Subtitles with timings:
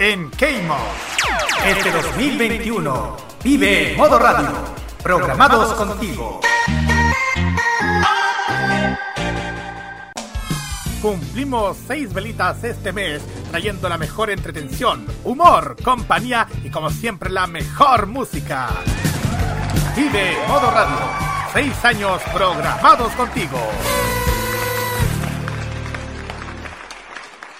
[0.00, 0.78] en Keimo.
[1.66, 4.48] Este 2021 vive modo radio,
[5.02, 6.40] programados contigo.
[11.02, 17.46] Cumplimos seis velitas este mes, trayendo la mejor entretención, humor, compañía y como siempre la
[17.46, 18.70] mejor música.
[19.94, 20.96] Vive Modo Radio,
[21.52, 23.58] seis años programados contigo.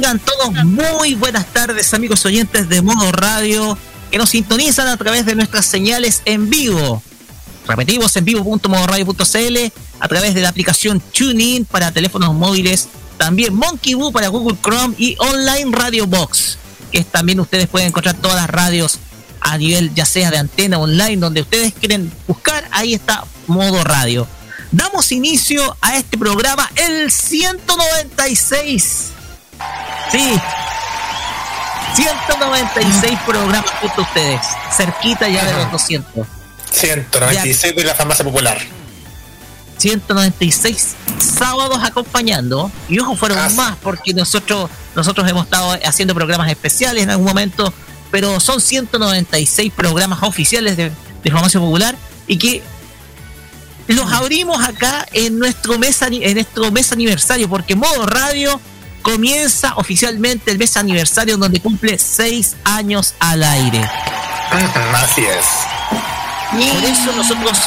[0.00, 3.76] Tengan todos muy buenas tardes, amigos oyentes de Modo Radio,
[4.10, 7.02] que nos sintonizan a través de nuestras señales en vivo.
[7.68, 9.58] Repetimos en vivo.modoradio.cl,
[10.00, 12.88] a través de la aplicación TuneIn para teléfonos móviles,
[13.18, 16.56] también Monkey Boo para Google Chrome y Online Radio Box,
[16.90, 19.00] que también ustedes pueden encontrar todas las radios
[19.42, 24.26] a nivel ya sea de antena online, donde ustedes quieren buscar, ahí está Modo Radio
[24.72, 29.19] damos inicio a este programa, el 196.
[30.10, 30.40] Sí,
[31.94, 34.40] 196 programas junto a ustedes,
[34.72, 36.26] cerquita ya de los 200.
[36.70, 38.58] 196 de la farmacia popular.
[39.78, 47.02] 196 sábados acompañando y ojo fueron más porque nosotros nosotros hemos estado haciendo programas especiales
[47.02, 47.72] en algún momento
[48.10, 50.92] pero son 196 programas oficiales de,
[51.22, 51.96] de farmacia popular
[52.26, 52.62] y que
[53.86, 58.60] los abrimos acá en nuestro mes, en nuestro mes aniversario, porque Modo Radio
[59.02, 63.88] comienza oficialmente el mes aniversario donde cumple seis años al aire.
[64.94, 65.46] Así es.
[66.50, 67.58] Por eso nosotros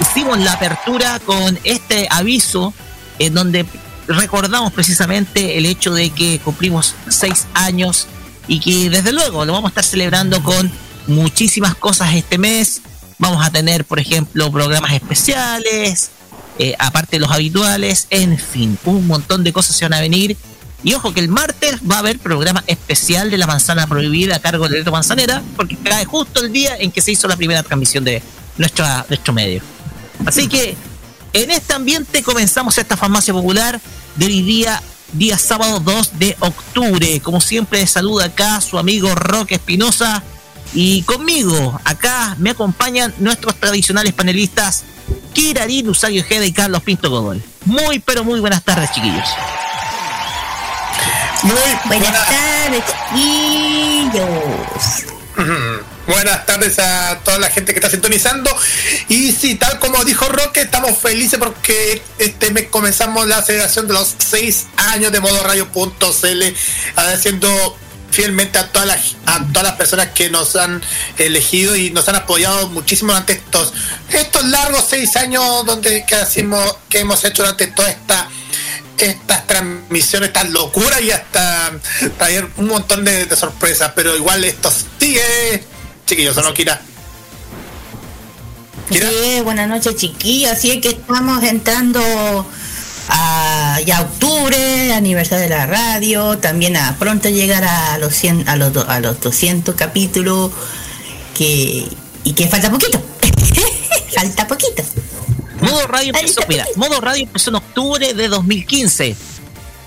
[0.00, 2.74] hicimos la apertura con este aviso
[3.18, 3.64] en donde
[4.08, 8.08] recordamos precisamente el hecho de que cumplimos seis años
[8.48, 10.70] y que desde luego lo vamos a estar celebrando con
[11.06, 12.82] muchísimas cosas este mes
[13.18, 16.10] Vamos a tener, por ejemplo, programas especiales,
[16.58, 20.36] eh, aparte de los habituales, en fin, un montón de cosas se van a venir.
[20.82, 24.38] Y ojo que el martes va a haber programa especial de la manzana prohibida a
[24.38, 27.62] cargo de Leto Manzanera, porque cae justo el día en que se hizo la primera
[27.62, 28.22] transmisión de
[28.58, 29.62] nuestro medio.
[30.26, 30.76] Así que
[31.32, 33.80] en este ambiente comenzamos esta farmacia popular
[34.16, 34.82] del día,
[35.14, 37.18] día sábado 2 de octubre.
[37.20, 40.22] Como siempre, saluda acá su amigo Roque Espinosa
[40.72, 44.84] y conmigo, acá me acompañan nuestros tradicionales panelistas,
[45.32, 47.42] Kirarín Usario Ojeda y Carlos Pinto Godoy.
[47.64, 49.28] Muy, pero muy buenas tardes, chiquillos.
[51.42, 51.56] Muy
[51.86, 55.14] buenas, tardes, chiquillos.
[56.06, 58.54] Buenas tardes a toda la gente que está sintonizando.
[59.08, 63.94] Y sí, tal como dijo Roque, estamos felices porque este mes comenzamos la celebración de
[63.94, 66.42] los seis años de modo radio.cl,
[66.96, 67.78] haciendo
[68.14, 70.80] fielmente a todas las a todas las personas que nos han
[71.18, 73.72] elegido y nos han apoyado muchísimo durante estos
[74.12, 78.28] estos largos seis años donde que hacemos que hemos hecho durante toda esta
[78.96, 81.72] estas transmisiones, estas locuras y hasta
[82.16, 85.64] traer un montón de, sorpresas, pero igual esto sigue,
[86.06, 86.80] chiquillos, ¿no, Kira?
[88.88, 92.46] Sí, buenas noches, chiquillos, así es que estamos entrando
[93.08, 98.56] a ya octubre, aniversario de la radio, también a pronto llegar a los 100, a
[98.56, 100.50] los, a los 200 capítulos
[101.36, 101.86] que
[102.24, 103.02] y que falta poquito.
[104.14, 104.82] falta poquito.
[105.60, 109.16] Modo Radio empezó, mira, Modo Radio empezó en octubre de 2015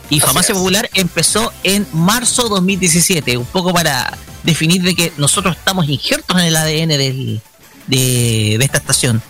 [0.10, 5.58] y Farmacia Popular empezó en marzo de 2017, un poco para definir de que nosotros
[5.58, 7.42] estamos injertos en el ADN del,
[7.88, 9.22] de, esta estación.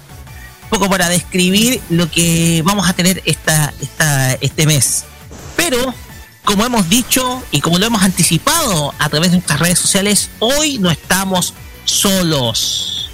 [0.69, 5.05] Poco para describir lo que vamos a tener esta, esta, este mes.
[5.55, 5.93] Pero,
[6.43, 10.77] como hemos dicho y como lo hemos anticipado a través de nuestras redes sociales, hoy
[10.79, 11.53] no estamos
[11.85, 13.09] solos.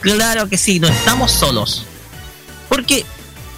[0.00, 1.84] Claro que sí, no estamos solos.
[2.68, 3.04] Porque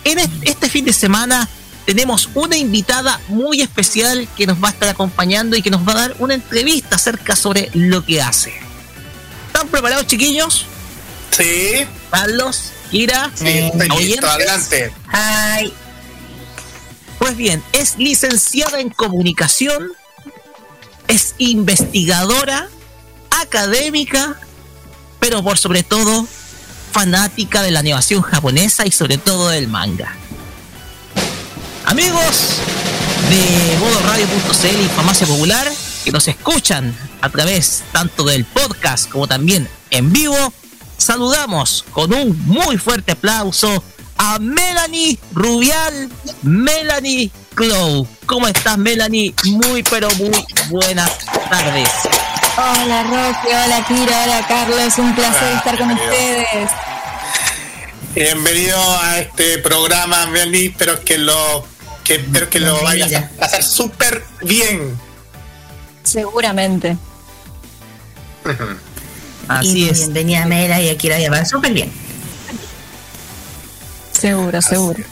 [0.04, 1.48] en este fin de semana
[1.84, 5.92] tenemos una invitada muy especial que nos va a estar acompañando y que nos va
[5.92, 8.52] a dar una entrevista acerca sobre lo que hace.
[9.48, 10.66] ¿Están preparados, chiquillos?
[11.30, 11.86] Sí.
[12.10, 13.72] Carlos, Kira, sí,
[14.22, 14.92] adelante.
[15.14, 15.72] Hi.
[17.18, 19.92] Pues bien, es licenciada en comunicación,
[21.08, 22.68] es investigadora,
[23.40, 24.38] académica,
[25.20, 26.26] pero por sobre todo
[26.92, 30.14] fanática de la animación japonesa y sobre todo del manga.
[31.86, 32.58] Amigos
[33.30, 35.72] de modoradio.cl y Famacia Popular
[36.04, 40.52] que nos escuchan a través tanto del podcast como también en vivo,
[40.96, 43.82] saludamos con un muy fuerte aplauso
[44.16, 46.10] a Melanie Rubial,
[46.42, 48.06] Melanie Clow.
[48.26, 49.34] ¿Cómo estás, Melanie?
[49.44, 51.18] Muy, pero muy buenas
[51.50, 51.88] tardes.
[52.56, 54.98] Hola, Rocky, hola, Kira, hola, Carlos.
[54.98, 56.70] Un placer estar con ustedes.
[58.14, 60.66] Bienvenido a este programa, Melanie.
[60.66, 61.66] Espero que lo
[62.04, 64.98] que espero que lo vayas a pasar súper bien.
[66.02, 66.96] Seguramente.
[69.58, 69.98] Así es.
[69.98, 71.92] Bienvenida Mela y aquí la llevar súper bien.
[74.12, 75.02] Seguro, seguro.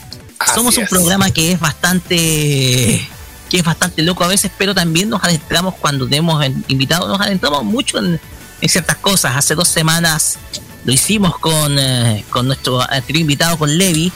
[0.53, 3.07] Somos un programa que es bastante
[3.49, 7.65] que es bastante loco a veces, pero también nos adentramos cuando tenemos invitados, nos adentramos
[7.65, 8.19] mucho en,
[8.67, 9.35] ciertas cosas.
[9.35, 10.37] Hace dos semanas
[10.85, 14.11] lo hicimos con, eh, con nuestro anterior invitado, con Levi,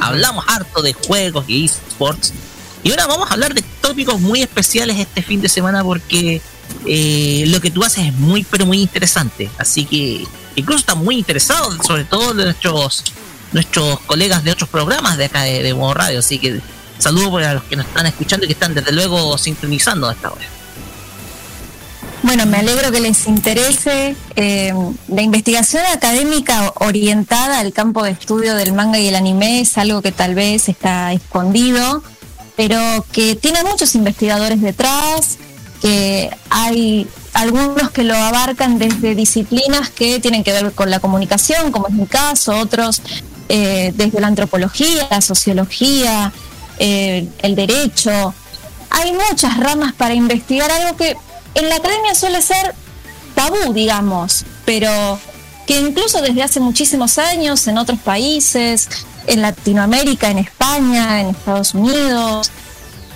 [0.00, 2.32] hablamos harto de juegos y esports.
[2.82, 6.40] Y ahora vamos a hablar de tópicos muy especiales este fin de semana porque
[6.86, 9.50] eh, lo que tú haces es muy, pero muy interesante.
[9.58, 10.26] Así que
[10.56, 13.04] incluso están muy interesados, sobre todo nuestros
[13.52, 16.20] nuestros colegas de otros programas de acá de, de Radio.
[16.20, 16.60] Así que
[16.98, 20.44] saludos a los que nos están escuchando y que están desde luego sintonizando esta hora.
[22.22, 24.14] Bueno, me alegro que les interese.
[24.36, 24.74] Eh,
[25.08, 30.02] la investigación académica orientada al campo de estudio del manga y el anime es algo
[30.02, 32.02] que tal vez está escondido,
[32.56, 35.38] pero que tiene muchos investigadores detrás,
[35.80, 41.72] que hay algunos que lo abarcan desde disciplinas que tienen que ver con la comunicación,
[41.72, 43.02] como es mi caso, otros
[43.48, 46.32] eh, desde la antropología, la sociología,
[46.78, 48.34] eh, el derecho.
[48.90, 51.16] Hay muchas ramas para investigar algo que
[51.54, 52.74] en la academia suele ser
[53.34, 55.18] tabú, digamos, pero
[55.66, 58.88] que incluso desde hace muchísimos años en otros países,
[59.26, 62.50] en Latinoamérica, en España, en Estados Unidos,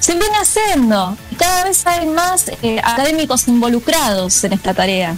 [0.04, 1.16] se viene haciendo.
[1.30, 5.16] Y cada vez hay más eh, académicos involucrados en esta tarea.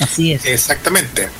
[0.00, 0.44] Así es.
[0.44, 1.30] Exactamente.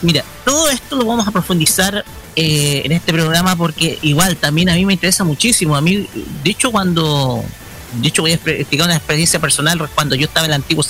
[0.00, 2.02] Mira, todo esto lo vamos a profundizar
[2.34, 5.76] eh, en este programa porque igual también a mí me interesa muchísimo.
[5.76, 6.08] A mí,
[6.42, 7.44] de hecho, cuando
[7.92, 10.82] de hecho voy a explicar una experiencia personal cuando yo estaba en el antiguo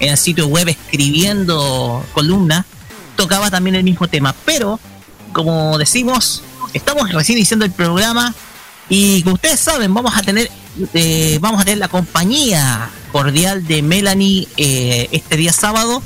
[0.00, 2.66] en el sitio web escribiendo columnas
[3.16, 4.78] tocaba también el mismo tema pero
[5.32, 8.32] como decimos estamos recién iniciando el programa
[8.88, 10.50] y como ustedes saben vamos a tener
[10.94, 16.02] eh, vamos a tener la compañía cordial de Melanie eh, este día sábado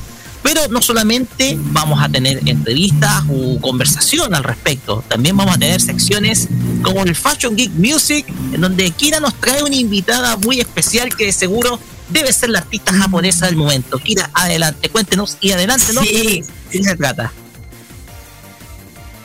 [0.47, 5.81] pero no solamente vamos a tener entrevistas o conversación al respecto, también vamos a tener
[5.81, 6.47] secciones
[6.83, 11.27] como el Fashion Geek Music, en donde Kira nos trae una invitada muy especial que
[11.27, 11.81] de seguro
[12.11, 13.99] debe ser la artista japonesa del momento.
[13.99, 16.03] Kira, adelante, cuéntenos y adelante, ¿no?
[16.03, 16.45] Sí.
[16.71, 17.33] ¿De qué se trata?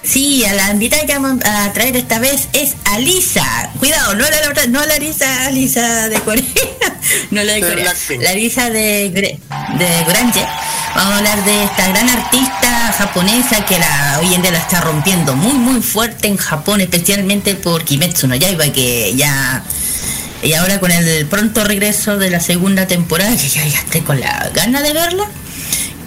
[0.04, 3.70] Sí, a la invitada que vamos a traer esta vez es Alisa.
[3.80, 6.44] Cuidado, no la, no la Alisa, Alisa de Corea,
[7.32, 10.44] no la de Corea, la Alisa de, de Grange.
[10.96, 14.82] Vamos a hablar de esta gran artista japonesa que la, hoy en día la está
[14.82, 19.64] rompiendo muy muy fuerte en Japón, especialmente por Kimetsu no Yaiba, que ya
[20.44, 24.20] y ahora con el pronto regreso de la segunda temporada, que ya, ya estoy con
[24.20, 25.28] la gana de verla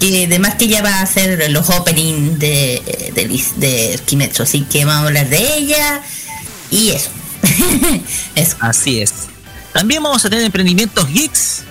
[0.05, 5.05] y además que ella va a hacer los openings de, de, Kimetsu, así que vamos
[5.05, 6.03] a hablar de ella
[6.71, 7.11] y eso.
[8.61, 9.13] Así es.
[9.73, 11.63] También vamos a tener emprendimientos geeks.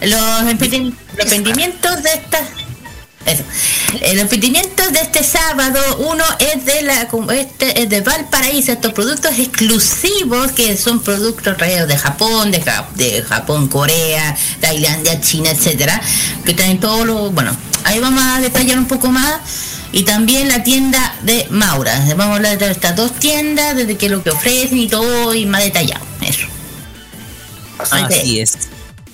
[0.00, 2.48] Los, emprendimientos de estas
[3.24, 3.44] Eso.
[4.00, 9.38] El emprendimiento de este sábado, uno es de la este es de Valparaíso, estos productos
[9.38, 12.64] exclusivos que son productos traídos de Japón, de,
[12.94, 16.00] de Japón, Corea, Tailandia, China, etcétera,
[16.44, 19.40] que traen todo lo, bueno, ahí vamos a detallar un poco más.
[19.94, 22.02] Y también la tienda de Maura.
[22.16, 25.34] Vamos a hablar de estas dos tiendas, desde qué es lo que ofrecen y todo,
[25.34, 26.02] y más detallado.
[26.22, 26.46] Eso.
[27.90, 28.56] Así es.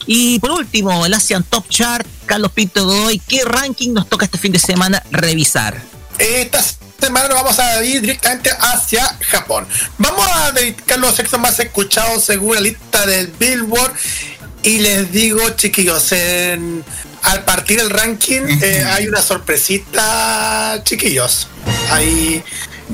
[0.07, 4.37] Y por último, el Asian Top Chart, Carlos Pinto Godoy, ¿qué ranking nos toca este
[4.37, 5.83] fin de semana revisar?
[6.19, 6.63] Esta
[7.01, 9.67] semana nos vamos a ir directamente hacia Japón.
[9.97, 13.95] Vamos a dedicar los sexos más escuchados según la lista del Billboard.
[14.63, 16.13] Y les digo, chiquillos,
[17.23, 21.49] al partir el ranking eh, hay una sorpresita, chiquillos.
[21.91, 22.45] Ahí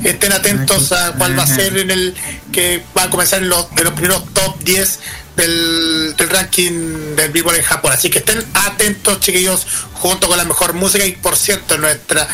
[0.03, 2.15] estén atentos a cuál va a ser en el
[2.53, 4.99] que va a comenzar en los, en los primeros top 10
[5.35, 7.91] del, ranking del Billboard en Japón.
[7.91, 11.05] Así que estén atentos, chiquillos, junto con la mejor música.
[11.05, 12.27] Y por cierto, nuestra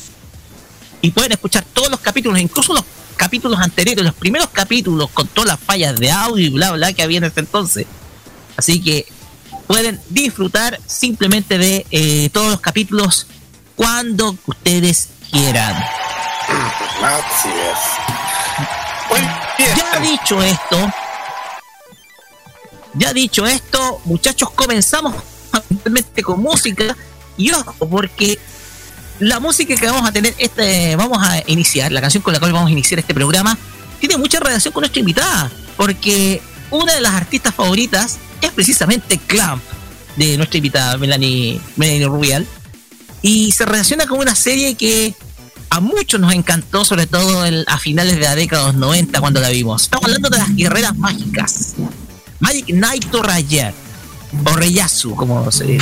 [1.03, 2.85] Y pueden escuchar todos los capítulos, incluso los
[3.17, 7.03] capítulos anteriores, los primeros capítulos con todas las fallas de audio y bla bla que
[7.03, 7.87] había en ese entonces.
[8.57, 9.07] Así que
[9.67, 13.27] pueden disfrutar simplemente de eh, todos los capítulos
[13.75, 15.77] cuando ustedes quieran.
[19.11, 19.46] Es.
[19.59, 20.93] Ya dicho esto,
[22.95, 25.15] ya dicho esto, muchachos, comenzamos
[26.25, 26.97] con música.
[27.37, 28.39] Y ojo, porque
[29.21, 32.53] la música que vamos a tener, este, vamos a iniciar, la canción con la cual
[32.53, 33.57] vamos a iniciar este programa,
[34.01, 39.63] tiene mucha relación con nuestra invitada, porque una de las artistas favoritas es precisamente Clamp,
[40.17, 42.47] de nuestra invitada Melanie, Melanie Rubial,
[43.23, 45.15] y se relaciona con una serie que
[45.71, 49.41] a muchos nos encantó, sobre todo a finales de la década de los 90 cuando
[49.41, 49.83] la vimos.
[49.83, 51.75] Estamos hablando de las guerreras mágicas.
[52.41, 53.75] Magic Knight Rayer,
[54.45, 55.79] o Reyasu, como se,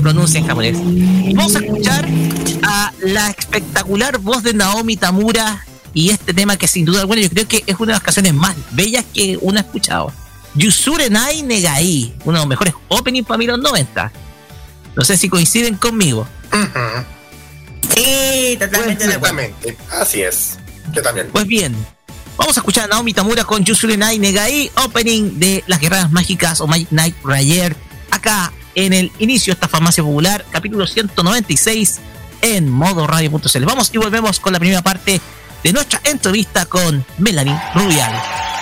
[0.00, 0.76] pronuncia en japonés.
[1.34, 2.08] vamos a escuchar
[2.62, 7.30] a la espectacular voz de Naomi Tamura y este tema que sin duda alguna yo
[7.30, 10.12] creo que es una de las canciones más bellas que uno ha escuchado.
[10.54, 14.12] Yusure Nai Negai, uno de los mejores openings para mí los 90.
[14.94, 16.26] No sé si coinciden conmigo.
[17.96, 19.76] Sí, totalmente.
[19.90, 20.58] Así es.
[20.92, 21.28] Yo también.
[21.32, 21.74] Pues bien,
[22.36, 26.60] vamos a escuchar a Naomi Tamura con Yusuri Nai Negai, opening de Las Guerras Mágicas
[26.60, 27.74] o Magic Night Rayer,
[28.10, 32.00] acá en el inicio de esta farmacia popular, capítulo 196
[32.42, 33.64] en modo radio.cl.
[33.64, 35.20] Vamos y volvemos con la primera parte
[35.64, 38.55] de nuestra entrevista con Melanie Rubial.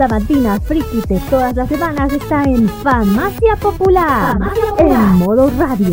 [0.00, 4.38] Diversión sabatina friki de todas las semanas está en Famacia Popular,
[4.78, 5.90] en modo radio.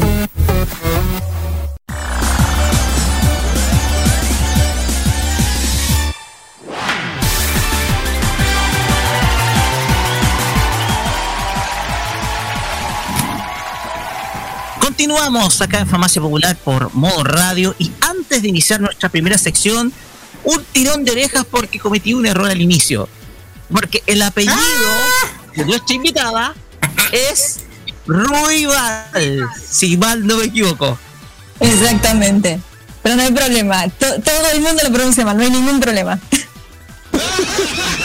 [14.79, 19.91] Continuamos acá en Famacia Popular por modo radio y antes de iniciar nuestra primera sección,
[20.43, 23.09] un tirón de orejas porque cometí un error al inicio.
[23.71, 25.27] Porque el apellido ¡Ah!
[25.55, 26.55] de nuestra invitada
[27.11, 27.59] es
[28.05, 30.97] Ruibal, si mal no me equivoco.
[31.59, 32.59] Exactamente.
[33.03, 33.87] Pero no hay problema.
[33.89, 36.19] todo el mundo lo pronuncia mal, no hay ningún problema.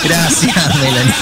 [0.05, 1.15] Gracias, Melanie.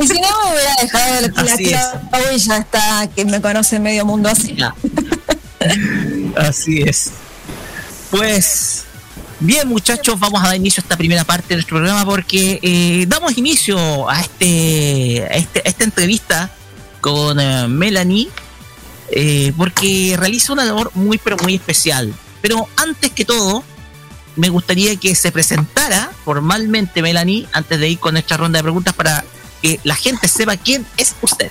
[0.00, 4.04] Y si no me hubiera dejado la clave y ya está, que me conoce medio
[4.04, 4.56] mundo así.
[6.36, 7.10] Así es.
[8.10, 8.84] Pues
[9.44, 13.06] Bien, muchachos, vamos a dar inicio a esta primera parte de nuestro programa porque eh,
[13.08, 16.48] damos inicio a este, este esta entrevista
[17.00, 18.28] con eh, Melanie
[19.10, 22.14] eh, porque realiza una labor muy pero muy especial.
[22.40, 23.64] Pero antes que todo,
[24.36, 28.94] me gustaría que se presentara formalmente Melanie antes de ir con nuestra ronda de preguntas
[28.94, 29.24] para
[29.60, 31.50] que la gente sepa quién es usted.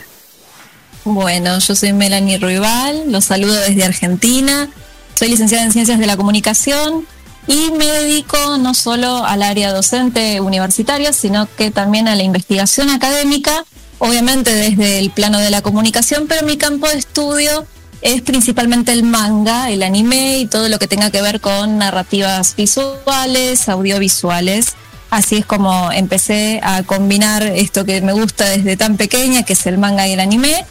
[1.03, 4.69] Bueno, yo soy Melanie Ruibal, los saludo desde Argentina.
[5.13, 7.05] Soy licenciada en Ciencias de la Comunicación,
[7.47, 12.89] y me dedico no solo al área docente universitaria, sino que también a la investigación
[12.89, 13.65] académica,
[13.99, 17.65] obviamente desde el plano de la comunicación, pero mi campo de estudio
[18.01, 22.55] es principalmente el manga, el anime y todo lo que tenga que ver con narrativas
[22.55, 24.75] visuales, audiovisuales.
[25.09, 29.65] Así es como empecé a combinar esto que me gusta desde tan pequeña, que es
[29.67, 30.65] el manga y el anime,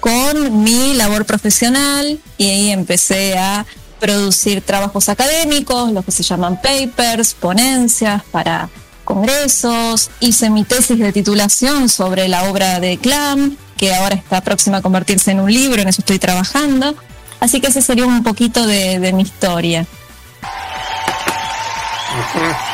[0.00, 3.64] con mi labor profesional y ahí empecé a
[4.04, 8.68] producir trabajos académicos, lo que se llaman papers, ponencias para
[9.02, 14.76] congresos, hice mi tesis de titulación sobre la obra de Clam, que ahora está próxima
[14.78, 16.94] a convertirse en un libro, en eso estoy trabajando.
[17.40, 19.86] Así que ese sería un poquito de, mi historia.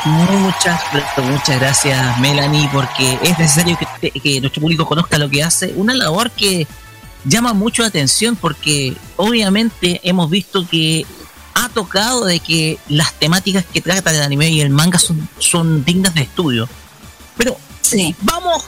[0.03, 0.81] Muchas,
[1.15, 5.71] muchas gracias Melanie, porque es necesario que, que, nuestro público conozca lo que hace.
[5.77, 6.67] Una labor que
[7.23, 11.05] llama mucho la atención porque obviamente hemos visto que
[11.53, 15.83] ha tocado de que las temáticas que trata el anime y el manga son, son
[15.85, 16.67] dignas de estudio.
[17.37, 18.15] Pero sí.
[18.21, 18.63] vamos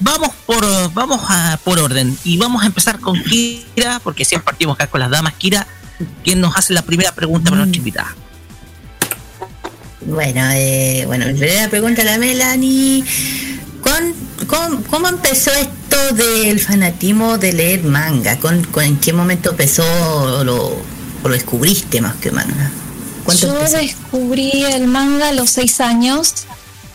[0.00, 4.74] vamos por vamos a, por orden y vamos a empezar con Kira porque siempre partimos
[4.76, 5.66] acá con las damas Kira
[6.22, 8.14] quien nos hace la primera pregunta para nuestra invitada
[10.06, 13.04] bueno eh, bueno la primera pregunta a la Melanie
[13.82, 18.38] ¿Con, ¿cómo, empezó esto del fanatismo de leer manga?
[18.38, 20.76] ¿Con, en qué momento empezó lo,
[21.22, 22.70] lo descubriste más que manga?
[23.40, 26.46] Yo descubrí el manga a los seis años,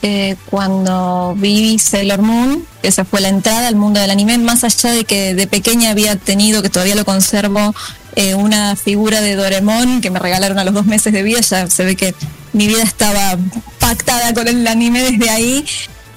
[0.01, 4.91] eh, cuando vi Sailor Moon, esa fue la entrada al mundo del anime, más allá
[4.91, 7.73] de que de pequeña había tenido, que todavía lo conservo,
[8.15, 11.67] eh, una figura de Doremon que me regalaron a los dos meses de vida, ya
[11.67, 12.13] se ve que
[12.51, 13.38] mi vida estaba
[13.79, 15.65] pactada con el anime desde ahí.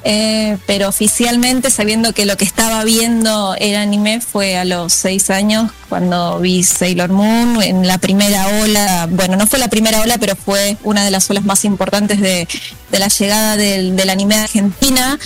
[0.09, 5.31] Eh, pero oficialmente sabiendo que lo que estaba viendo era anime fue a los seis
[5.31, 10.17] años cuando vi Sailor Moon en la primera ola, bueno, no fue la primera ola,
[10.19, 12.47] pero fue una de las olas más importantes de,
[12.93, 15.19] la llegada del, anime a Argentina.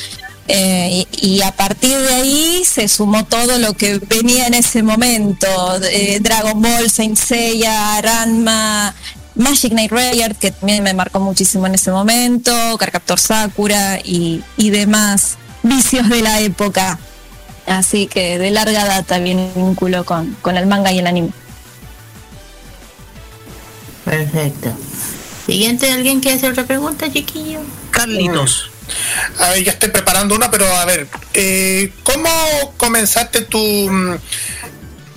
[0.48, 5.46] Eh, y, a partir de ahí se sumó todo lo que venía en ese momento,
[6.20, 8.94] Dragon Ball, Saint Seiya, Ranma,
[9.40, 15.38] Magic Knight Rayard, que también me marcó muchísimo en ese momento, Carcaptor Sakura y, demás
[15.62, 16.98] vicios de la época.
[17.66, 21.30] Así que de larga data viene vínculo con, con el manga y el anime.
[24.04, 24.76] Perfecto.
[25.46, 27.60] Siguiente, ¿alguien quiere hacer otra pregunta, chiquillo?
[27.90, 28.70] Carlitos.
[29.38, 32.28] A ver, ya estoy preparando una, pero a ver, eh, ¿cómo
[32.76, 34.16] comenzaste tu mm,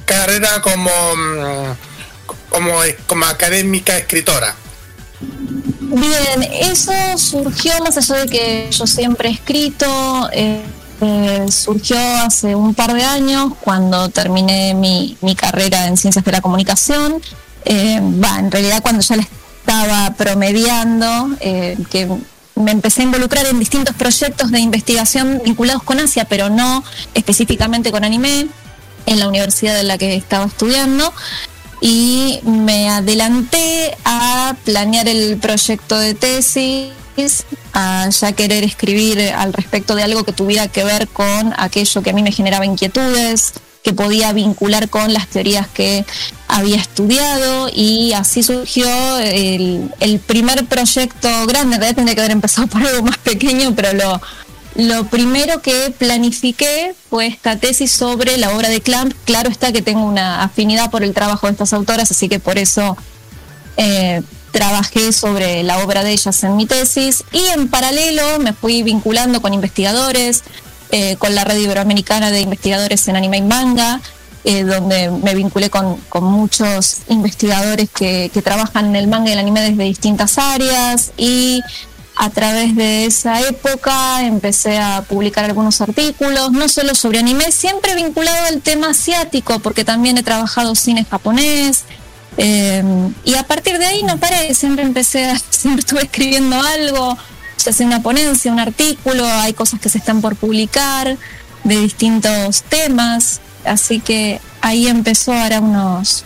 [0.05, 0.89] carrera como...
[1.15, 1.92] Mm,
[2.49, 2.71] como,
[3.07, 4.55] como académica escritora?
[5.95, 10.63] Bien, eso surgió más allá de que yo siempre he escrito, eh,
[11.01, 16.41] eh, surgió hace un par de años cuando terminé mi, carrera en ciencias de la
[16.41, 17.21] comunicación.
[17.65, 19.27] Eh, va, en realidad cuando ya le
[19.61, 22.09] estaba promediando, que
[22.55, 26.83] me empecé a involucrar en distintos proyectos de investigación vinculados con Asia, pero no
[27.13, 28.47] específicamente con anime,
[29.05, 31.13] en la universidad en la que estaba estudiando
[31.85, 36.93] y me adelanté a planear el proyecto de tesis,
[37.73, 42.11] a ya querer escribir al respecto de algo que tuviera que ver con aquello que
[42.11, 46.05] a mí me generaba inquietudes, que podía vincular con las teorías que
[46.47, 48.87] había estudiado y así surgió
[49.19, 49.91] el,
[50.25, 54.21] primer proyecto grande, en realidad tendría que haber empezado por algo más pequeño, pero lo,
[54.75, 59.13] lo primero que planifiqué fue esta tesis sobre la obra de Clamp.
[59.25, 62.57] Claro está que tengo una afinidad por el trabajo de estas autoras, así que por
[62.57, 62.97] eso
[63.77, 68.83] eh, trabajé sobre la obra de ellas en mi tesis y en paralelo me fui
[68.83, 70.43] vinculando con investigadores,
[70.91, 73.99] eh, con la red iberoamericana de investigadores en anime y manga,
[74.43, 79.61] eh, donde me vinculé con, muchos investigadores que, trabajan en el manga y el anime
[79.61, 81.61] desde distintas áreas y
[82.15, 87.95] a través de esa época empecé a publicar algunos artículos, no solo sobre anime, siempre
[87.95, 91.83] vinculado al tema asiático, porque también he trabajado cine japonés.
[92.37, 92.83] Eh,
[93.23, 97.17] y a partir de ahí no paré, siempre empecé, a, siempre estuve escribiendo algo,
[97.57, 101.17] se hace una ponencia, un artículo, hay cosas que se están por publicar
[101.63, 103.39] de distintos temas.
[103.65, 106.25] Así que ahí empezó ahora unos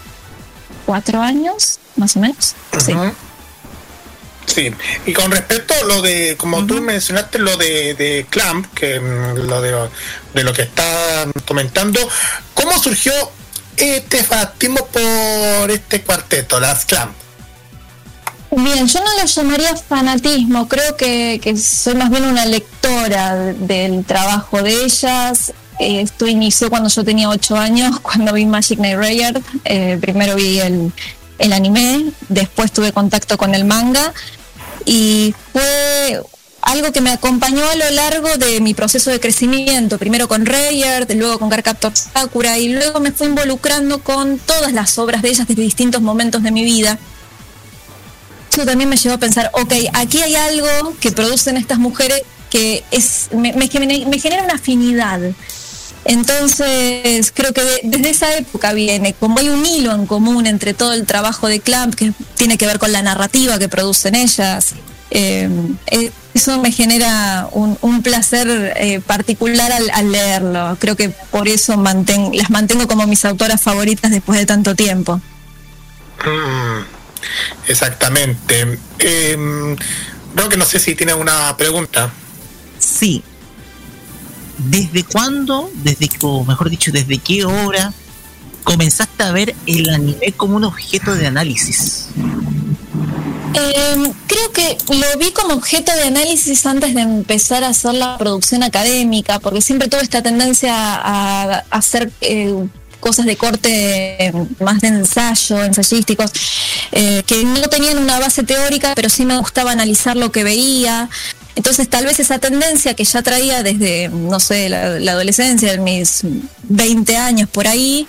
[0.85, 2.55] cuatro años, más o menos.
[2.83, 2.93] Sí.
[4.47, 4.73] Sí,
[5.05, 9.47] y con respecto a lo de, como tú mencionaste, lo de, de Clamp, que mm,
[9.47, 9.89] lo de,
[10.33, 11.99] de lo que está comentando,
[12.53, 13.11] ¿cómo surgió
[13.75, 17.11] este fanatismo por este cuarteto, las Clamp?
[18.49, 24.05] Bien, yo no lo llamaría fanatismo, creo que, que soy más bien una lectora del
[24.05, 25.53] trabajo de ellas.
[25.79, 29.41] Esto inició cuando yo tenía 8 años, cuando vi Magic Knight Rayard.
[29.65, 30.91] Eh, primero vi el,
[31.39, 34.13] anime, después tuve contacto con el manga
[34.85, 36.21] y fue
[36.61, 41.09] algo que me acompañó a lo largo de mi proceso de crecimiento, primero con Rayard,
[41.13, 45.47] luego con Cardcaptor Sakura y luego me fui involucrando con todas las obras de ellas
[45.47, 46.97] desde distintos momentos de mi vida.
[48.51, 52.83] Eso también me llevó a pensar, ok, aquí hay algo que producen estas mujeres que
[52.91, 55.19] es, me genera una afinidad
[56.07, 60.93] entonces, creo que desde esa época viene, como hay un hilo en común entre todo
[60.93, 64.73] el trabajo de Clamp, que tiene que ver con la narrativa que producen ellas,
[65.11, 65.49] eh,
[65.87, 70.77] eh, eso me genera un, placer eh, particular al, leerlo.
[70.79, 71.73] Creo que por eso
[72.33, 75.19] las mantengo como mis autoras favoritas después de tanto tiempo.
[76.25, 76.83] Mm,
[77.67, 78.79] exactamente.
[78.97, 82.11] creo que no sé si tiene una pregunta.
[82.79, 83.23] Sí,
[84.57, 87.93] ¿desde cuándo, desde, o mejor dicho, desde qué hora
[88.63, 92.09] comenzaste a ver el anime como un objeto de análisis?
[93.53, 98.17] Em, creo que lo vi como objeto de análisis antes de empezar a hacer la
[98.17, 102.53] producción académica, porque siempre tuve esta tendencia a, hacer eh,
[102.99, 106.31] cosas de corte más de ensayo, ensayísticos,
[106.91, 111.09] eh, que no tenían una base teórica, pero sí me gustaba analizar lo que veía.
[111.57, 116.21] Entonces tal vez esa tendencia que ya traía desde, no sé, la, adolescencia, de mis
[116.69, 118.07] 20 años por ahí,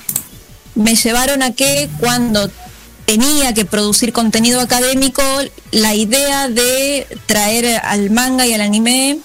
[0.75, 2.51] me llevaron a que cuando
[3.07, 5.23] tenía que producir contenido académico,
[5.71, 9.19] la idea de traer al manga y al anime,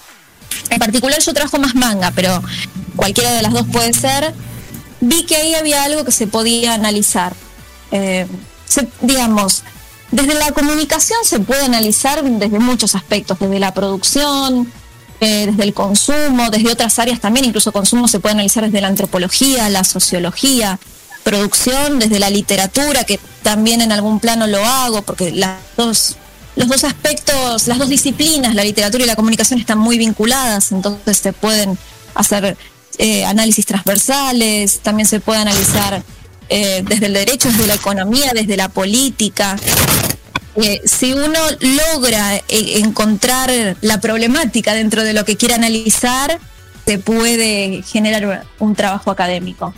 [0.70, 2.42] en particular yo trabajo más manga, pero
[2.96, 4.32] cualquiera de las dos puede ser,
[5.02, 7.34] vi que ahí había algo que se podía analizar.
[7.92, 8.26] Eh,
[9.02, 9.64] digamos,
[10.10, 14.70] desde la comunicación se puede analizar desde muchos aspectos, desde la producción,
[15.20, 18.88] eh, desde el consumo, desde otras áreas también, incluso consumo se puede analizar desde la
[18.88, 20.78] antropología, la sociología,
[21.22, 26.16] producción, desde la literatura, que también en algún plano lo hago, porque las dos,
[26.56, 31.16] los dos aspectos, las dos disciplinas, la literatura y la comunicación, están muy vinculadas, entonces
[31.16, 31.78] se pueden
[32.14, 32.56] hacer
[32.98, 36.02] eh, análisis transversales, también se puede analizar
[36.48, 39.56] eh, desde el derecho, desde la economía, desde la política.
[40.56, 42.42] Eh, si uno logra eh,
[42.78, 46.38] encontrar la problemática dentro de lo que quiere analizar,
[46.86, 49.74] se puede generar un trabajo académico.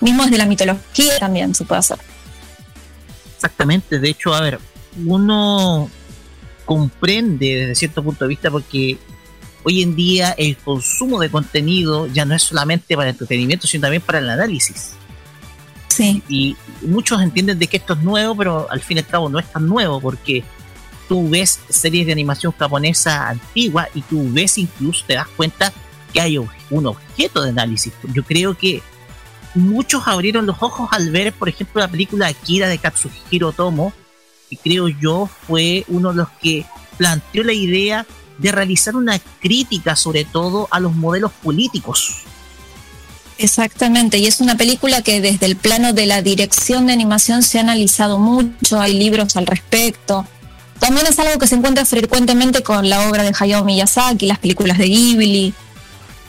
[0.00, 1.98] Mismo desde la mitología también se puede hacer.
[3.36, 4.58] Exactamente, de hecho, a ver,
[5.06, 5.88] uno
[6.64, 8.98] comprende desde cierto punto de vista porque
[9.62, 14.02] hoy en día el consumo de contenido ya no es solamente para entretenimiento, sino también
[14.02, 14.90] para el análisis.
[16.00, 19.38] Y muchos entienden de que esto es nuevo, pero al fin y al cabo no
[19.38, 20.44] es tan nuevo porque
[21.08, 25.72] tú ves series de animación japonesa antigua y tú ves incluso, te das cuenta
[26.12, 27.92] que hay un objeto de análisis.
[28.12, 28.82] Yo creo que
[29.54, 33.92] muchos abrieron los ojos al ver, por ejemplo, la película Akira de Katsuhiro Tomo,
[34.48, 36.64] que creo yo fue uno de los que
[36.96, 38.06] planteó la idea
[38.38, 42.24] de realizar una crítica sobre todo a los modelos políticos
[43.38, 47.58] Exactamente, y es una película que desde el plano de la dirección de animación se
[47.58, 50.26] ha analizado mucho, hay libros al respecto.
[50.80, 54.78] También es algo que se encuentra frecuentemente con la obra de Hayao Miyazaki, las películas
[54.78, 55.54] de Ghibli.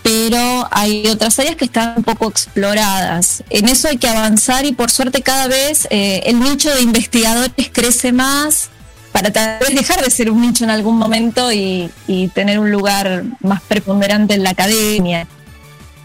[0.03, 3.43] pero hay otras áreas que están poco exploradas.
[3.49, 7.69] En eso hay que avanzar y por suerte cada vez eh, el nicho de investigadores
[7.71, 8.69] crece más
[9.11, 11.91] para tal vez dejar de ser un nicho en algún momento y,
[12.33, 15.27] tener un lugar más preponderante en la academia.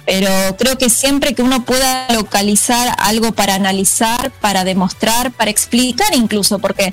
[0.06, 6.14] Pero creo que siempre que uno pueda localizar algo para analizar, para demostrar, para explicar
[6.14, 6.92] incluso, porque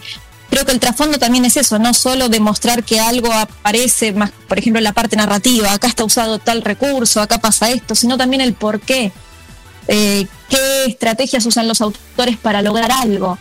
[0.50, 4.60] creo que el trasfondo también es eso, no solo demostrar que algo aparece, más, por
[4.60, 8.42] ejemplo, en la parte narrativa, acá está usado tal recurso, acá pasa esto, sino también
[8.42, 9.12] el por qué,
[9.88, 13.38] eh, qué estrategias usan los autores para lograr algo.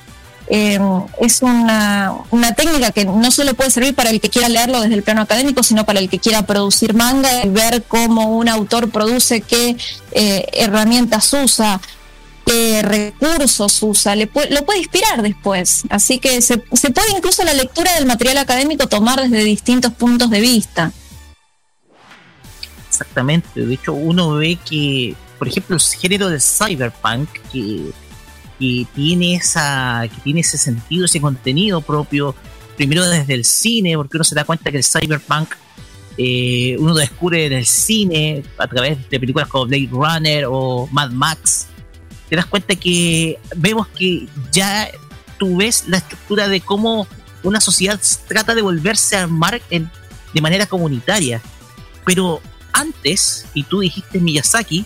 [0.52, 0.80] Eh,
[1.20, 2.24] es una,
[2.56, 5.62] técnica que no solo puede servir para el que quiera leerlo desde el plano académico,
[5.62, 9.76] sino para el que quiera producir manga y ver cómo un autor produce, qué
[10.10, 11.80] eh, herramientas usa,
[12.44, 15.84] qué recursos usa, lo puede inspirar después.
[15.88, 20.30] Así que se, se puede incluso la lectura del material académico tomar desde distintos puntos
[20.30, 20.92] de vista.
[22.88, 27.92] Exactamente, de hecho uno ve que, por ejemplo, el género del cyberpunk, que
[28.60, 32.34] que tiene esa que tiene ese sentido, ese contenido propio,
[32.76, 35.54] primero desde el cine, porque uno se da cuenta que el cyberpunk
[36.18, 41.10] eh, uno descubre en el cine a través de películas como Blade Runner o Mad
[41.10, 41.66] Max,
[42.28, 44.88] te das cuenta que vemos que ya
[45.38, 47.08] tú ves la estructura de cómo
[47.42, 51.40] una sociedad trata de volverse a armar de manera comunitaria.
[52.04, 52.42] Pero
[52.72, 54.84] antes, y tú dijiste Miyazaki,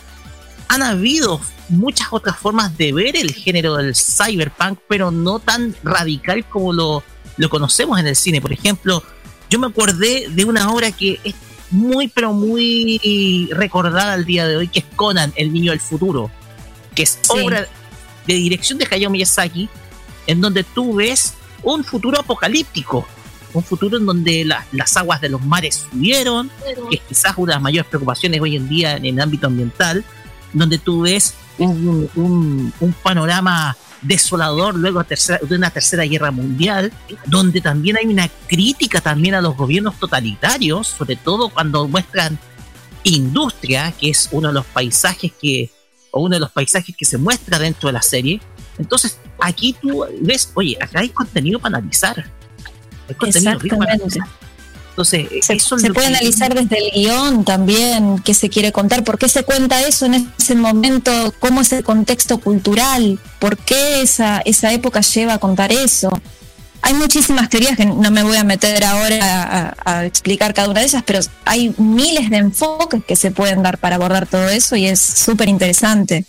[0.68, 6.44] han habido muchas otras formas de ver el género del cyberpunk, pero no tan radical
[6.48, 7.02] como lo,
[7.36, 8.40] lo conocemos en el cine.
[8.40, 9.02] Por ejemplo,
[9.50, 11.34] yo me acordé de una obra que es
[11.70, 16.30] muy, pero muy recordada al día de hoy, que es Conan, el niño del futuro,
[16.94, 17.66] que es obra
[18.26, 19.68] de dirección de Hayao Miyazaki,
[20.26, 23.06] en donde tú ves un futuro apocalíptico,
[23.52, 26.50] un futuro en donde las aguas de los mares subieron,
[26.90, 30.04] que es quizás una de las mayores preocupaciones hoy en día en el ámbito ambiental,
[30.52, 36.92] donde tú ves un, panorama desolador luego de una tercera guerra mundial,
[37.26, 42.38] donde también hay una crítica también a los gobiernos totalitarios, sobre todo cuando muestran
[43.04, 45.70] industria, que es uno de los paisajes que,
[46.10, 48.40] o uno de los paisajes que se muestra dentro de la serie.
[48.78, 52.24] Entonces, aquí tú ves, oye, acá hay contenido para analizar.
[53.08, 54.26] Hay contenido rico para analizar.
[54.94, 59.42] Entonces, se, puede analizar desde el guion también qué se quiere contar, por qué se
[59.42, 65.00] cuenta eso en ese momento, cómo es el contexto cultural, por qué esa, esa época
[65.00, 66.10] lleva a contar eso.
[66.80, 70.86] Hay muchísimas teorías que no me voy a meter ahora a, explicar cada una de
[70.86, 74.86] ellas, pero hay miles de enfoques que se pueden dar para abordar todo eso y
[74.86, 76.24] es súper interesante.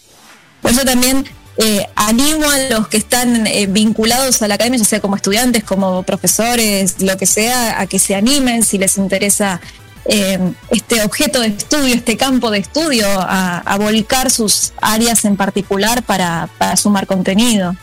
[0.63, 1.23] Por eso también
[1.57, 5.63] eh, animo a los que están eh, vinculados a la academia, ya sea como estudiantes,
[5.63, 9.61] como profesores, lo que sea, a que se animen si les interesa
[10.03, 10.37] eh,
[10.69, 16.49] este objeto de estudio, este campo de estudio, a, volcar sus áreas en particular para,
[16.75, 17.75] sumar contenido.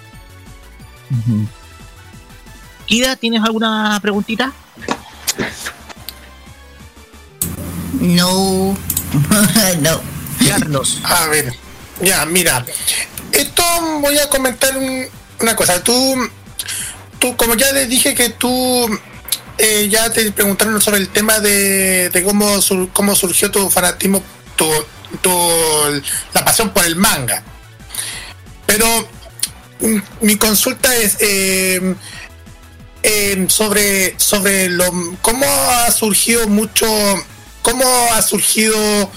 [2.87, 4.52] Kida, ¿tienes alguna preguntita?
[8.00, 8.76] No,
[9.80, 10.00] no.
[10.46, 11.00] Carlos.
[11.04, 11.54] A ver,
[12.02, 12.64] ya, mira,
[13.33, 13.62] esto
[14.01, 14.77] voy a comentar
[15.40, 15.83] una cosa.
[15.83, 16.16] Tú,
[17.18, 18.88] tú, como ya les dije que tú
[19.59, 22.59] eh, ya te preguntaron sobre el tema de, cómo,
[22.92, 24.23] cómo surgió tu fanatismo,
[24.57, 24.68] tu,
[26.33, 27.42] la pasión por el manga.
[28.66, 28.87] Pero
[29.81, 31.97] mm, mi consulta es eh,
[33.49, 34.85] sobre, sobre lo,
[35.21, 36.87] cómo ha surgido mucho,
[37.62, 39.11] cómo ha surgido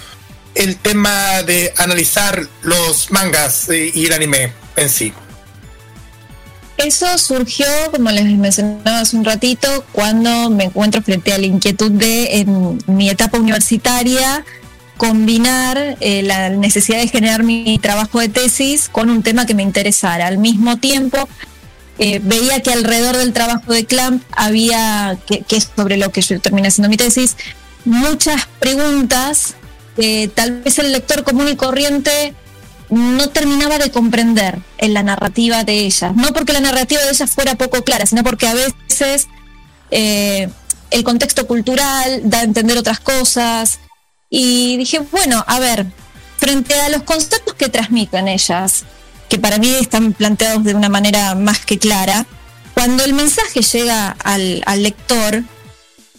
[0.56, 5.14] el tema de analizar los mangas y el anime en sí?
[6.78, 11.92] Eso surgió, como les mencionaba hace un ratito, cuando me encuentro frente a la inquietud
[11.92, 14.44] de, en mi etapa universitaria,
[14.98, 19.64] combinar eh, la necesidad de generar mi trabajo de tesis con un tema que me
[19.64, 20.28] interesara.
[20.28, 21.30] Al mismo tiempo,
[21.98, 26.22] eh, veía que alrededor del trabajo de Clamp había, que, que, es sobre lo que
[26.22, 27.38] yo terminé haciendo mi tesis,
[27.86, 29.56] muchas preguntas
[29.96, 32.34] que tal vez el lector común y corriente
[32.90, 36.16] no terminaba de comprender en la narrativa de ellas.
[36.16, 39.28] No porque la narrativa de ellas fuera poco clara, sino porque a veces
[39.92, 40.50] eh,
[40.92, 43.80] el contexto cultural da a entender otras cosas.
[44.30, 45.86] Y dije, bueno, a ver,
[46.38, 48.84] frente a los conceptos que transmiten ellas,
[49.30, 52.26] que para mí están planteados de una manera más que clara,
[52.74, 55.44] cuando el mensaje llega al, al lector,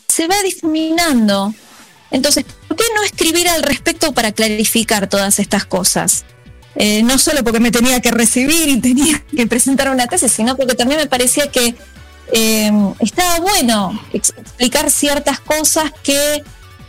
[0.08, 1.54] se va difuminando
[2.16, 6.24] entonces, ¿por qué no escribir al respecto para clarificar todas estas cosas?
[6.74, 10.56] Eh, no solo porque me tenía que recibir y tenía que presentar una tesis, sino
[10.56, 11.74] porque también me parecía que
[12.32, 16.42] eh, estaba bueno explicar ciertas cosas que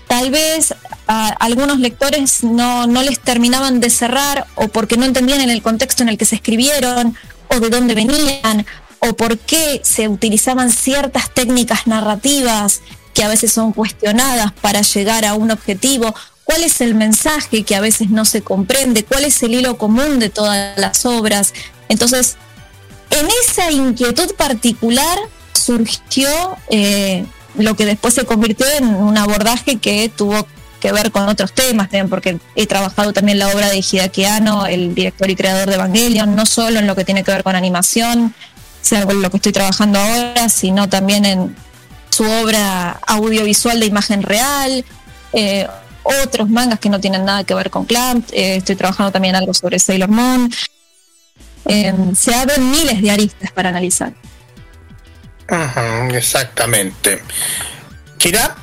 [0.08, 0.74] tal vez
[1.08, 5.62] a algunos lectores no, no les terminaban de cerrar o porque no entendían en el
[5.62, 7.16] contexto en el que se escribieron
[7.50, 8.66] o de dónde venían
[9.00, 12.82] o por qué se utilizaban ciertas técnicas narrativas
[13.17, 17.75] que a veces son cuestionadas para llegar a un objetivo, cuál es el mensaje que
[17.75, 21.56] a veces no se comprende, cuál es el hilo común de todas las obras.
[21.89, 22.36] Entonces,
[23.10, 25.17] en esa inquietud particular
[25.56, 26.30] surgió
[26.69, 27.25] eh,
[27.56, 30.47] lo que después se convirtió en un abordaje que tuvo
[30.80, 34.25] que ver con otros temas, también porque he trabajado también la obra de Hideaki
[34.69, 37.56] el director y creador de Evangelion, no solo en lo que tiene que ver con
[37.56, 38.36] animación,
[38.84, 41.56] sea con lo que estoy trabajando ahora, sino también en
[42.17, 44.84] su obra audiovisual de imagen real,
[45.34, 45.67] eh,
[46.01, 49.53] otros mangas que no tienen nada que ver con Clamp, eh, estoy trabajando también algo
[49.53, 50.51] sobre Sailor Moon.
[51.65, 54.13] Eh, se abren miles de aristas para analizar
[56.13, 57.21] exactamente.
[58.17, 58.56] ¿Kira?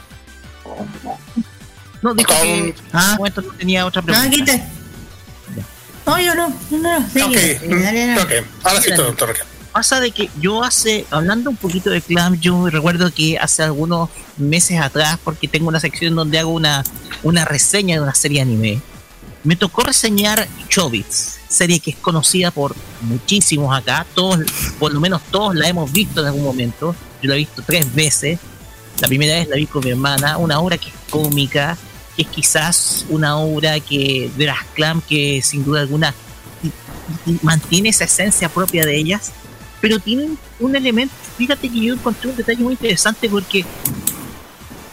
[2.03, 3.17] No, dijo que ah.
[3.19, 4.61] no tenía otra pregunta.
[6.07, 7.27] No, yo no, no, no.
[7.27, 8.31] ok,
[8.63, 9.35] ahora sí, doctor.
[9.75, 14.09] Pasa de que yo hace, hablando un poquito de Clam, yo recuerdo que hace algunos
[14.37, 16.85] meses atrás, porque tengo una sección donde hago una,
[17.25, 18.81] una reseña de una serie anime,
[19.43, 24.39] me tocó reseñar Chobits, serie que es conocida por muchísimos acá, todos,
[24.79, 27.93] por lo menos todos la hemos visto en algún momento, yo la he visto tres
[27.93, 28.39] veces,
[29.01, 31.77] la primera vez la vi con mi hermana, una obra que es cómica,
[32.15, 36.15] que es quizás una obra que de las clam que sin duda alguna
[37.43, 39.33] mantiene esa esencia propia de ellas,
[39.85, 43.67] pero tienen un elemento, fíjate que yo encontré un detalle muy interesante porque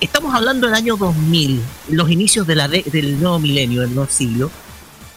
[0.02, 1.62] estamos hablando del año 2000,
[1.92, 4.52] los inicios de la del nuevo milenio, del nuevo siglo,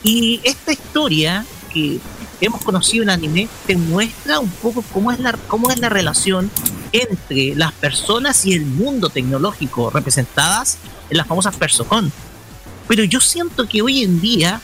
[0.04, 1.98] y esta historia que
[2.40, 6.52] hemos conocido en anime te muestra un poco cómo es la, cómo es la relación
[6.92, 10.78] entre las personas y el mundo tecnológico representadas
[11.10, 12.12] en las famosas Persocon.
[12.86, 14.60] Pero yo siento que hoy en día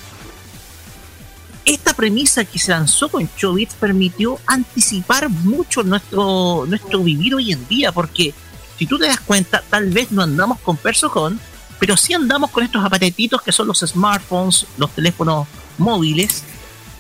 [1.75, 7.67] esta premisa que se lanzó con Chobits permitió anticipar mucho nuestro, nuestro vivir hoy en
[7.69, 8.35] día, porque
[8.77, 11.39] si tú te das cuenta, tal vez no andamos con Persocon,
[11.79, 15.47] pero sí andamos con estos aparatitos que son los smartphones, los teléfonos
[15.79, 16.43] móviles,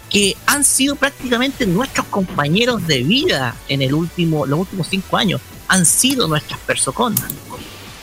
[0.08, 5.40] que han sido prácticamente nuestros compañeros de vida en el último, los últimos cinco años.
[5.68, 7.14] Han sido nuestras persocon.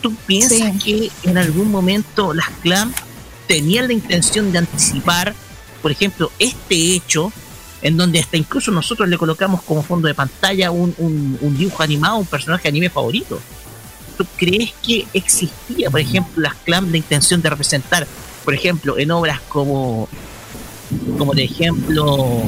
[0.02, 2.94] ¿Tú piensas que en algún momento las clan
[3.48, 5.34] tenían la intención de anticipar,
[5.82, 7.32] por ejemplo, este hecho,
[7.82, 12.18] en donde hasta incluso nosotros le colocamos como fondo de pantalla un, un dibujo animado,
[12.18, 13.40] un personaje anime favorito?
[14.18, 18.08] ¿tú crees que existía, por ejemplo, las clams de intención de representar,
[18.44, 20.10] por ejemplo, en obras como,
[21.18, 22.44] como de ejemplo,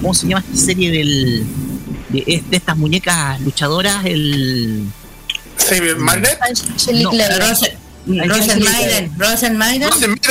[0.00, 1.46] ¿cómo se llama esta serie del,
[2.08, 4.04] de, estas muñecas luchadoras?
[4.06, 4.86] El.
[5.98, 6.38] ¿Magnet?
[6.94, 7.10] No,
[8.26, 9.12] Rosen Maiden.
[9.18, 9.90] Rosen Maiden.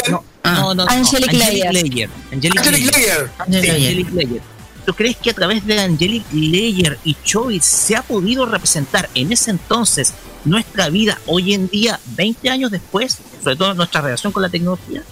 [0.10, 1.68] No, no, Angelic Layer.
[1.68, 3.30] Angelic Layer.
[3.40, 4.42] Angelic Layer.
[4.86, 9.32] ¿Tú crees que a través de Angelic Layer y Choice se ha podido representar en
[9.32, 10.14] ese entonces
[10.46, 15.04] nuestra vida hoy en día, 20 años después, sobre todo nuestra relación con la tecnología?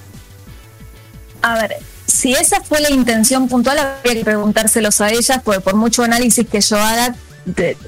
[1.42, 5.76] A ver, si esa fue la intención puntual, habría que preguntárselos a ellas, porque por
[5.76, 7.16] mucho análisis que yo haga,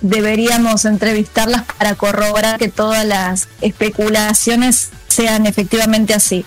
[0.02, 6.46] deberíamos entrevistarlas para corroborar que todas las especulaciones sean efectivamente así.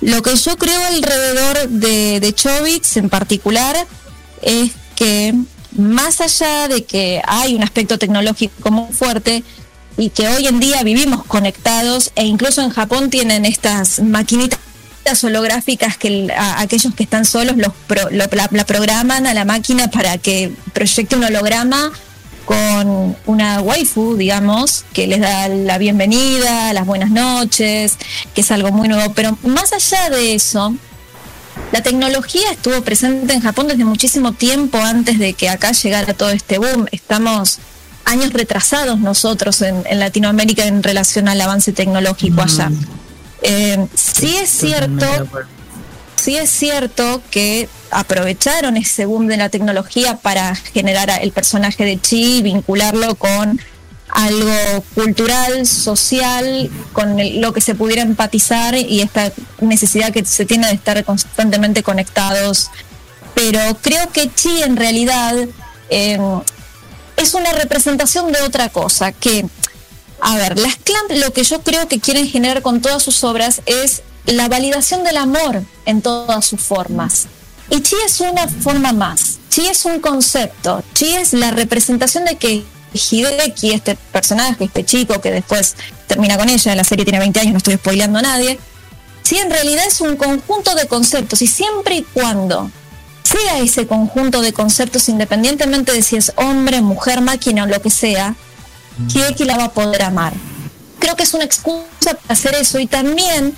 [0.00, 3.76] Lo que yo creo alrededor de, de Chobits en particular
[4.42, 5.34] es que
[5.72, 9.42] más allá de que hay un aspecto tecnológico muy fuerte,
[9.98, 14.58] y que hoy en día vivimos conectados e incluso en Japón tienen estas maquinitas
[15.22, 17.72] holográficas que aquellos que están solos los
[18.12, 18.28] la,
[18.64, 21.90] programan a la máquina para que proyecte un holograma
[22.48, 27.98] con una waifu, digamos, que les da la bienvenida, las buenas noches,
[28.34, 29.12] que es algo muy nuevo.
[29.12, 30.74] Pero más allá de eso,
[31.72, 36.30] la tecnología estuvo presente en Japón desde muchísimo tiempo antes de que acá llegara todo
[36.30, 36.86] este boom.
[36.90, 37.58] Estamos
[38.06, 42.70] años retrasados nosotros en, Latinoamérica en relación al avance tecnológico allá.
[42.70, 42.86] Mm.
[43.42, 45.06] Eh, sí es cierto,
[46.28, 51.98] sí es cierto que aprovecharon ese boom de la tecnología para generar el personaje de
[51.98, 53.58] Chi, vincularlo con
[54.10, 60.66] algo cultural, social, con lo que se pudiera empatizar y esta necesidad que se tiene
[60.66, 62.70] de estar constantemente conectados.
[63.32, 65.34] Pero creo que Chi en realidad
[65.88, 66.18] eh,
[67.16, 69.46] es una representación de otra cosa, que,
[70.20, 73.62] a ver, las Clamp lo que yo creo que quieren generar con todas sus obras
[73.64, 74.02] es
[74.32, 77.26] la validación del amor en todas sus formas.
[77.70, 82.36] Y Chi es una forma más, Chi es un concepto, Chi es la representación de
[82.36, 82.64] que
[82.94, 85.76] Hideki, este personaje, este chico que después
[86.06, 88.58] termina con ella, la serie tiene 20 años, no estoy spoileando a nadie,
[89.22, 92.70] si en realidad es un conjunto de conceptos y siempre y cuando
[93.22, 97.90] sea ese conjunto de conceptos, independientemente de si es hombre, mujer, máquina o lo que
[97.90, 98.34] sea,
[99.36, 100.32] que la va a poder amar.
[100.98, 103.54] Creo que es una excusa para hacer eso y también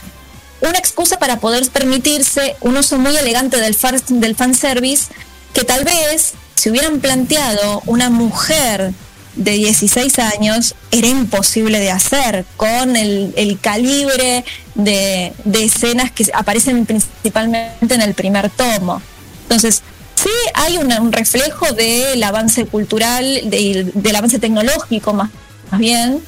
[0.60, 3.76] una excusa para poder permitirse un uso muy elegante del,
[4.08, 5.12] del fanservice
[5.54, 8.92] que tal vez si hubieran planteado una mujer
[9.36, 14.44] de 16 años era imposible de hacer con el, calibre
[14.74, 19.00] de, escenas que aparecen principalmente en el primer tomo.
[19.42, 19.82] Entonces,
[20.16, 25.30] sí hay un reflejo del avance cultural, del avance tecnológico más,
[25.70, 26.20] más bien,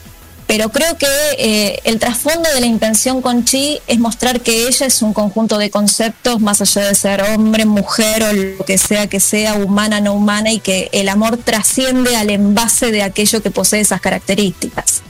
[0.52, 1.06] pero creo que
[1.38, 5.56] eh, el trasfondo de la intención con Chi es mostrar que ella es un conjunto
[5.56, 10.02] de conceptos más allá de ser hombre, mujer o lo que sea que sea, humana,
[10.02, 15.00] no humana, y que el amor trasciende al envase de aquello que posee esas características.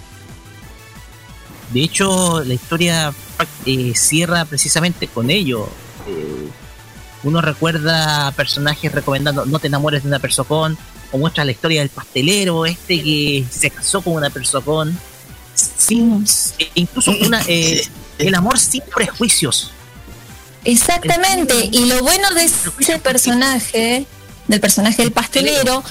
[1.72, 3.12] De hecho, la historia
[3.66, 5.68] eh, cierra precisamente con ello.
[6.06, 6.50] Eh,
[7.24, 10.76] uno recuerda a personajes recomendando no te enamores de una persona
[11.10, 14.92] o muestra la historia del pastelero, este que se casó con una persona
[15.54, 16.24] sin,
[16.74, 17.86] incluso una, eh,
[18.18, 19.70] el amor sin prejuicios.
[20.64, 24.06] Exactamente, y lo bueno de ese personaje,
[24.46, 25.82] del personaje del pastelero,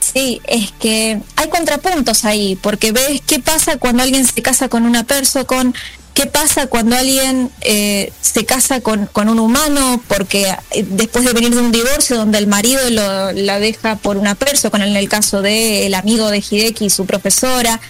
[0.00, 4.84] sí, es que hay contrapuntos ahí, porque ves qué pasa cuando alguien se casa con
[4.84, 5.74] una persona, con
[6.14, 11.54] qué pasa cuando alguien eh, se casa con, un humano, porque eh, después de venir
[11.54, 15.08] de un divorcio donde el marido lo, la deja por una persona, con en el
[15.08, 17.80] caso del el amigo de Hideki su profesora,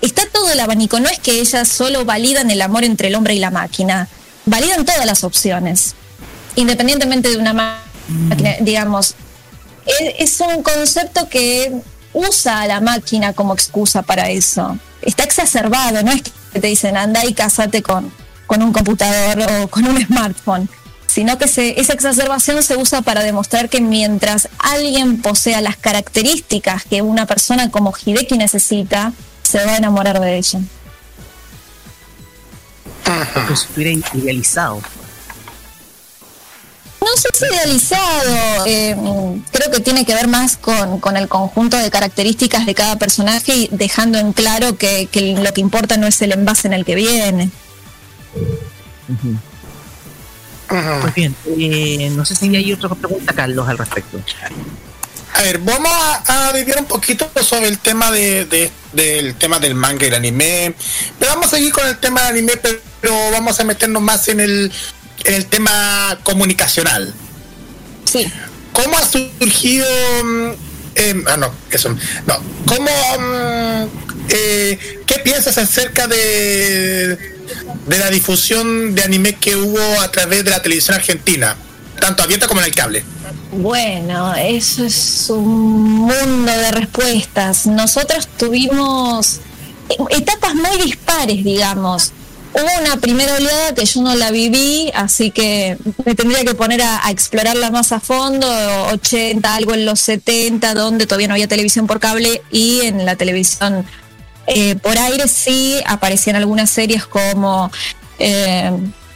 [0.00, 1.00] está todo el abanico.
[1.00, 4.08] No es que ellas solo validan el amor entre el hombre y la máquina,
[4.46, 5.94] validan todas las opciones,
[6.56, 9.14] independientemente de una máquina, digamos.
[10.18, 11.72] Es, un concepto que
[12.12, 14.78] usa a la máquina como excusa para eso.
[15.02, 18.12] Está exacerbado, no es que te dicen anda y cásate con,
[18.46, 20.68] con un computador o con un smartphone,
[21.06, 27.02] sino que esa exacerbación se usa para demostrar que mientras alguien posea las características que
[27.02, 29.12] una persona como Hideki necesita,
[29.50, 30.60] se va a enamorar de ella.
[33.34, 34.80] Porque estuviera idealizado.
[37.00, 38.96] No sé si idealizado, eh,
[39.50, 43.68] creo que tiene que ver más con, el conjunto de características de cada personaje y
[43.72, 45.08] dejando en claro que,
[45.42, 47.50] lo que importa no es el envase en el que viene.
[50.68, 54.20] Pues bien, eh, no sé si hay otra pregunta, Carlos, al respecto.
[55.34, 60.04] A ver, vamos a, vivir un poquito sobre el tema de, del tema del manga
[60.04, 60.74] y el anime.
[61.18, 64.40] Pero vamos a seguir con el tema del anime, pero vamos a meternos más en
[64.40, 64.72] el,
[65.24, 67.14] en el tema comunicacional.
[68.04, 68.30] Sí.
[68.72, 69.86] ¿Cómo ha surgido
[70.94, 71.94] em, ah no, eso
[72.26, 72.36] no.
[72.66, 73.88] ¿Cómo mm,
[74.28, 77.40] eh, qué piensas acerca de
[77.86, 81.56] de la difusión de anime que hubo a través de la televisión argentina,
[82.00, 83.04] tanto abierta como en el cable?
[83.52, 87.66] Bueno, eso es un mundo de respuestas.
[87.66, 89.40] Nosotros tuvimos
[90.10, 92.12] etapas muy dispares, digamos.
[92.52, 96.82] Hubo una primera oleada que yo no la viví, así que me tendría que poner
[96.82, 98.48] a, explorarla más a fondo,
[98.92, 103.14] 80, algo en los 70, donde todavía no había televisión por cable y en la
[103.14, 103.86] televisión
[104.48, 107.70] eh, por aire sí aparecían algunas series como
[108.18, 108.72] eh,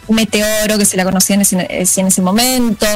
[0.09, 2.87] Meteoro, que se la conocía en en ese momento,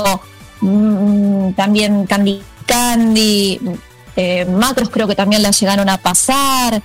[0.61, 3.61] Mm, también Candy Candy,
[4.17, 6.83] eh, Macros creo que también la llegaron a pasar,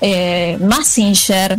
[0.00, 1.58] eh, Massinger.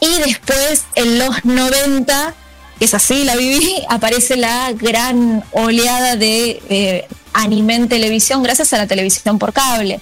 [0.00, 2.34] Y después en los 90,
[2.78, 8.72] que es así, la viví, aparece la gran oleada de eh, anime en televisión gracias
[8.72, 10.00] a la televisión por cable.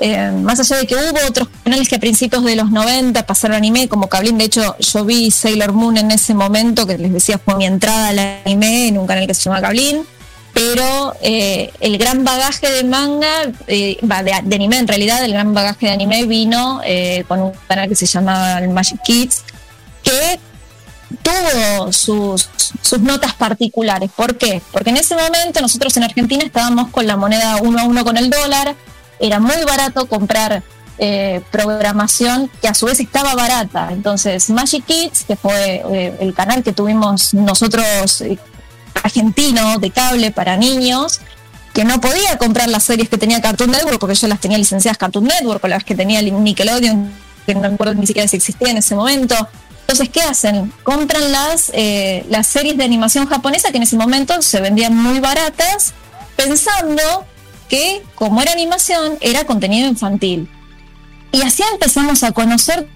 [0.00, 3.56] Eh, más allá de que hubo otros canales que a principios de los 90 pasaron
[3.56, 7.38] anime, como Cablín, de hecho yo vi Sailor Moon en ese momento, que les decía
[7.38, 10.04] fue mi entrada al anime en un canal que se llama Cablín
[10.54, 13.28] pero eh, el gran bagaje de manga,
[13.68, 16.80] eh, de, anime en realidad, el gran bagaje de anime vino
[17.28, 19.44] con un canal que se llama Magic Kids,
[20.02, 20.40] que
[21.22, 22.48] tuvo sus,
[22.82, 24.10] sus notas particulares.
[24.16, 24.60] ¿Por qué?
[24.72, 28.16] Porque en ese momento nosotros en Argentina estábamos con la moneda uno a uno con
[28.16, 28.74] el dólar,
[29.20, 30.62] era muy barato comprar
[31.52, 33.90] programación que a su vez estaba barata.
[33.92, 35.84] Entonces, Magic Kids, que fue
[36.18, 38.24] el canal que tuvimos nosotros
[39.02, 41.20] argentino de cable para niños
[41.72, 44.98] que no podía comprar las series que tenía Cartoon Network porque yo las tenía licenciadas
[44.98, 47.12] Cartoon Network o las que tenía Nickelodeon
[47.46, 49.34] que no recuerdo ni siquiera si existía en ese momento
[49.82, 54.42] entonces qué hacen compran las eh, las series de animación japonesa que en ese momento
[54.42, 55.94] se vendían muy baratas
[56.36, 57.24] pensando
[57.68, 60.48] que como era animación era contenido infantil
[61.32, 62.88] y así empezamos a conocer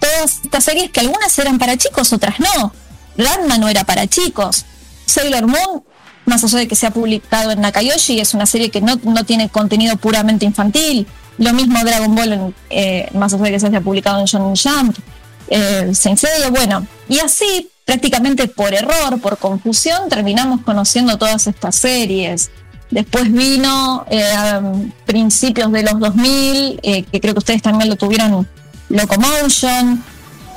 [0.00, 2.72] todas estas series que algunas eran para chicos, otras no.
[3.16, 4.64] Ranma no era para chicos.
[5.06, 5.82] Sailor Moon,
[6.26, 9.48] más allá de que se ha publicado en Nakayoshi, es una serie que no, tiene
[9.48, 11.06] contenido puramente infantil.
[11.38, 14.96] Lo mismo Dragon Ball, eh, más allá de que se haya publicado en Shonen Jump.
[15.48, 15.92] Eh,
[16.50, 22.50] bueno, y así prácticamente por error, por confusión, terminamos conociendo todas estas series.
[22.90, 24.62] Después vino eh, a
[25.04, 28.48] principios de los 2000, eh, que creo que ustedes también lo tuvieron,
[28.88, 30.02] Locomotion,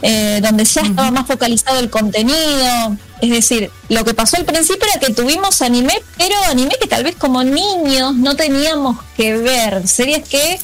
[0.02, 2.98] eh, donde ya estaba más focalizado el contenido.
[3.22, 7.04] Es decir, lo que pasó al principio era que tuvimos anime, pero anime que tal
[7.04, 9.88] vez como niños no teníamos que ver.
[9.88, 10.60] Series que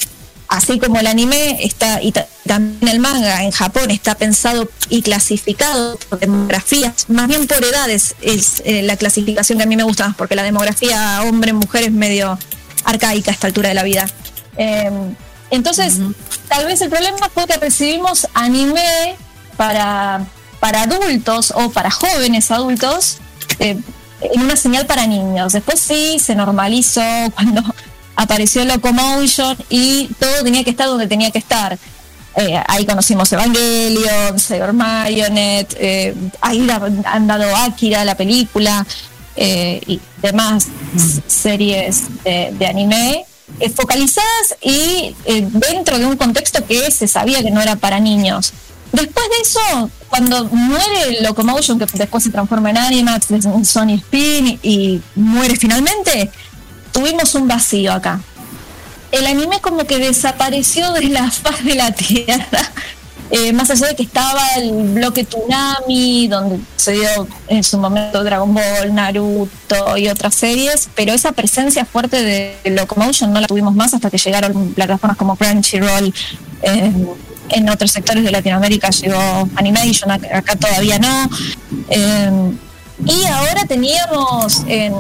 [0.48, 2.14] así como el anime está y
[2.45, 8.16] también el manga en Japón está pensado y clasificado por demografías, más bien por edades
[8.22, 11.91] es eh, la clasificación que a mí me gusta más, porque la demografía hombre-mujer es
[11.91, 12.38] medio
[12.86, 14.08] arcaica a esta altura de la vida.
[14.56, 15.16] Em,
[15.50, 16.00] entonces,
[16.48, 19.16] tal vez el problema fue que recibimos anime
[19.56, 20.26] para,
[20.60, 23.18] para adultos o para jóvenes adultos
[23.60, 23.78] eh,
[24.22, 25.54] en una señal para niños.
[25.54, 27.02] Después sí se normalizó
[27.36, 27.64] cuando
[28.18, 31.78] apareció Locomotion y todo tenía que estar donde tenía que estar.
[32.36, 36.68] Eh, ahí conocimos Evangelion, Cyber Marionette, eh, ahí
[37.05, 38.86] han dado Akira, la película,
[39.36, 40.68] eh, y demás
[41.28, 43.24] series de, anime
[43.76, 45.15] focalizadas y
[45.72, 48.51] dentro de un contexto que se sabía que no era para niños.
[48.91, 54.59] Después de eso, cuando muere Locomotion, que después se transforma en Animax, en Sony Spin
[54.63, 56.32] y muere finalmente,
[56.98, 58.20] tuvimos un vacío acá.
[59.12, 62.72] El anime como que desapareció de la faz de la Tierra.
[63.30, 68.24] Eh, más allá de que estaba el bloque Tsunami, donde se dio en su momento
[68.24, 73.76] Dragon Ball, Naruto y otras series, pero esa presencia fuerte de Locomotion no la tuvimos
[73.76, 76.14] más hasta que llegaron plataformas como Crunchyroll.
[76.64, 76.93] Eh,
[77.50, 81.30] en otros sectores de Latinoamérica llegó Animation, acá todavía no.
[81.89, 82.52] Eh,
[83.06, 84.93] y ahora teníamos en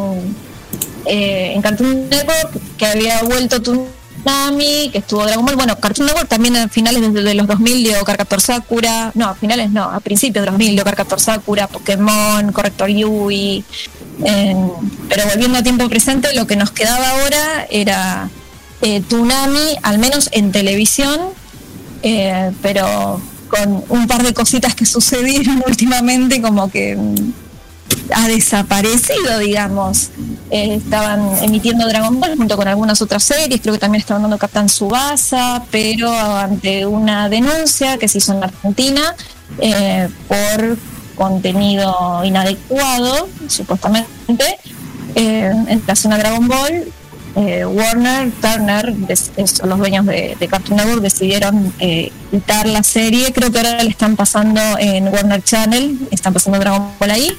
[1.07, 5.55] eh, en Cartoon Network, que había vuelto Tsunami, que estuvo Dragon Ball.
[5.55, 9.11] Bueno, Cartoon Network también a finales de, los 2000 dio Carcaptor Sakura.
[9.15, 13.63] No, a finales no, a principios de los 2000 dio Carcaptor Sakura, Pokémon, Corrector Yui.
[14.19, 18.29] pero volviendo a tiempo presente, lo que nos quedaba ahora era
[18.81, 21.19] eh, Tsunami, al menos en televisión,
[22.03, 26.97] eh, pero con un par de cositas que sucedieron últimamente, como que
[28.13, 30.09] ha desaparecido, digamos.
[30.49, 34.37] Eh, estaban emitiendo Dragon Ball junto con algunas otras series, creo que también estaban dando
[34.37, 39.15] Captain Subasa, pero ante una denuncia que se hizo en Argentina
[39.59, 40.77] eh, por
[41.15, 44.57] contenido inadecuado, supuestamente,
[45.15, 46.93] eh, en la zona Dragon Ball,
[47.35, 51.71] Warner, Turner, los dueños de, de, Cartoon Network, decidieron
[52.31, 53.31] quitar la serie.
[53.31, 57.31] Creo que ahora le están pasando en Warner Channel, están pasando Dragon Ball ahí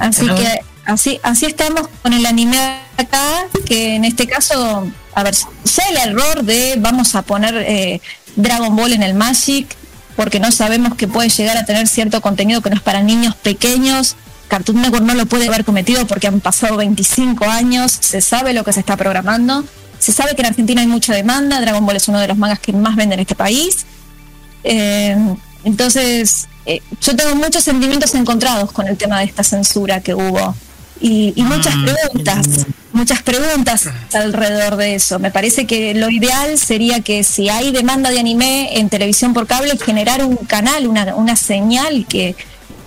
[0.00, 2.58] así que así, así estamos con el anime
[2.96, 8.00] acá, que en este caso, a ver, sé el error de vamos a poner eh,
[8.36, 9.74] Dragon Ball en el Magic,
[10.16, 13.34] porque no sabemos que puede llegar a tener cierto contenido que no es para niños
[13.34, 14.16] pequeños.
[14.48, 18.62] Cartoon Network no lo puede haber cometido porque han pasado 25 años, se sabe lo
[18.62, 19.64] que se está programando,
[19.98, 22.60] se sabe que en Argentina hay mucha demanda, Dragon Ball es uno de los mangas
[22.60, 23.86] que más venden en este país.
[24.62, 25.16] Eh,
[25.64, 30.54] entonces, eh, yo tengo muchos sentimientos encontrados con el tema de esta censura que hubo
[31.00, 31.84] y, muchas mm.
[31.84, 35.18] preguntas, muchas preguntas alrededor de eso.
[35.18, 39.46] Me parece que lo ideal sería que si hay demanda de anime en televisión por
[39.46, 42.36] cable, generar un canal, una, una señal que,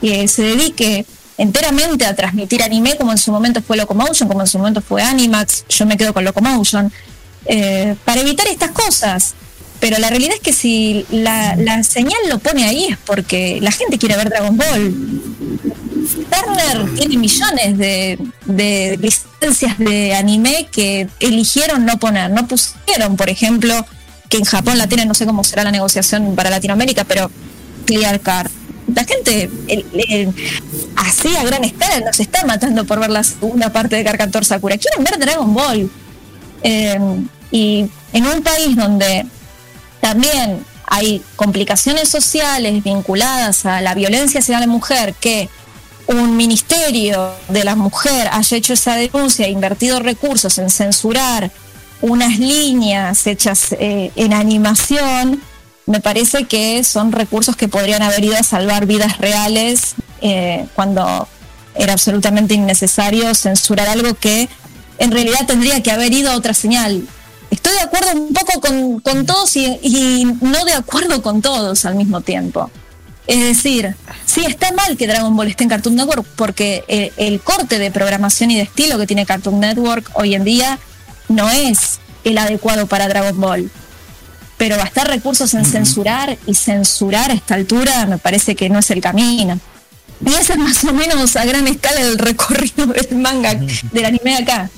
[0.01, 1.05] se dedique
[1.39, 5.01] enteramente a transmitir anime, como en su momento fue Locomotion, como en su momento fue
[5.01, 6.91] Animax, yo me quedo con Locomotion,
[7.45, 9.35] eh, para evitar estas cosas.
[9.79, 13.97] Pero la realidad es que si la, señal lo pone ahí es porque la gente
[13.97, 15.21] quiere ver Dragon Ball.
[16.31, 22.31] Turner tiene millones de, de licencias de anime que eligieron no poner.
[22.31, 23.85] No pusieron, por ejemplo,
[24.29, 27.29] que en Japón la tienen, no sé cómo será la negociación para Latinoamérica, pero
[27.85, 28.49] Clear Card.
[28.93, 29.49] La gente
[30.95, 34.77] así a gran escala nos está matando por ver la segunda parte de Carcantor Sakura.
[34.77, 35.91] Quieren ver Dragon Ball.
[36.63, 36.97] Eh,
[37.51, 39.25] y en un país donde
[40.01, 45.49] también hay complicaciones sociales vinculadas a la violencia hacia la mujer que
[46.07, 51.51] un ministerio de la mujer haya hecho esa denuncia e invertido recursos en censurar
[52.01, 55.41] unas líneas hechas eh, en animación,
[55.85, 61.27] me parece que son recursos que podrían haber ido a salvar vidas reales eh, cuando
[61.75, 64.47] era absolutamente innecesario censurar algo que
[64.99, 67.07] en realidad tendría que haber ido a otra señal
[67.51, 68.61] estoy de acuerdo un poco
[69.01, 72.69] con, todos y, no de acuerdo con todos al mismo tiempo.
[73.25, 73.95] Es decir,
[74.25, 77.91] sí está mal que Dragon Ball esté en Cartoon Network porque el, el, corte de
[77.91, 80.79] programación y de estilo que tiene Cartoon Network hoy en día
[81.27, 83.69] no es el adecuado para Dragon Ball.
[84.57, 88.89] Pero gastar recursos en censurar y censurar a esta altura me parece que no es
[88.91, 89.59] el camino.
[90.25, 94.37] Y ese es más o menos a gran escala el recorrido del manga, del anime
[94.37, 94.69] acá.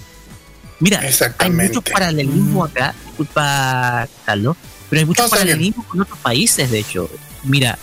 [0.79, 1.01] Mira,
[1.37, 4.55] hay mucho paralelismo acá, disculpa Carlos,
[4.89, 7.09] pero hay mucho paralelismo con otros países, de hecho.
[7.43, 7.77] Mira,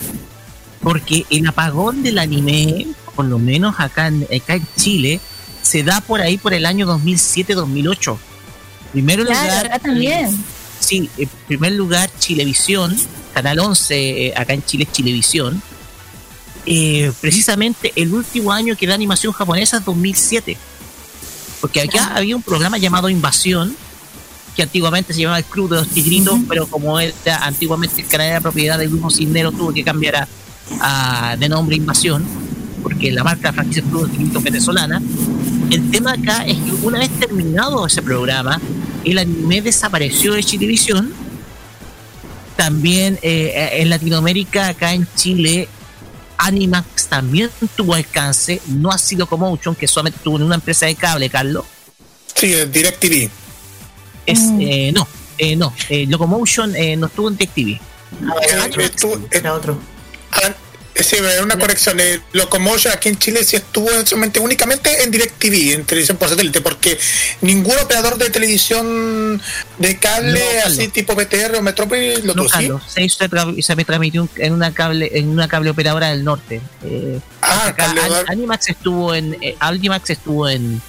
[0.80, 5.20] porque el apagón del anime, por lo menos acá en, acá en Chile,
[5.62, 8.16] se da por ahí por el año 2007-2008.
[8.92, 9.80] Primero lugar.
[9.80, 10.44] también.
[10.80, 12.96] Sí, en primer lugar, Chilevisión,
[13.34, 15.60] Canal 11, eh, acá en Chile, Chilevisión.
[16.64, 20.56] Eh, precisamente el último año que da animación japonesa es 2007
[21.60, 23.76] porque acá había un programa llamado Invasión,
[24.54, 28.34] que antiguamente se llamaba El Club de los Tigritos, pero como era antiguamente el canal
[28.34, 30.26] de propiedad del grupo Cisnero, tuvo que cambiar
[30.80, 32.24] a, de nombre Invasión,
[32.82, 35.02] porque la marca franquicia Club de los Tigritos venezolana.
[35.70, 38.60] El tema acá es que una vez terminado ese programa,
[39.04, 41.12] el anime desapareció de Chilevisión.
[42.56, 45.68] También eh, en Latinoamérica, acá en Chile,
[46.38, 49.26] Animax también tuvo alcance, no ha sido
[49.74, 51.64] que solamente tuvo en una empresa de cable, Carlos.
[52.34, 53.30] Sí, DirecTV.
[54.26, 54.60] Es, mm.
[54.60, 55.08] eh, no,
[55.38, 57.80] eh, no, eh, Locomotion eh, no estuvo en DirecTV.
[58.22, 58.34] Ah,
[59.30, 59.78] era otro.
[61.00, 62.00] Sí, una corrección.
[62.00, 66.60] Eh, Locomotion aquí en Chile sí estuvo solamente únicamente en DirecTV, en televisión por satélite,
[66.60, 66.98] porque
[67.42, 69.40] ningún operador de televisión
[69.78, 73.18] de cable, así tipo BTR o Metrópolis, lo no, Carlos, se, hizo,
[73.60, 76.62] se me transmitió en una cable en una cable operadora del norte.
[76.84, 77.74] Eh, ah,
[78.28, 80.80] Animax estuvo en eh, Animax estuvo en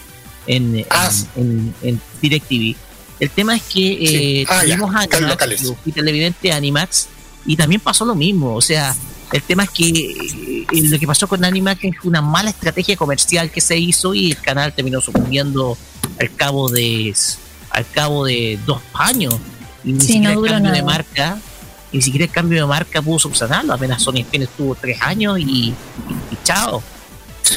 [0.48, 2.76] en, ah, en, en, DirecTV.
[3.20, 7.08] El tema es que eh, ah, tuvimos Animax, y televidente Animax,
[7.46, 8.96] y también pasó lo mismo, o sea
[9.32, 13.52] el tema es que eh, lo que pasó con Animax es una mala estrategia comercial
[13.52, 15.78] que se hizo y el canal terminó sucumbiendo
[16.20, 17.14] al cabo de
[17.70, 19.36] al cabo de dos años.
[19.84, 21.40] Y ni siquiera el cambio de marca,
[21.92, 23.74] ni siquiera el cambio de marca pudo subsanarlo.
[23.74, 25.74] Apenas Sony Spin estuvo tres años y,
[26.44, 26.82] chao.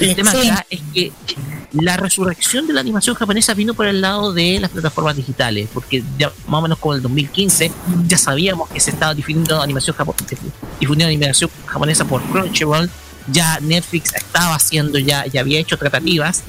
[0.01, 1.13] El tema acá es que
[1.73, 6.03] la resurrección de la animación japonesa vino por el lado de las plataformas digitales, porque
[6.19, 7.71] ya más o menos como el 2015
[8.07, 10.37] ya sabíamos que se estaba difundiendo animación japonesa,
[10.81, 12.91] difundiendo animación japonesa por Crunchyroll,
[13.29, 16.43] ya Netflix estaba haciendo, ya, ya había hecho tratativas,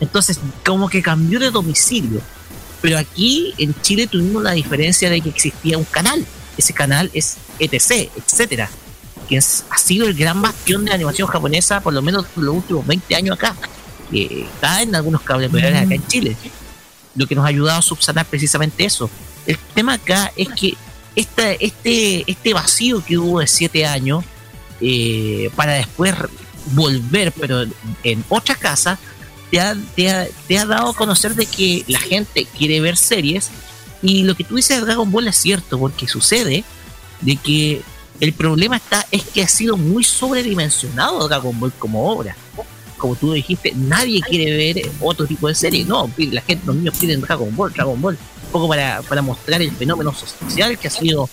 [0.00, 2.20] entonces como que cambió de domicilio.
[2.82, 6.26] Pero aquí en Chile tuvimos la diferencia de que existía un canal,
[6.58, 8.68] ese canal es ETC, etcétera,
[9.22, 13.14] que ha sido el gran bastión de animación japonesa por lo menos los últimos 20
[13.16, 13.56] años acá
[14.12, 16.36] está en algunos cables operarios acá en Chile.
[17.14, 19.10] Lo que nos ha ayudado a subsanar precisamente eso.
[19.46, 20.74] El tema acá es que
[21.14, 24.24] esta, este, este vacío que hubo de siete años,
[24.80, 26.14] eh, para después
[26.72, 27.64] volver, pero
[28.02, 28.98] en otra casa,
[29.50, 32.96] te ha, te, ha, te ha dado a conocer de que la gente quiere ver
[32.96, 33.50] series.
[34.02, 36.64] Y lo que tú dices de Dragon Ball es cierto, porque sucede
[37.20, 37.82] de que
[38.20, 42.36] el problema está es que ha sido muy sobredimensionado Dragon Ball como obra
[43.02, 45.84] como tú dijiste, nadie quiere ver otro tipo de serie.
[45.84, 48.16] No, la gente, los niños piden Dragon Ball, Dragon Ball.
[48.44, 51.28] Un poco para, para mostrar el fenómeno social que ha sido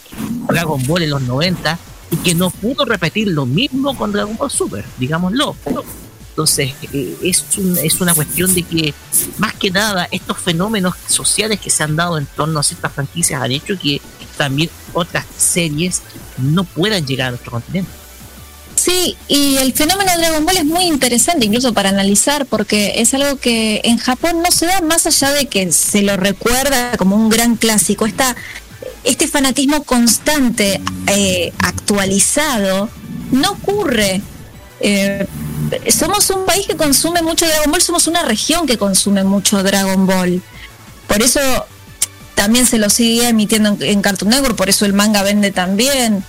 [0.48, 1.78] Dragon Ball en los 90
[2.10, 5.56] y que no pudo repetir lo mismo con Dragon Ball Super, digámoslo.
[6.40, 7.44] Entonces, eh, es,
[7.84, 8.94] es una cuestión de que,
[9.40, 13.42] más que nada, estos fenómenos sociales que se han dado en torno a ciertas franquicias
[13.42, 14.00] han hecho que
[14.38, 16.02] también otras series
[16.38, 17.92] no puedan llegar a nuestro continente.
[18.76, 23.14] Sí, y el fenómeno de Dragon Ball es muy interesante incluso para analizar porque es
[23.14, 27.18] algo que en Japón no se da más allá de que se lo recuerda como
[27.18, 28.06] un gran clásico.
[28.06, 28.38] Esta,
[29.04, 32.90] este fanatismo constante, eh, actualizado,
[33.32, 34.22] no ocurre.
[34.80, 35.28] Eh,
[35.92, 40.06] somos un país que consume mucho Dragon Ball, somos una región que consume mucho Dragon
[40.06, 40.42] Ball.
[41.08, 41.40] Por eso
[42.36, 46.24] también se lo sigue emitiendo en, Cartoon Network, por eso el manga vende también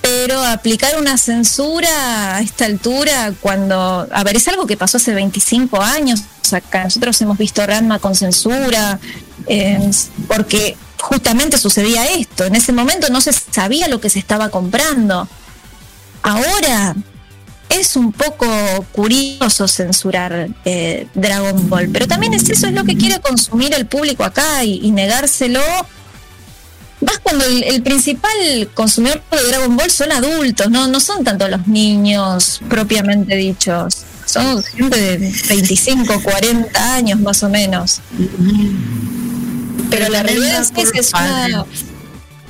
[0.00, 5.12] pero aplicar una censura a esta altura, cuando, a ver, es algo que pasó hace
[5.12, 6.20] 25 años,
[6.52, 9.00] acá nosotros hemos visto Ranma con censura,
[9.48, 9.90] eh,
[10.28, 15.28] porque justamente sucedía esto, en ese momento no se sabía lo que se estaba comprando.
[16.22, 16.94] Ahora
[17.68, 18.46] es un poco
[18.92, 23.86] curioso censurar eh, Dragon Ball, pero también es eso, es lo que quiere consumir el
[23.86, 25.60] público acá y negárselo
[27.00, 28.30] más cuando el, principal
[28.74, 34.04] consumidor de Dragon Ball son adultos, no, no son tanto los niños propiamente dichos.
[34.24, 38.00] Son gente de 25, 40 años más o menos.
[39.88, 41.64] Pero la realidad es que es una,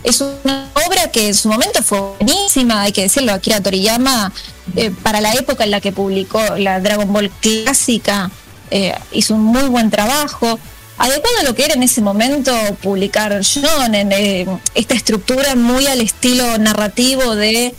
[0.03, 4.33] es una obra que en su momento fue buenísima, hay que decirlo, Akira Toriyama,
[4.75, 8.31] eh, para la época en la que publicó la Dragon Ball clásica,
[8.71, 10.59] eh, hizo un muy buen trabajo.
[10.99, 16.01] Adecuado a lo que era en ese momento publicar Shonen, eh, esta estructura muy al
[16.01, 17.75] estilo narrativo de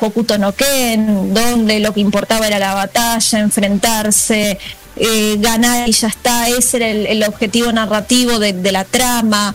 [0.00, 4.58] Hokuto no Ken, donde lo que importaba era la batalla, enfrentarse,
[5.38, 9.54] ganar y ya está, ese era el, objetivo narrativo de la trama.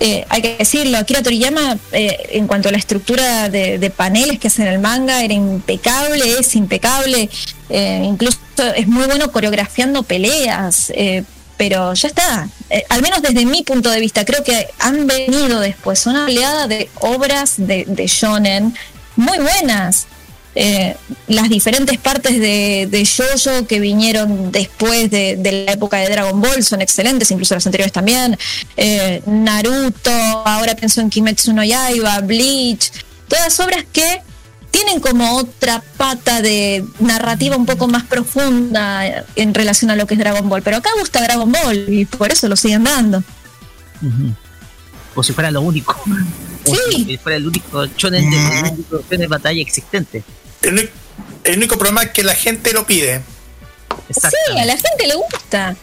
[0.00, 4.46] Eh, hay que decirlo, Akira Toriyama, eh, en cuanto a la estructura de, paneles que
[4.46, 7.28] hacen el manga, era impecable, es impecable,
[7.68, 8.38] eh, incluso
[8.76, 10.92] es muy bueno coreografiando peleas,
[11.56, 12.48] pero ya está,
[12.88, 16.88] al menos desde mi punto de vista, creo que han venido después una oleada de
[17.00, 18.74] obras de, de shonen
[19.16, 20.06] muy buenas.
[20.54, 20.96] Eh,
[21.28, 26.64] las diferentes partes de, de Jojo que vinieron después de, la época de Dragon Ball
[26.64, 28.36] son excelentes, incluso las anteriores también.
[28.76, 32.90] Eh, Naruto, ahora pienso en Kimetsu no Yaiba, Bleach,
[33.28, 34.22] todas obras que
[34.70, 40.14] tienen como otra pata de narrativa un poco más profunda en relación a lo que
[40.14, 40.62] es Dragon Ball.
[40.62, 43.22] Pero acá gusta Dragon Ball y por eso lo siguen dando.
[45.18, 45.96] Como si fuera lo único.
[46.64, 47.04] sí.
[47.04, 50.22] si fuera el único shonen de, de batalla existente.
[50.62, 50.88] El,
[51.56, 53.20] único problema es que la gente lo pide.
[54.10, 55.74] Sí, a la gente le gusta.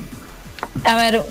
[0.85, 1.21] A ver,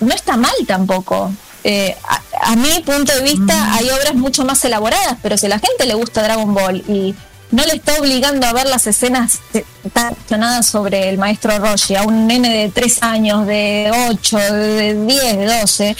[0.00, 1.32] no está mal tampoco.
[1.64, 1.96] Eh,
[2.42, 3.72] a, mi punto de vista mm.
[3.72, 7.14] hay obras mucho más elaboradas, pero si a la gente le gusta Dragon Ball y
[7.50, 9.40] no le está obligando a ver las escenas
[9.92, 15.36] tan sobre el maestro Roshi, a un nene de 3 años, de 8, de 10,
[15.36, 15.96] de 12,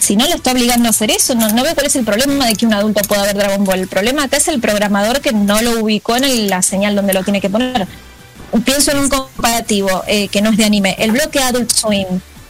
[0.00, 2.46] si no lo está obligando a hacer eso, no, no veo cuál es el problema
[2.46, 3.80] de que un adulto pueda ver Dragon Ball.
[3.80, 7.22] El problema acá es el programador que no lo ubicó en la señal donde lo
[7.22, 7.86] tiene que poner.
[8.64, 12.06] Pienso en un comparativo eh, que no es de anime, el bloque Adult Swim,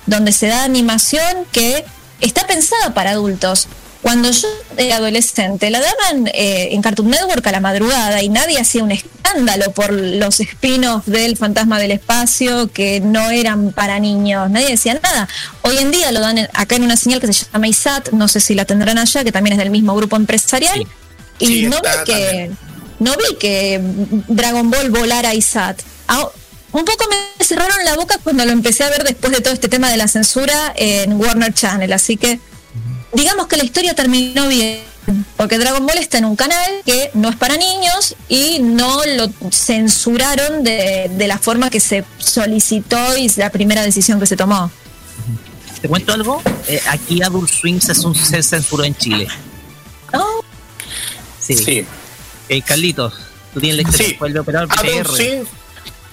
[0.07, 1.85] donde se da animación que
[2.21, 3.69] está pensada para adultos.
[4.03, 8.59] Cuando yo era adolescente, la daban eh, en Cartoon Network a la madrugada y nadie
[8.59, 14.51] hacía un escándalo por los spin-offs del Fantasma del Espacio que no eran para niños.
[14.51, 15.29] Nadie decía nada.
[15.63, 18.41] Hoy en día lo dan acá en una señal que se llama ISAT, no sé
[18.41, 20.85] si la tendrán allá, que también es del mismo grupo empresarial.
[21.39, 22.51] Y no, vi que,
[22.99, 23.81] no vi que
[24.27, 25.81] Dragon Ball volara a ISAT.
[26.09, 26.29] Ah,
[26.73, 29.69] un poco me cerraron la boca cuando lo empecé a ver después de todo este
[29.69, 32.41] tema de la censura en Warner Channel, así que
[33.13, 34.81] digamos que la historia terminó bien,
[35.37, 39.31] porque Dragon Ball está en un canal que no es para niños y no lo
[39.51, 44.71] censuraron de, la forma que se solicitó y la primera decisión que se tomó.
[45.81, 46.41] ¿Te cuento algo?
[46.69, 49.27] Eh, aquí Adult Swim se, se, censuró en Chile.
[50.13, 50.25] ¿No?
[51.41, 51.57] Sí.
[51.57, 51.87] sí.
[52.49, 53.15] Eh, Carlitos,
[53.53, 54.19] tú tienes la historia sí.
[54.25, 55.45] el operador Adult Swim,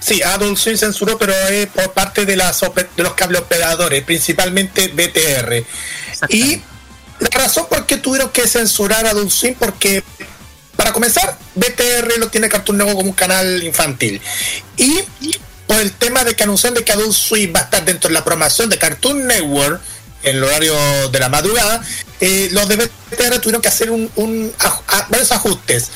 [0.00, 4.88] sí, Adult Swim censuró, pero es por parte de, las, de los cable operadores, principalmente
[4.88, 5.64] BTR.
[6.28, 6.60] Y
[7.20, 10.02] la razón por qué tuvieron que censurar a Swim, porque
[10.76, 14.20] para comenzar, BTR lo tiene Cartoon Network como un canal infantil.
[14.78, 15.00] Y
[15.66, 18.14] por el tema de que anuncian de que Adult Swim va a estar dentro de
[18.14, 19.80] la programación de Cartoon Network
[20.22, 20.74] en el horario
[21.10, 21.82] de la madrugada,
[22.20, 24.52] eh, los de BTR tuvieron que hacer un,
[25.10, 25.90] varios ajustes.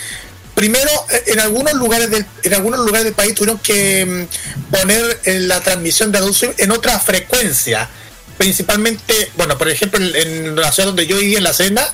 [0.54, 0.90] Primero,
[1.26, 6.12] en algunos lugares del, en algunos lugares del país tuvieron que mm, poner la transmisión
[6.12, 7.88] de Adult Swim en otra frecuencia
[8.36, 11.86] principalmente, bueno, por ejemplo, en, la ciudad donde yo vivía, en la Sena,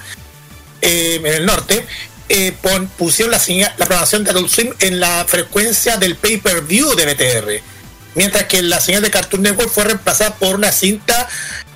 [0.80, 1.86] eh, en el norte,
[2.28, 2.55] eh,
[2.97, 3.41] pusieron la,
[3.76, 7.62] la programación de Adult Swim en la frecuencia del pay-per-view de BTR,
[8.14, 11.28] mientras que la señal de Cartoon Network fue reemplazada por una cinta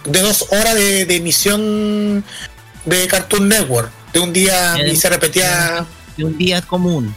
[0.04, 2.24] de dos horas de, emisión
[2.84, 5.86] de Cartoon Network, de un día y se repetía...
[6.16, 7.14] De un día común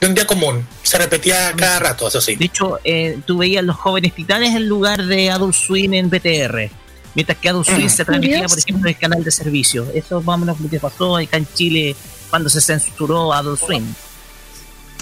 [0.00, 0.66] de un día común.
[0.82, 2.36] Se repetía cada rato, eso sí.
[2.36, 6.70] De hecho, eh, tú veías los jóvenes titanes en lugar de Adult Swim en BTR
[7.14, 9.86] mientras que Adult Swim se transmitía, por ejemplo, en el canal de servicio.
[9.94, 11.96] Eso más o menos lo que pasó acá en Chile
[12.30, 13.84] cuando se censuró Adult Swim.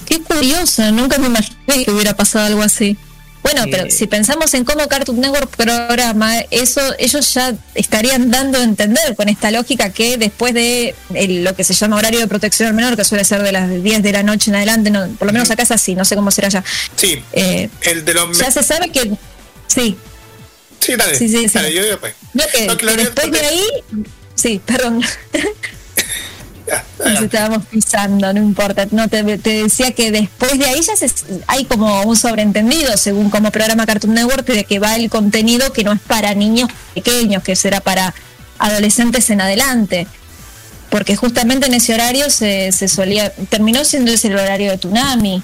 [0.06, 2.96] Qué curioso, nunca me imaginé que hubiera pasado algo así.
[3.42, 8.62] Bueno, pero si pensamos en cómo Cartoon Network programa, eso ellos ya estarían dando a
[8.62, 12.74] entender con esta lógica que después de lo que se llama horario de protección al
[12.74, 15.50] menor, que suele ser de las 10 de la noche en adelante, por lo menos
[15.50, 16.62] acá es así, no sé cómo será ya.
[16.94, 18.38] Sí, eh, el de los...
[18.38, 19.10] Ya se sabe que...
[19.66, 19.96] Sí,
[20.82, 21.16] Sí, dale.
[21.16, 21.58] Sí, sí, sí.
[21.72, 22.14] Yo después.
[22.34, 22.44] No,
[22.96, 23.64] después de ahí.
[24.34, 25.02] Sí, perdón.
[26.98, 28.86] Nos estábamos pisando, no importa.
[28.90, 31.10] No te, te, decía que después de ahí ya se,
[31.46, 35.84] hay como un sobreentendido, según como programa Cartoon Network, de que va el contenido que
[35.84, 38.14] no es para niños pequeños, que será para
[38.58, 40.06] adolescentes en adelante.
[40.90, 43.30] Porque justamente en ese horario se, se solía.
[43.30, 45.42] Terminó siendo ese el horario de Tsunami.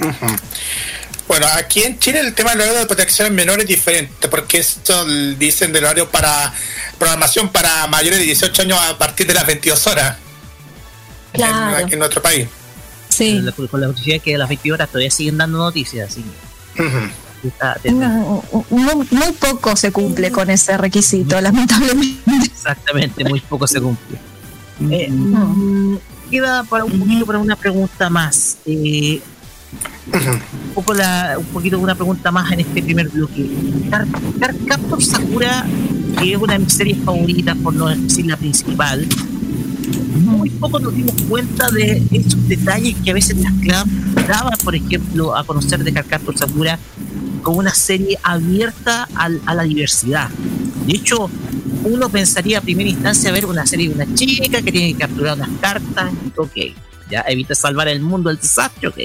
[0.00, 0.36] Ajá.
[1.28, 5.04] Bueno, aquí en Chile el tema del horario de protección menor es diferente, porque esto
[5.36, 6.52] dicen del horario para
[6.98, 10.16] programación para mayores de 18 años a partir de las 22 horas
[11.32, 11.88] claro.
[11.90, 12.46] en, nuestro país.
[13.08, 13.44] Sí.
[13.70, 16.10] Con la noticia que a las 20 horas todavía siguen dando noticias.
[16.10, 16.24] Así.
[18.70, 22.30] muy, poco se cumple con ese requisito, lamentablemente.
[22.44, 24.18] Exactamente, muy poco se cumple.
[24.90, 25.96] Eh, mm,
[26.30, 28.58] queda para un poquito para una pregunta más.
[28.66, 29.22] Eh,
[30.12, 33.50] un poco la, un poquito una pregunta más en este primer bloque.
[33.90, 35.66] Car Captor Sakura,
[36.18, 39.06] que es una de mis series favoritas, por no decir la principal,
[40.24, 44.74] muy poco nos dimos cuenta de esos detalles que a veces las clubs daban, por
[44.74, 46.78] ejemplo, a conocer de Captor Sakura
[47.42, 50.30] como una serie abierta a la diversidad.
[50.86, 51.30] De hecho,
[51.84, 55.36] uno pensaría a primera instancia ver una serie de una chica que tiene que capturar
[55.36, 56.52] unas cartas, ok,
[57.08, 58.98] ya evita salvar el mundo del desastre, ok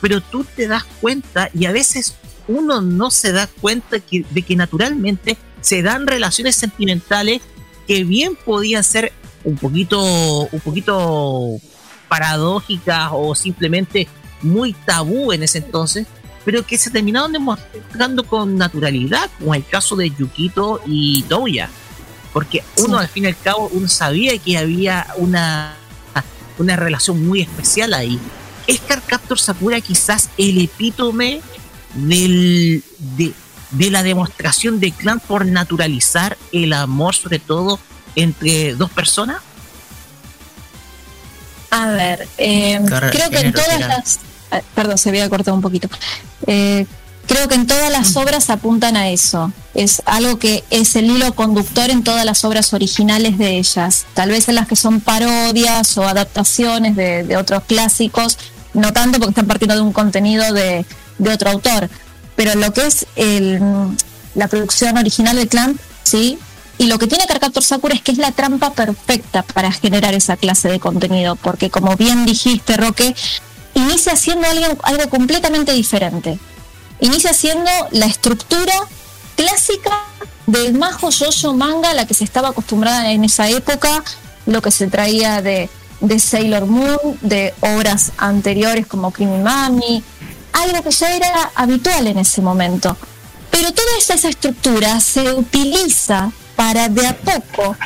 [0.00, 2.14] pero tú te das cuenta y a veces
[2.48, 7.42] uno no se da cuenta de que naturalmente se dan relaciones sentimentales
[7.86, 9.12] que bien podían ser
[9.44, 11.58] un poquito, un poquito
[12.08, 14.08] paradójicas o simplemente
[14.42, 16.06] muy tabú en ese entonces,
[16.44, 21.68] pero que se terminaron demostrando con naturalidad, como el caso de Yukito y Toya.
[22.32, 25.74] Porque uno al fin y al cabo uno sabía que había una,
[26.58, 28.18] una relación muy especial ahí
[28.70, 31.40] es Captor Sakura quizás el epítome
[31.94, 32.84] del,
[33.16, 37.80] de, la demostración de clan por naturalizar el amor, sobre todo
[38.14, 39.42] entre dos personas?
[41.70, 44.20] A ver, eh, creo que en todas las.
[44.50, 45.88] Ah, perdón, se había cortado un poquito.
[46.46, 46.84] Eh,
[47.26, 49.52] creo que en todas las obras apuntan a eso.
[49.74, 54.06] Es algo que es el hilo conductor en todas las obras originales de ellas.
[54.14, 58.36] Tal vez en las que son parodias o adaptaciones de, de otros clásicos,
[58.74, 60.84] no tanto porque están partiendo de un contenido de,
[61.32, 61.88] otro autor,
[62.36, 63.06] pero lo que es
[64.34, 66.38] la producción original del clan, ¿sí?
[66.78, 70.38] Y lo que tiene Carcaptor Sakura es que es la trampa perfecta para generar esa
[70.38, 73.14] clase de contenido, porque como bien dijiste, Roque,
[73.74, 76.38] inicia siendo algo, algo completamente diferente.
[77.00, 78.72] Inicia siendo la estructura
[79.36, 79.90] clásica
[80.46, 84.02] del majo yoyo manga a la que se estaba acostumbrada en esa época,
[84.46, 85.68] lo que se traía de
[86.00, 90.02] de Sailor Moon, de obras anteriores como Mami,
[90.52, 92.96] algo que ya era habitual en ese momento.
[93.50, 97.76] Pero toda esa, estructura se utiliza para de a poco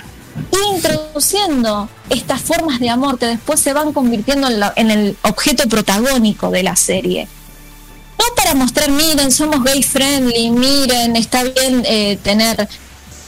[0.72, 6.62] introduciendo estas formas de amor que después se van convirtiendo en, el objeto protagónico de
[6.62, 7.28] la serie.
[8.18, 12.68] No para mostrar, miren, somos gay friendly, miren, está bien eh, tener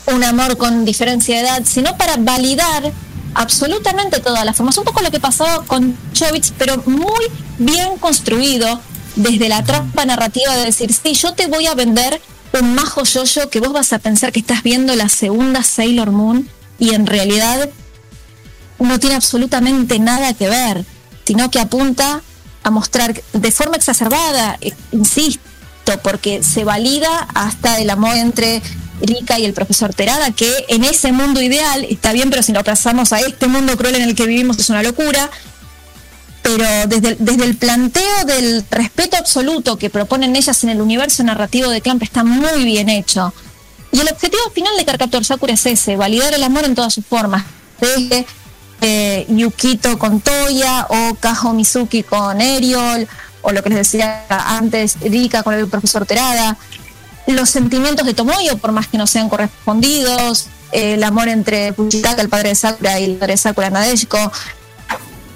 [0.06, 2.92] un amor con diferencia de edad, sino para validar
[3.36, 4.76] absolutamente todas las formas.
[4.78, 7.26] Un poco lo que pasó con Chovitz, pero muy
[7.58, 8.80] bien construido
[9.14, 12.20] desde la trampa narrativa de decir, sí, yo te voy a vender
[12.58, 16.48] un majo yoyo que vos vas a pensar que estás viendo la segunda Sailor Moon
[16.78, 17.68] y en realidad
[18.78, 20.84] no tiene absolutamente nada que ver,
[21.24, 22.22] sino que apunta
[22.62, 25.40] a mostrar de forma exacerbada, eh, insisto,
[26.02, 28.62] porque se valida hasta el amor entre
[29.00, 32.64] Rika y el profesor Terada, que en ese mundo ideal está bien, pero si lo
[32.64, 35.30] pasamos a este mundo cruel en el que vivimos es una locura.
[36.42, 41.70] Pero desde, desde el planteo del respeto absoluto que proponen ellas en el universo narrativo
[41.70, 43.34] de Clamp está muy bien hecho.
[43.90, 47.04] Y el objetivo final de Carcaptor Sakura es ese, validar el amor en todas sus
[47.04, 47.44] formas.
[47.80, 48.26] Desde
[48.80, 53.08] eh, Yukito con Toya o Kajo Mizuki con Eriol
[53.42, 56.58] o lo que les decía antes, Rika con el profesor Terada,
[57.26, 62.28] los sentimientos de Tomoyo, por más que no sean correspondidos, el amor entre Puchitaka, el
[62.28, 64.32] padre de Sakura, y el padre de Sakura Nadeshiko,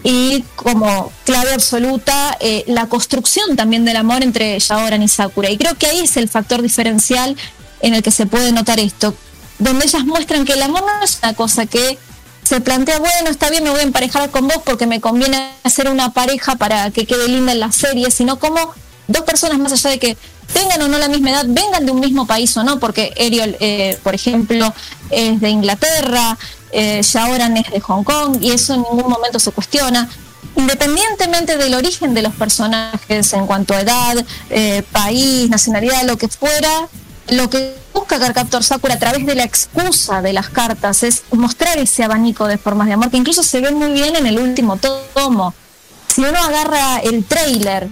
[0.03, 5.51] y como clave absoluta eh, la construcción también del amor entre Yaoran y Sakura.
[5.51, 7.36] Y creo que ahí es el factor diferencial
[7.82, 9.14] en el que se puede notar esto,
[9.59, 11.99] donde ellas muestran que el amor no es una cosa que
[12.43, 15.88] se plantea, bueno, está bien, me voy a emparejar con vos porque me conviene hacer
[15.88, 18.74] una pareja para que quede linda en la serie, sino como
[19.07, 20.16] dos personas más allá de que
[20.53, 23.57] tengan o no la misma edad, vengan de un mismo país o no, porque Ariel,
[23.61, 24.72] eh, por ejemplo,
[25.11, 26.36] es de Inglaterra,
[26.72, 30.09] eh, Shaoran es de Hong Kong, y eso en ningún momento se cuestiona.
[30.57, 36.28] Independientemente del origen de los personajes en cuanto a edad, eh, país, nacionalidad, lo que
[36.28, 36.88] fuera,
[37.28, 41.78] lo que busca Carcaptor Sakura a través de la excusa de las cartas es mostrar
[41.78, 44.76] ese abanico de formas de amor que incluso se ve muy bien en el último
[44.76, 45.55] tomo
[46.11, 47.88] si uno agarra el trailer,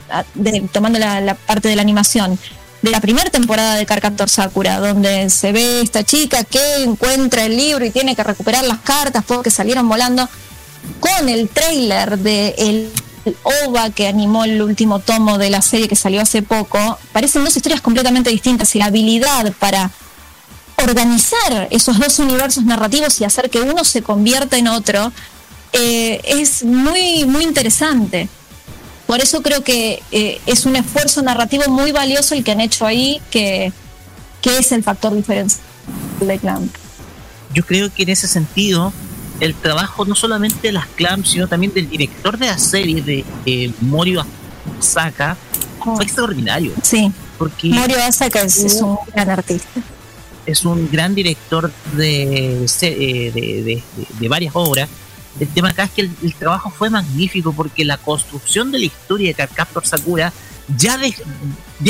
[0.72, 2.38] tomando la, parte de la animación,
[2.82, 7.56] de la primera temporada de Carcaptor Sakura, donde se ve esta chica que encuentra el
[7.56, 10.28] libro y tiene que recuperar las cartas porque salieron volando,
[11.00, 12.90] con el trailer de el,
[13.42, 17.56] OVA que animó el último tomo de la serie que salió hace poco, parecen dos
[17.56, 19.90] historias completamente distintas y la habilidad para
[20.82, 25.12] organizar esos dos universos narrativos y hacer que uno se convierta en otro
[25.78, 28.28] eh, es muy, muy interesante.
[29.06, 32.84] Por eso creo que eh, es un esfuerzo narrativo muy valioso el que han hecho
[32.84, 33.72] ahí, que,
[34.42, 35.62] que es el factor diferencial
[36.20, 36.74] de Clamp.
[37.54, 38.92] Yo creo que en ese sentido,
[39.40, 43.24] el trabajo no solamente de las Clamp, sino también del director de la serie, de
[43.46, 44.26] eh, Morio
[44.78, 45.36] Asaka,
[45.82, 46.02] fue oh.
[46.02, 46.72] extraordinario.
[46.82, 49.80] Sí, porque Morio Asaka es, un gran artista.
[50.44, 53.82] Es un gran director de, de, de,
[54.20, 54.88] de varias obras
[55.40, 59.28] el tema acá es que el, trabajo fue magnífico porque la construcción de la historia
[59.28, 60.32] de Carcaptor Sakura
[60.76, 61.14] ya de,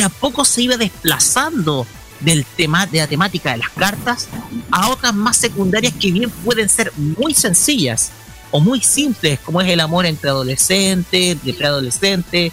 [0.03, 1.87] a poco se iba desplazando
[2.21, 4.29] del tema, de la temática de las cartas
[4.71, 8.11] a otras más secundarias que bien pueden ser muy sencillas
[8.51, 12.53] o muy simples, como es el amor entre adolescentes, de preadolescentes,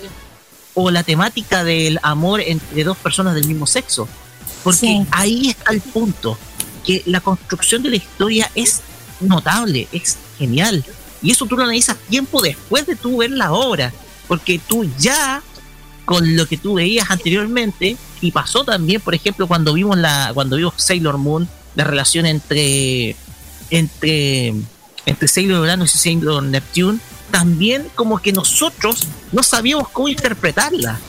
[0.74, 4.08] o la temática del amor entre dos personas del mismo sexo.
[4.64, 6.38] Porque ahí está el punto,
[6.84, 8.82] que la construcción de la historia es
[9.22, 10.83] notable, es genial.
[11.21, 13.93] Y eso tú lo analizas tiempo después de tú ver la obra,
[14.27, 15.41] porque tú ya
[16.05, 20.55] con lo que tú veías anteriormente y pasó también, por ejemplo, cuando vimos la cuando
[20.55, 23.15] vimos Sailor Moon, la relación entre
[23.69, 24.53] entre
[25.05, 26.99] entre Sailor Uranus y Sailor Neptune,
[27.31, 30.99] también como que nosotros no sabíamos cómo interpretarla.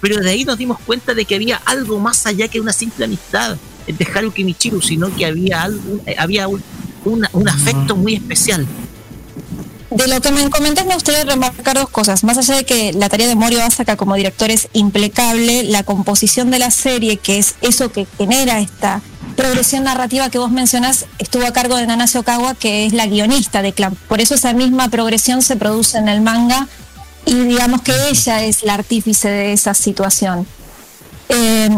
[0.00, 3.04] Pero de ahí nos dimos cuenta de que había algo más allá que una simple
[3.04, 6.62] amistad entre Haruki Michiru, sino que había algo, había un,
[7.04, 8.66] un afecto muy especial.
[9.90, 12.22] De lo que me comentas me gustaría remarcar dos cosas.
[12.22, 16.52] Más allá de que la tarea de Morio Asaka como director es impecable, la composición
[16.52, 19.02] de la serie, que es eso que genera esta
[19.34, 23.62] progresión narrativa que vos mencionás, estuvo a cargo de Nanase Okawa, que es la guionista
[23.62, 23.98] de Clamp.
[24.06, 26.68] Por eso esa misma progresión se produce en el manga
[27.26, 30.46] y digamos que ella es la artífice de esa situación.
[31.28, 31.70] Eh,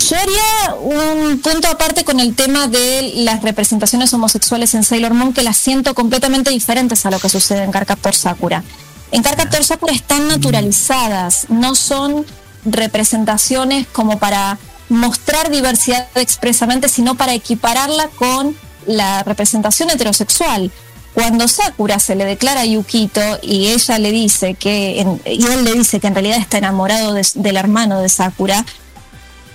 [0.00, 5.32] yo haría un punto aparte con el tema de las representaciones homosexuales en Sailor Moon
[5.32, 8.64] que las siento completamente diferentes a lo que sucede en Carcaptor Sakura.
[9.12, 12.24] En Carcaptor Sakura están naturalizadas, no son
[12.64, 20.70] representaciones como para mostrar diversidad expresamente, sino para equipararla con la representación heterosexual.
[21.14, 25.72] Cuando Sakura se le declara a Yukito y ella le dice que, y él le
[25.72, 28.64] dice que en realidad está enamorado del hermano de Sakura,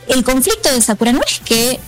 [0.07, 1.79] el conflicto de Sakura no es que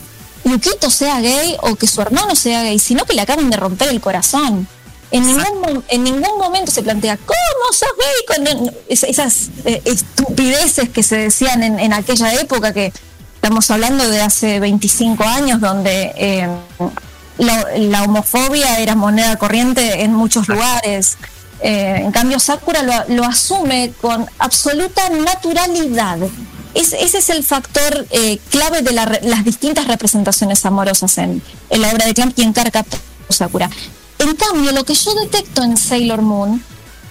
[0.43, 3.89] Yukito sea gay o que su hermano sea gay, sino que le acaban de romper
[3.89, 4.67] el corazón.
[5.09, 8.71] En ningún, en ningún momento se plantea, ¿cómo sos gay?
[8.89, 12.91] esas eh, estupideces que se decían en, aquella época, que
[13.35, 16.49] estamos hablando de hace 25 años, donde eh,
[17.37, 21.17] la, homofobia era moneda corriente en muchos lugares.
[21.61, 26.19] Eh, en cambio, Sakura lo, lo asume con absoluta naturalidad
[26.77, 32.13] ese es el factor eh, clave de las distintas representaciones amorosas en, la obra de
[32.13, 32.85] Clamp y en Carca
[33.29, 33.69] Sakura.
[34.19, 36.63] En cambio, lo que yo detecto en Sailor Moon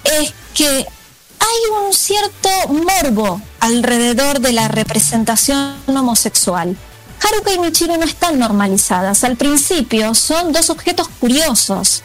[0.05, 6.77] es que hay un cierto morbo alrededor de la representación homosexual.
[7.21, 9.25] Haruka y Michiru no están normalizadas.
[9.25, 12.03] Al principio son dos objetos curiosos.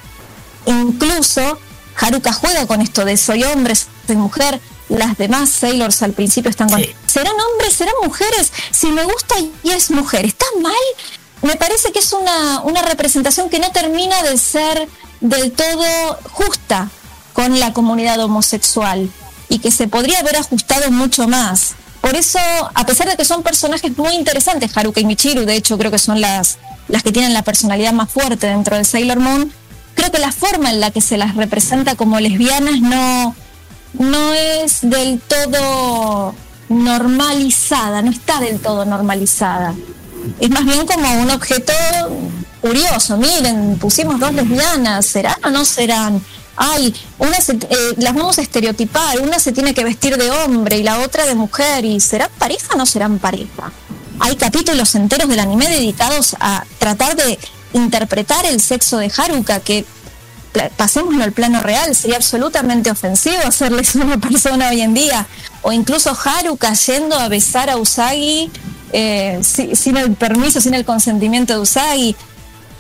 [0.66, 1.59] Incluso
[1.99, 4.59] Haruka juega con esto de soy hombre, soy mujer,
[4.98, 6.84] las demás Sailors al principio están con...
[7.06, 7.74] ¿Serán hombres?
[7.74, 8.52] ¿Serán mujeres?
[8.72, 10.74] Si me gusta y es mujer, ¿está mal?
[11.42, 14.88] Me parece que es una, una representación que no termina de ser
[15.22, 16.89] del todo justa
[17.34, 19.10] con la comunidad homosexual
[19.50, 21.76] y que se podría haber ajustado mucho más.
[22.02, 22.39] Por eso,
[22.74, 26.00] a pesar de que son personajes muy interesantes, Haruka y Michiru, de hecho creo que
[26.00, 29.54] son las, las que tienen la personalidad más fuerte dentro de Sailor Moon,
[29.96, 33.36] creo que la forma en la que se las representa como lesbianas no,
[33.94, 36.36] no es del todo
[36.70, 39.76] normalizada, no está del todo normalizada.
[40.39, 41.74] Es más bien como un objeto
[42.62, 43.18] curioso.
[43.18, 46.24] Miren, pusimos dos lesbianas, ¿serán o no serán?
[46.56, 50.84] Ay, una eh, las vamos a estereotipar, una se tiene que vestir de hombre y
[50.84, 53.72] la otra de mujer, ¿y serán pareja o no serán pareja?
[54.20, 57.39] Hay capítulos enteros del anime dedicados a tratar de
[57.74, 59.86] interpretar el sexo de Haruka, que
[60.76, 65.28] pasémoslo al plano real, sería absolutamente ofensivo hacerle eso a una persona hoy en día.
[65.62, 68.49] O incluso Haru cayendo a besar a Usagi
[68.93, 72.16] eh, sin el permiso, sin el consentimiento de Usagi.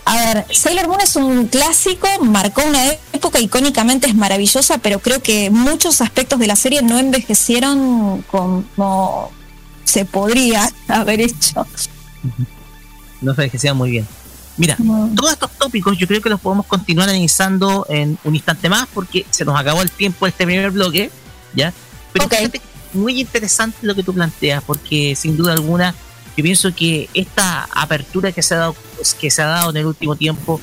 [0.03, 5.21] A ver, Sailor Moon es un clásico, marcó una época, icónicamente es maravillosa, pero creo
[5.21, 9.31] que muchos aspectos de la serie no envejecieron como
[9.83, 11.65] se podría haber hecho.
[13.21, 14.07] No se muy bien.
[14.61, 14.77] Mira,
[15.15, 19.25] todos estos tópicos yo creo que los podemos continuar analizando en un instante más porque
[19.31, 21.09] se nos acabó el tiempo de este primer bloque,
[21.55, 21.73] ¿ya?
[22.13, 22.61] Pero es
[22.93, 25.95] muy interesante lo que tú planteas porque sin duda alguna
[26.37, 28.75] Yo pienso que esta apertura que se ha dado,
[29.19, 30.61] que se ha dado en el último tiempo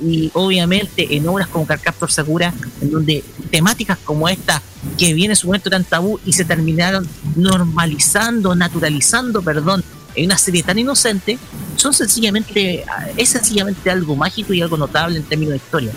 [0.00, 4.62] y obviamente en obras como Carcaptor Sakura, en donde temáticas como esta,
[4.96, 9.84] que viene en su momento tan tabú y se terminaron normalizando, naturalizando, perdón,
[10.14, 11.38] en una serie tan inocente,
[11.76, 12.84] son sencillamente,
[13.16, 15.92] es sencillamente algo mágico y algo notable en términos de historia.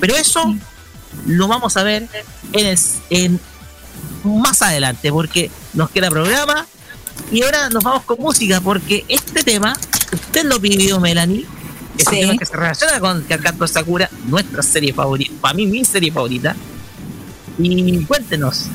[0.00, 0.54] Pero eso
[1.26, 2.08] lo vamos a ver
[2.52, 2.76] en,
[3.10, 3.40] en
[4.24, 6.66] más adelante, porque nos queda programa
[7.30, 9.76] y ahora nos vamos con música, porque este tema,
[10.12, 11.46] usted lo pidió, Melanie,
[11.98, 15.84] es un tema que se relaciona con Kakato Sakura, nuestra serie favorita, para mí mi
[15.84, 16.54] serie favorita.
[17.58, 18.66] Y cuéntenos.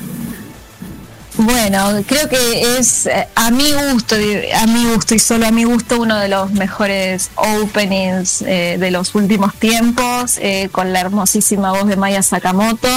[1.44, 5.64] Bueno, creo que es eh, a mi gusto, a mi gusto y solo a mi
[5.64, 11.72] gusto uno de los mejores openings eh, de los últimos tiempos, eh, con la hermosísima
[11.72, 12.88] voz de Maya Sakamoto.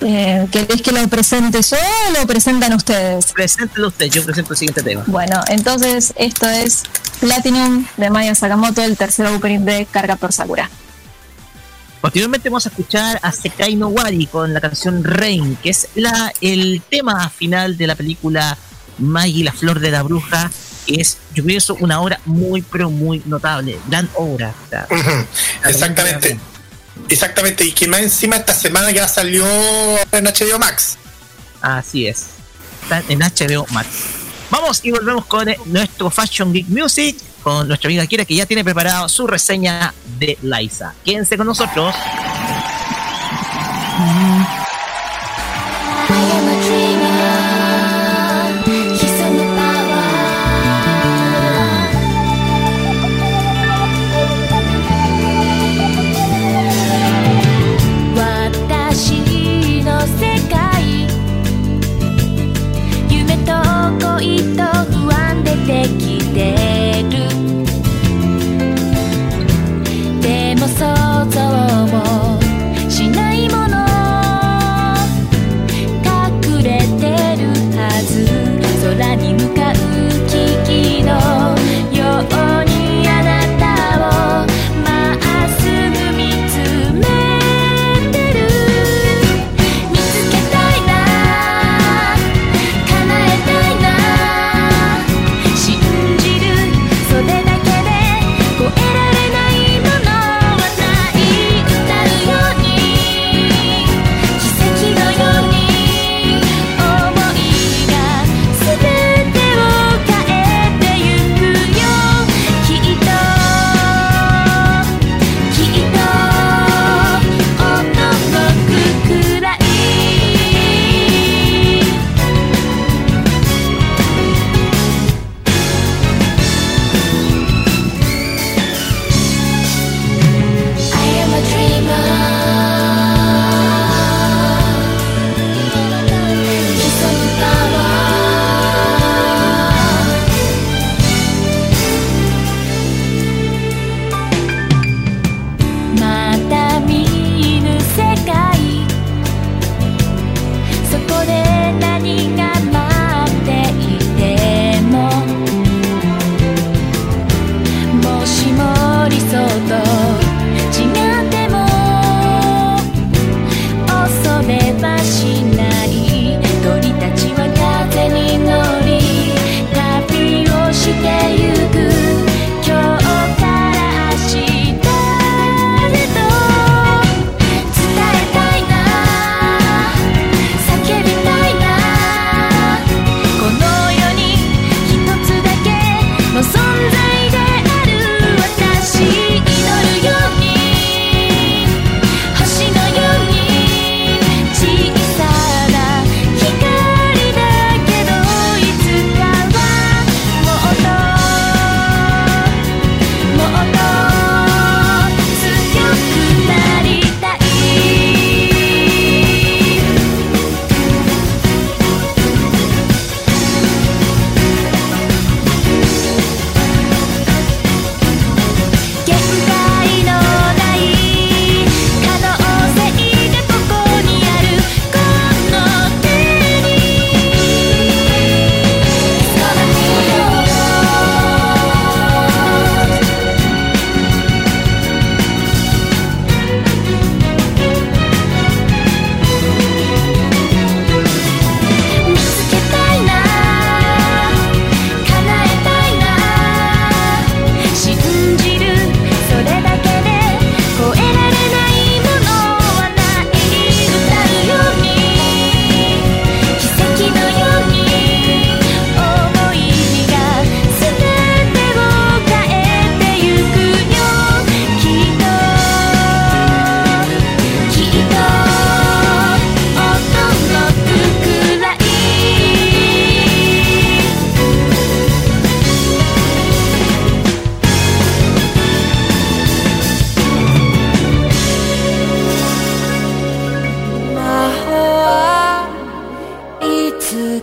[0.00, 3.32] Eh, ¿Querés que lo presente yo o lo presentan ustedes?
[3.32, 5.04] Preséntelo usted, yo presento el siguiente tema.
[5.06, 6.84] Bueno, entonces esto es
[7.20, 10.70] Platinum de Maya Sakamoto, el tercer opening de Carga por Sakura.
[12.00, 16.32] Posteriormente vamos a escuchar a Sekai no Wari con la canción Rain, que es la,
[16.40, 18.56] el tema final de la película
[18.98, 20.50] Maggie, la flor de la bruja,
[20.86, 24.54] que es, yo pienso, una obra muy, pero muy notable, gran obra.
[25.64, 26.38] Exactamente.
[27.08, 29.44] Exactamente, y que más encima esta semana ya salió
[30.12, 30.96] en HBO Max.
[31.60, 32.26] Así es,
[32.82, 33.88] está en HBO Max.
[34.50, 38.64] Vamos y volvemos con nuestro Fashion Geek Music, con nuestra amiga Kira que ya tiene
[38.64, 40.94] preparado su reseña de Liza.
[41.04, 41.94] Quédense con nosotros.
[44.00, 44.49] て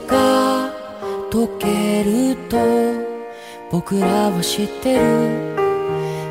[0.07, 0.71] が
[1.29, 2.57] 溶けると
[3.71, 5.01] 僕らは知ってる。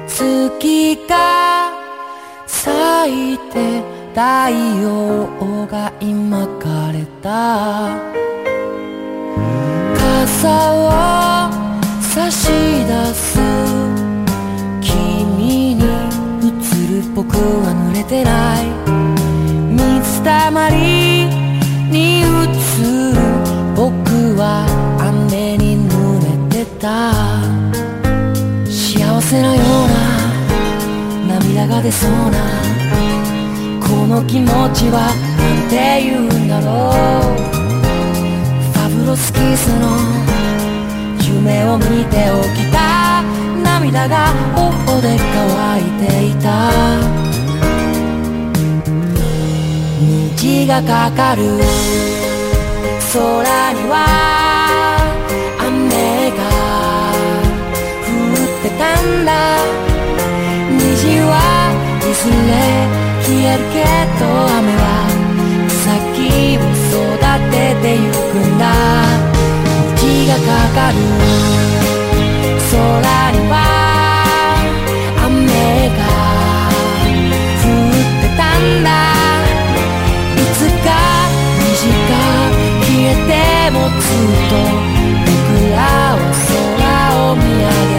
[0.09, 1.73] 月が
[2.47, 4.21] 咲いて太
[4.83, 7.91] 陽が今枯れた。
[9.95, 10.91] 傘を
[12.01, 13.39] 差し出す。
[14.81, 16.49] 君に映
[16.89, 18.65] る僕は濡れてない。
[19.77, 21.27] 水たまり
[21.91, 22.25] に映
[23.13, 23.26] る。
[24.37, 24.67] は
[25.01, 27.13] 雨に濡れてた。
[28.67, 29.65] 幸せなよう
[31.27, 32.17] な涙が出そうな
[33.81, 35.09] この気持ちは
[35.39, 36.93] なんて言うんだろ
[37.33, 37.37] う。
[38.73, 39.97] ファブロスキスの
[41.35, 43.23] 夢を見ておきた。
[43.63, 46.71] 涙が頬で乾いていた。
[50.37, 52.16] 虹がかかる。
[53.17, 53.23] 空
[53.73, 53.97] には
[55.59, 56.41] 雨が
[58.05, 59.33] 降ってたんだ。
[60.77, 60.81] 虹
[61.21, 61.33] は
[61.99, 62.53] いずれ
[63.25, 63.75] 消えるけ
[64.21, 64.23] ど
[64.59, 64.85] 雨は
[65.83, 65.89] 先
[66.59, 67.01] を育
[67.51, 68.63] ててゆくんだ。
[69.97, 70.95] 虹がかかる。
[72.71, 72.77] 空
[73.33, 73.55] には
[75.25, 76.06] 雨が
[83.71, 84.57] もずっと
[85.27, 85.77] 僕ら
[86.15, 87.96] は空を見上げ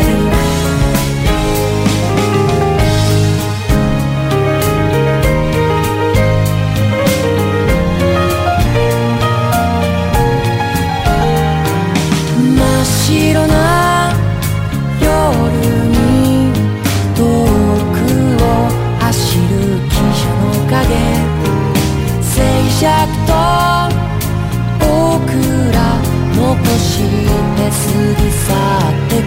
[29.21, 29.23] く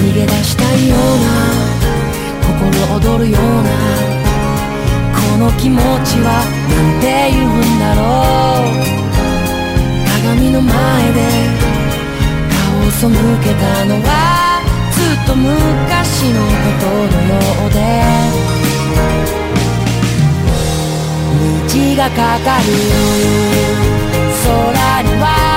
[0.00, 1.28] 逃げ出したいような
[2.46, 3.70] 心躍るような
[5.12, 8.00] この気持ちはなんて言うんだろ
[8.66, 8.90] う。
[10.22, 10.72] 鏡の前
[11.12, 11.18] で
[12.50, 13.08] 顔を背
[13.42, 14.08] けたのは
[14.92, 17.78] ずっと昔のことのようで。
[21.68, 22.64] 虹がかかる。
[24.42, 25.49] 空には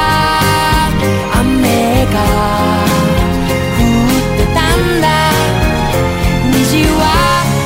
[6.51, 7.05] 虹は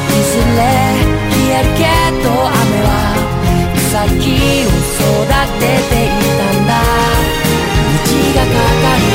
[0.10, 0.60] いずれ
[1.32, 1.80] 日やけ
[2.22, 2.54] と雨
[2.84, 2.88] は。
[3.76, 5.10] 草木を育
[5.60, 6.72] てていたんだ。
[7.88, 9.07] 道がかかる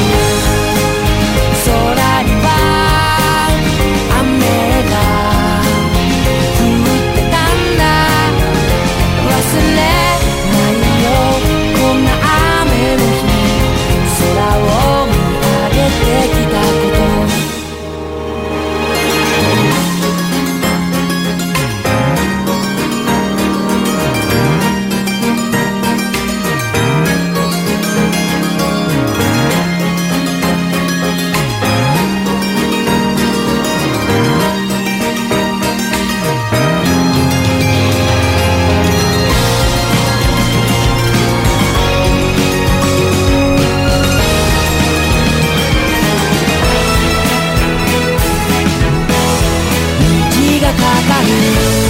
[51.32, 51.81] you.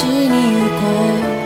[0.00, 1.36] しに行こう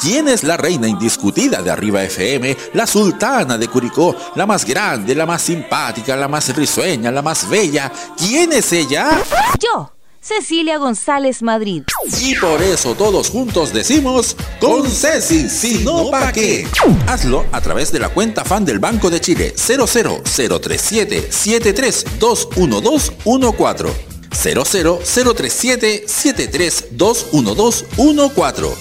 [0.00, 5.14] ¿Quién es la reina indiscutida de Arriba FM, la sultana de Curicó, la más grande,
[5.14, 7.92] la más simpática, la más risueña, la más bella?
[8.16, 9.22] ¿Quién es ella?
[9.60, 9.92] Yo.
[10.20, 11.84] Cecilia González Madrid.
[12.20, 16.65] Y por eso todos juntos decimos, con Ceci, si no, ¿pa' qué?
[17.05, 23.91] Hazlo a través de la cuenta fan del Banco de Chile 00037 7321214
[24.31, 28.73] 00037 7321214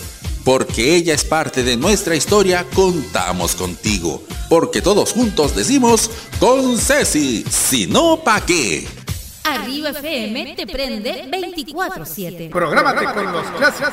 [0.44, 4.24] porque ella es parte de nuestra historia, contamos contigo.
[4.48, 6.10] Porque todos juntos decimos,
[6.40, 8.88] con Ceci, si no, ¿pa' qué?
[9.44, 12.50] Arriba FM te prende 24-7.
[12.50, 13.92] Prográmate con los clásicos.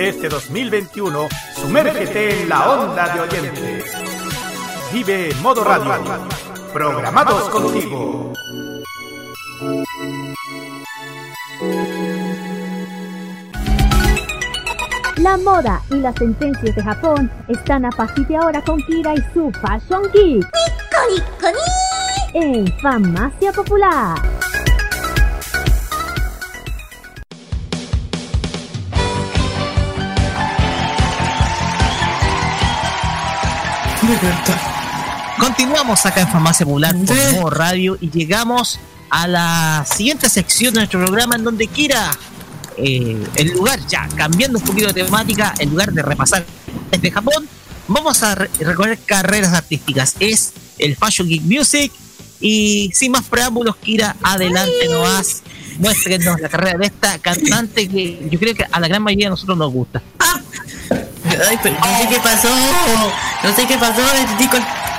[0.00, 3.84] Este 2021, sumérgete en la onda de oyentes.
[4.94, 5.92] Vive Modo Radio
[6.72, 8.32] programados contigo.
[15.18, 19.22] La moda y las tendencias de Japón están a partir de ahora con Kira y
[19.34, 20.46] su Fashion Geek.
[22.32, 24.39] En Farmacia Popular.
[35.38, 40.80] Continuamos acá en Farmacia Popular por nuevo radio y llegamos a la siguiente sección de
[40.80, 42.10] nuestro programa en donde quiera
[42.76, 46.44] eh, el lugar, ya cambiando un poquito de temática, en lugar de repasar
[46.90, 47.48] desde Japón,
[47.86, 50.16] vamos a recorrer carreras artísticas.
[50.18, 51.92] Es el Fashion Geek Music
[52.40, 55.42] y sin más preámbulos, Kira, adelante no nomás.
[55.78, 59.30] Muéstrenos la carrera de esta cantante que yo creo que a la gran mayoría de
[59.30, 60.02] nosotros nos gusta.
[60.18, 60.40] Ah.
[61.48, 62.48] Ay, pero no sé qué pasó,
[63.42, 64.48] no sé qué pasó, este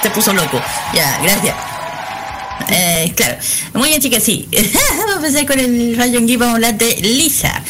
[0.01, 0.59] se puso loco.
[0.93, 1.55] Ya, gracias.
[2.69, 3.37] Eh, claro.
[3.73, 4.47] Muy bien, chicas, sí.
[4.97, 7.61] vamos a empezar con el Rayon Geek, vamos a hablar de Lisa.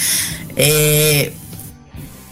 [0.55, 1.33] Eh,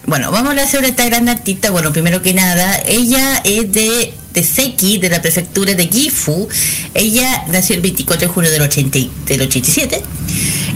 [0.05, 1.71] bueno, vamos a hablar sobre esta gran artista.
[1.71, 6.47] Bueno, primero que nada, ella es de, de Seki, de la prefectura de Gifu.
[6.93, 10.01] Ella nació el 24 de junio del, 80, del 87.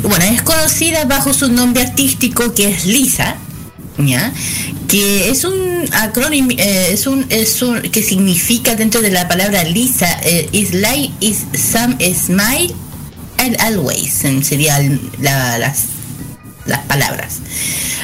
[0.03, 3.38] Bueno, es conocida bajo su nombre artístico que es Lisa.
[3.98, 4.34] ¿Ya?
[4.94, 9.64] que es un acrónimo, eh, es, un, es un, que significa dentro de la palabra
[9.64, 12.76] Lisa, eh, is like, is some smile
[13.40, 14.14] and always,
[14.44, 15.86] serían las,
[16.68, 17.40] las palabras.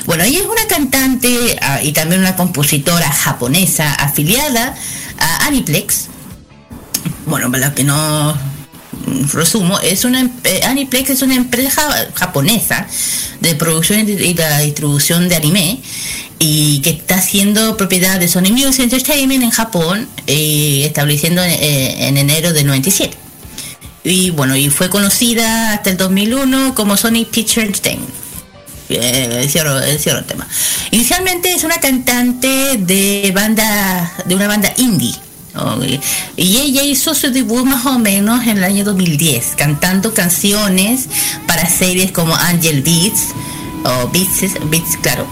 [0.07, 4.73] Bueno, ella es una cantante ah, y también una compositora japonesa afiliada
[5.19, 6.07] a Aniplex.
[7.27, 8.35] Bueno, para los que no
[9.31, 12.87] resumo, es una eh, Aniplex es una empresa japonesa
[13.39, 15.79] de producción y la distribución de anime
[16.39, 22.17] y que está siendo propiedad de Sony Music Entertainment en Japón, eh, estableciendo eh, en,
[22.17, 23.15] enero del 97.
[24.05, 28.13] Y bueno, y fue conocida hasta el 2001 como Sony Picture Entertainment.
[28.87, 30.47] Eh, cierro, el tema.
[30.91, 35.13] Inicialmente es una cantante de banda, de una banda indie.
[36.35, 41.07] Y ella hizo su debut más o menos en el año 2010, cantando canciones
[41.47, 43.27] para series como Angel Beats,
[43.83, 45.27] o Beats, Beats claro,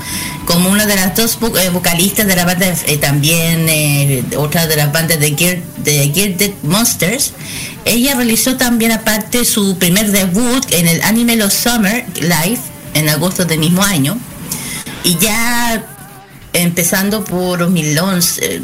[0.45, 4.75] como una de las dos eh, vocalistas de la banda, eh, también eh, otra de
[4.77, 7.33] las bandas de Gear, de Monsters.
[7.85, 12.59] Ella realizó también aparte su primer debut en el anime Los Summer Live
[12.93, 14.17] en agosto del mismo año.
[15.03, 15.85] Y ya
[16.53, 18.61] empezando por 2011,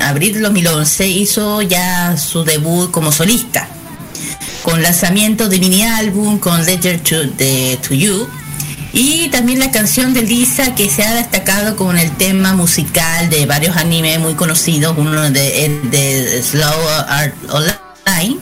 [0.00, 3.68] abril de 2011, hizo ya su debut como solista.
[4.62, 7.28] Con lanzamiento de mini álbum, con Letter to,
[7.86, 8.26] to You
[8.96, 13.44] y también la canción de Lisa que se ha destacado con el tema musical de
[13.44, 18.38] varios animes muy conocidos, uno de, de Slow Art Online,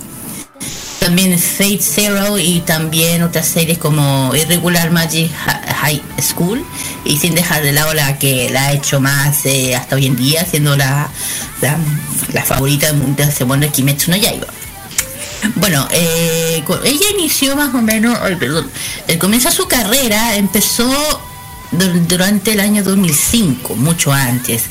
[1.03, 6.65] también Fate Zero y también otras series como Irregular Magic High School
[7.05, 10.15] y sin dejar de lado la que la ha hecho más eh, hasta hoy en
[10.15, 11.11] día, siendo la,
[11.61, 14.47] la, favorita de segundo Kimetsu no Yaiba.
[15.57, 18.70] Bueno, eh, ella inició más o menos, perdón,
[19.09, 20.89] el comienzo de su carrera empezó
[21.73, 24.65] durante el año 2005, mucho antes,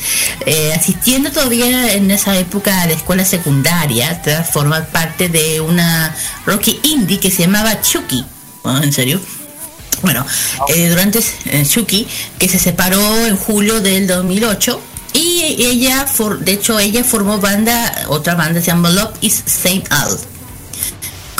[0.45, 6.15] eh, asistiendo todavía en esa época a la escuela secundaria, tras formar parte de una
[6.45, 8.23] Rocky Indie que se llamaba Chucky,
[8.83, 9.19] ¿en serio?
[10.01, 10.25] Bueno,
[10.69, 12.07] eh, durante eh, Shuki,
[12.39, 14.81] que se separó en julio del 2008,
[15.13, 16.05] y ella,
[16.39, 20.19] de hecho, ella formó banda, otra banda se llama Love is Saint Out.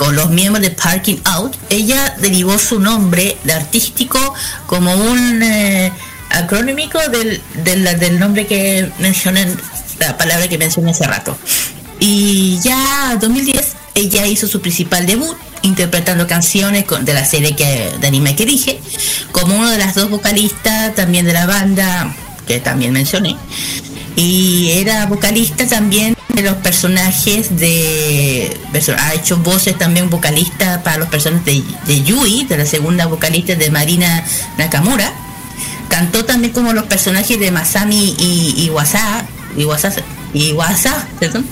[0.02, 4.34] Con los miembros de Parking Out, ella derivó su nombre de artístico
[4.66, 5.92] como un eh,
[6.32, 9.46] acrónimico del, del, nombre que mencioné,
[10.00, 11.38] la palabra que mencioné hace rato.
[12.00, 17.92] Y ya en 2010 ella hizo su principal debut interpretando canciones de la serie que,
[18.02, 18.82] de anime que dije,
[19.32, 22.12] como una de las dos vocalistas también de la banda
[22.48, 23.38] que también mencioné.
[24.16, 28.58] Y era vocalista también de los personajes de...
[28.98, 33.70] Ha hecho voces también vocalista para los personajes de, Yui, de la segunda vocalista de
[33.72, 34.24] Marina
[34.58, 35.14] Nakamura.
[35.90, 39.26] Cantó también como los personajes de Masami y Iwasa,
[39.58, 39.92] Iwasa,
[40.34, 41.46] Iwasa perdón,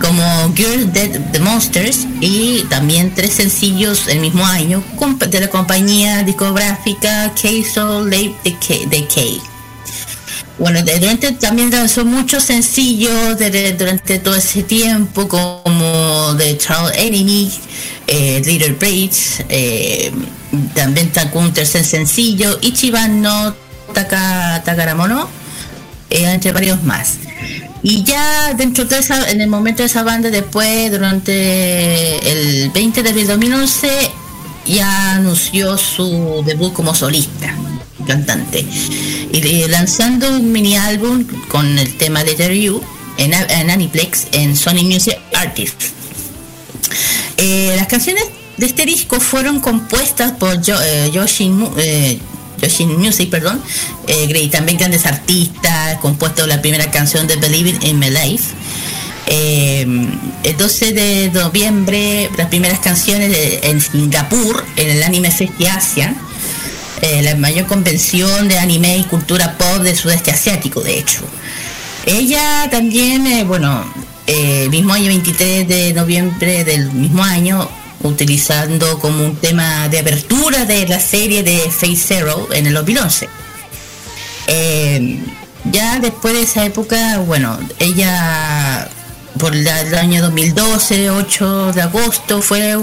[0.00, 4.82] como Girl Dead the Monsters y también tres sencillos el mismo año
[5.28, 9.57] de la compañía discográfica K-Soul Decay.
[10.58, 13.38] Bueno, durante, también lanzó muchos sencillos
[13.78, 17.52] durante todo ese tiempo, como The Child Enemy,
[18.08, 20.10] eh, Little Braids, eh,
[20.74, 23.54] también sacó un tercer sencillo, Ichiban no
[23.94, 25.28] Taka, Takaramono,
[26.10, 27.18] eh, entre varios más.
[27.84, 33.04] Y ya dentro de esa, en el momento de esa banda, después, durante el 20
[33.04, 33.88] de abril 2011,
[34.66, 37.54] ya anunció su debut como solista
[38.08, 38.66] cantante.
[39.32, 42.82] Y, lanzando un mini álbum con el tema de You
[43.18, 45.92] en, en Aniplex en Sony Music Artists.
[47.36, 48.24] Eh, las canciones
[48.56, 52.18] de este disco fueron compuestas por yo, eh, Yoshin, eh,
[52.98, 53.62] Music, perdón,
[54.08, 58.54] y también grandes artistas, compuesto la primera canción de Believe in My Life.
[59.28, 66.16] el 12 de noviembre, las primeras canciones en Singapur, en el Anime Fest Asia,
[67.02, 71.20] eh, la mayor convención de anime y cultura pop del sudeste asiático, de hecho.
[72.06, 73.84] Ella también, eh, bueno,
[74.26, 77.68] eh, mismo año 23 de noviembre del mismo año,
[78.02, 83.28] utilizando como un tema de apertura de la serie de Face Zero en el 2011.
[85.70, 88.88] ya después de esa época, bueno, ella
[89.38, 92.76] por el año 2012, 8 de agosto, fue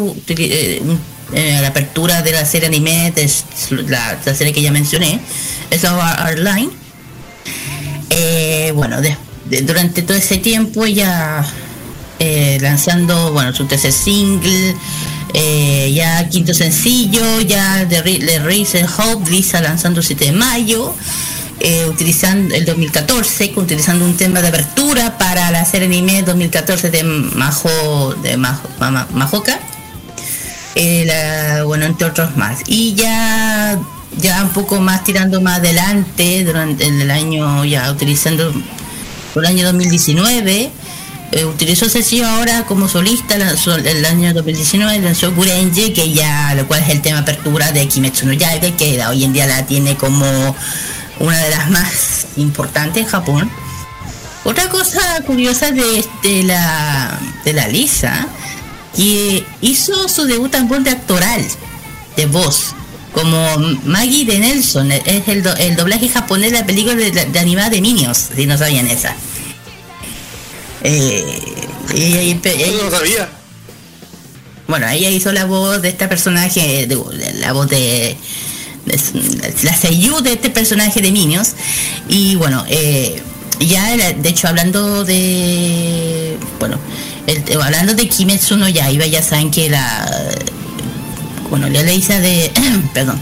[1.34, 3.30] eh, la apertura de la serie anime, de
[3.88, 5.20] la, serie que ya mencioné,
[5.72, 6.70] es Our Line.
[8.10, 8.98] Eh, bueno,
[9.64, 11.44] durante todo ese tiempo ella
[12.20, 14.76] eh, lanzando bueno su tercer single,
[15.92, 20.94] ya quinto sencillo, ya de, Race Hope, Lisa lanzando el 7 de mayo.
[21.90, 28.14] utilizando el 2014 utilizando un tema de apertura para la serie anime 2014 de Majo
[28.22, 28.70] de Majo,
[29.14, 29.60] Majoka
[30.76, 32.60] eh, bueno, entre otros más.
[32.68, 33.80] Y ya,
[34.18, 38.54] ya un poco más tirando más adelante, durante el año, ya utilizando
[39.36, 40.72] el año 2019,
[41.32, 46.84] eh, utilizó sencillo ahora como solista el año 2019 lanzó Gurenji que ya lo cual
[46.84, 50.56] es el tema apertura de Kimetsu no Yaiba que hoy en día la tiene como
[51.20, 53.52] una de las más importantes en Japón
[54.44, 58.28] otra cosa curiosa de, de la de la Lisa
[58.98, 61.46] y hizo su debut también de actoral,
[62.16, 62.76] de voz,
[63.16, 67.82] como Maggie de Nelson, es el, el doblaje japonés de la película de, animada de
[67.82, 69.16] Minions, si no sabían esa.
[70.84, 71.68] Eh,
[72.84, 73.30] no sabía.
[74.68, 76.88] Bueno, ella hizo la voz de este personaje,
[77.40, 78.18] la voz de,
[79.64, 81.54] la seiyuu de este personaje de Minions.
[82.10, 83.22] Y bueno, eh,
[83.60, 86.80] ya de hecho hablando de, bueno,
[87.64, 90.10] hablando de Kimetsu no Yaiba, ya saben que la.
[91.50, 92.52] Bueno, la dice de.
[92.94, 93.20] perdón.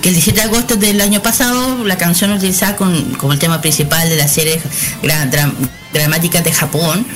[0.00, 3.60] Que el 17 de agosto del año pasado, la canción utilizada con, como el tema
[3.60, 4.60] principal de la serie
[5.92, 7.06] dramática de Japón.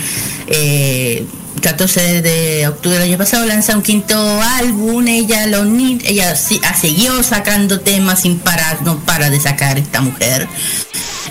[1.60, 5.64] 14 eh, de octubre del año pasado lanza un quinto álbum, ella lo
[6.04, 10.48] ella ha seguido sacando temas sin parar, no para de sacar esta mujer.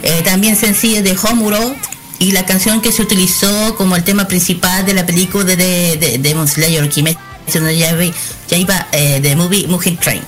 [0.04, 1.76] Eh, también sencillo de Homuro,
[2.20, 5.98] y la canción que se utilizó como el tema principal de la película de, de,
[5.98, 10.22] de Demon Slayer, Kimetsu no Yaiba, eh, de Movie Mugen Train.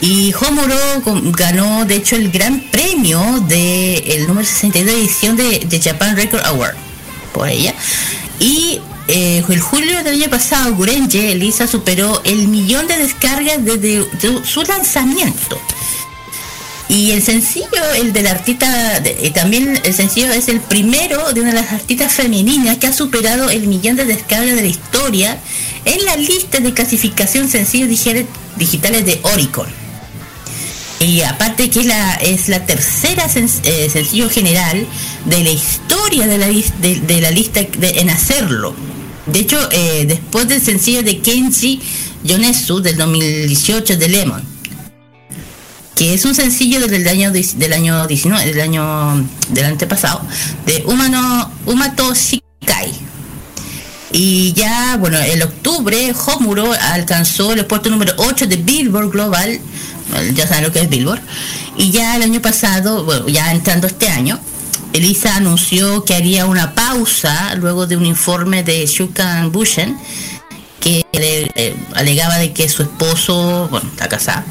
[0.00, 0.76] Y Homuro
[1.32, 6.44] ganó, de hecho, el gran premio de el número 62 edición de, de Japan Record
[6.44, 6.74] Award
[7.32, 7.74] por ella.
[8.38, 14.04] Y eh, el julio del año pasado, Gurenje, Elisa superó el millón de descargas desde
[14.44, 15.60] su lanzamiento.
[16.88, 17.66] Y el sencillo,
[17.96, 22.12] el del artista, y también el sencillo es el primero de una de las artistas
[22.12, 25.40] femeninas que ha superado el millón de descargas de la historia
[25.86, 29.84] en la lista de clasificación sencillo digitales de Oricon.
[31.00, 34.86] Y aparte que la, es la tercera eh, sencillo general
[35.24, 38.74] de la historia de la, de, la lista en hacerlo.
[39.26, 41.80] De hecho, eh, después del sencillo de Kenji
[42.24, 44.53] Yonesu del 2018 de Lemon,
[45.94, 50.20] que es un sencillo del año del año 19, del año del antepasado,
[50.66, 52.92] de Humano Umato Shikai.
[54.12, 59.60] Y ya, bueno, en octubre Homuro alcanzó el puesto número 8 de Billboard Global,
[60.34, 61.20] ya saben lo que es Billboard,
[61.76, 64.38] y ya el año pasado, bueno, ya entrando este año,
[64.92, 69.98] Elisa anunció que haría una pausa luego de un informe de Shukan Bushen
[70.78, 74.44] que eh, alegaba de que su esposo, bueno, está casado,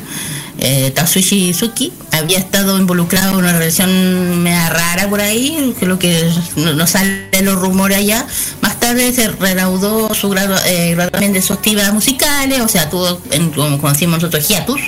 [0.60, 6.32] eh, Tatsushi Suki, había estado involucrado en una relación media rara por ahí, lo que
[6.56, 8.26] no, sale los rumores allá.
[8.62, 13.52] Más tarde se reanudó su grado, eh, de sus actividades musicales, o sea, tuvo, en,
[13.52, 14.82] como conocimos nosotros, hiatus.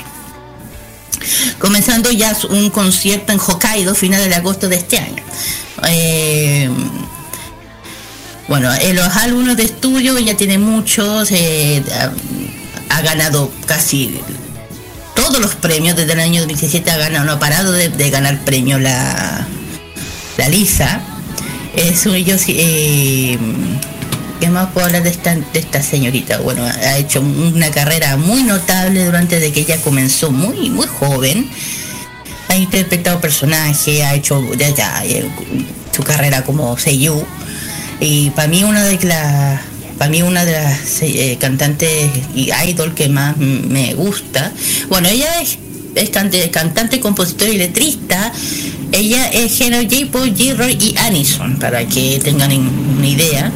[1.60, 5.24] Comenzando ya un concierto en Hokkaido, final de agosto de este año.
[5.88, 6.70] Eh,
[8.48, 11.84] bueno, en los álbumes de estudio ya tiene muchos, eh,
[12.90, 14.20] ha, ganado casi
[15.16, 18.82] todos los premios desde el año 2017 ha ganado, no ha parado de, ganar premios
[18.82, 19.48] la,
[20.38, 21.02] la Lisa.
[21.76, 23.38] Es un, yo, eh,
[24.40, 26.40] ¿Qué más puedo hablar de esta, de esta señorita?
[26.40, 31.50] Bueno, ha hecho una carrera muy notable durante de que ella comenzó muy, muy joven.
[32.50, 35.28] Ha interpretado personajes, ha hecho ya, eh,
[35.92, 37.26] su carrera como Seiyu
[38.00, 39.62] y para mí una de las
[39.97, 44.51] para mí una de las eh, cantantes y idol que más me gusta.
[44.89, 45.57] Bueno, ella es,
[46.51, 48.31] cantante, compositor y letrista.
[48.91, 50.07] Ella es Geno J.
[50.11, 50.72] J.
[50.72, 53.51] y Anison, para que tengan una idea.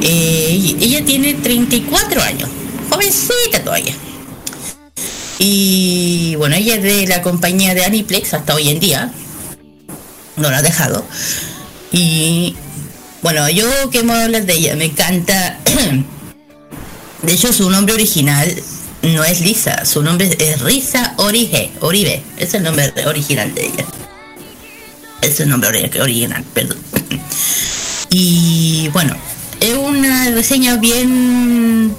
[0.00, 2.48] Eh, ella tiene 34 años,
[2.90, 3.94] jovencita todavía.
[5.38, 9.12] Y bueno, ella es de la compañía de Aniplex hasta hoy en día.
[10.36, 11.04] No la ha dejado.
[11.92, 12.56] Y
[13.24, 15.58] bueno, yo que me hablar de ella, me encanta.
[17.22, 18.54] de hecho, su nombre original
[19.00, 23.86] no es Lisa, su nombre es Risa Orige, Oribe, es el nombre original de ella.
[25.22, 26.76] Es el nombre original, perdón.
[28.10, 29.16] Y bueno,
[29.58, 31.96] es una reseña bien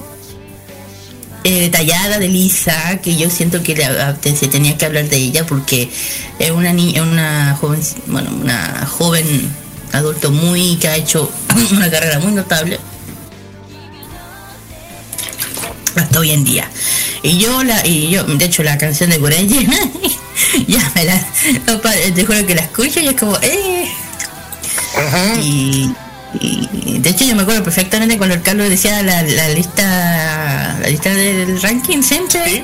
[1.43, 3.75] eh, detallada de Lisa, que yo siento que
[4.35, 5.89] se tenía que hablar de ella porque
[6.37, 9.64] es una niña, una joven, bueno, una joven
[9.95, 11.31] adulto muy que ha hecho
[11.71, 12.79] una carrera muy notable
[15.95, 16.69] hasta hoy en día.
[17.23, 19.67] Y yo la, y yo, de hecho la canción de Gurenji,
[20.67, 21.25] ya me la,
[22.13, 23.89] te juro que la escucho y es como, eh.
[25.41, 25.89] Y,
[26.99, 31.61] de hecho yo me acuerdo perfectamente cuando el Carlos decía la, lista la lista del
[31.61, 32.41] ranking siempre.
[32.45, 32.63] ¿Sí?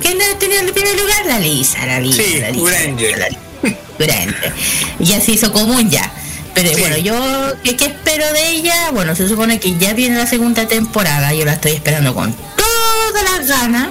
[0.00, 1.26] ¿Quién tenía el primer lugar?
[1.26, 3.38] La Lisa, la Lisa, la Lisa.
[4.98, 6.10] Y ya se hizo común ya.
[6.54, 8.90] Pero bueno, yo, ¿qué, espero de ella?
[8.92, 13.24] Bueno, se supone que ya viene la segunda temporada, yo la estoy esperando con todas
[13.24, 13.88] las ganas.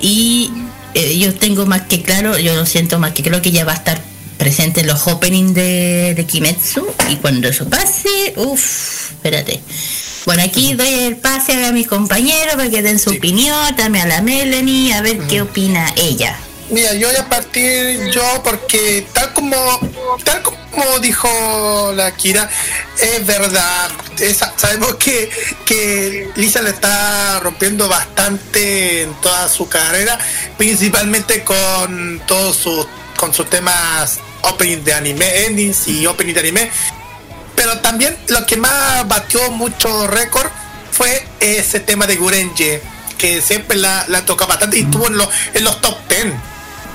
[0.00, 0.50] Y
[0.94, 3.72] eh, yo tengo más que claro, yo lo siento más que creo que ya va
[3.72, 4.00] a estar
[4.38, 6.86] presente en los openings de, de Kimetsu.
[7.10, 9.60] Y cuando eso pase, uff, espérate.
[10.26, 14.08] Bueno, aquí doy el pase a mis compañeros para que den su opinión, también a
[14.08, 16.38] la Melanie, a ver qué opina ella.
[16.70, 19.56] Mira, yo voy a partir yo porque tal como
[20.24, 20.59] tal como
[21.00, 22.48] dijo la Kira,
[23.00, 23.90] es verdad.
[24.56, 25.30] sabemos que,
[25.64, 30.18] que Lisa le está rompiendo bastante en toda su carrera,
[30.56, 32.86] principalmente con todos sus
[33.16, 36.70] con sus temas opening de anime, endings y opening de anime.
[37.54, 40.48] Pero también lo que más batió mucho récord
[40.90, 42.80] fue ese tema de Gurenje,
[43.18, 45.16] que siempre la, la toca bastante y estuvo en,
[45.54, 46.24] en los top 10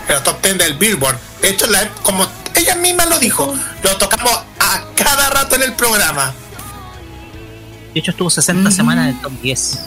[0.07, 1.17] en top 10 del Billboard.
[1.41, 2.27] De hecho, la, como
[2.65, 6.33] ella misma lo dijo, lo tocamos a cada rato en el programa.
[7.93, 9.79] De hecho, estuvo 60 semanas en el top 10.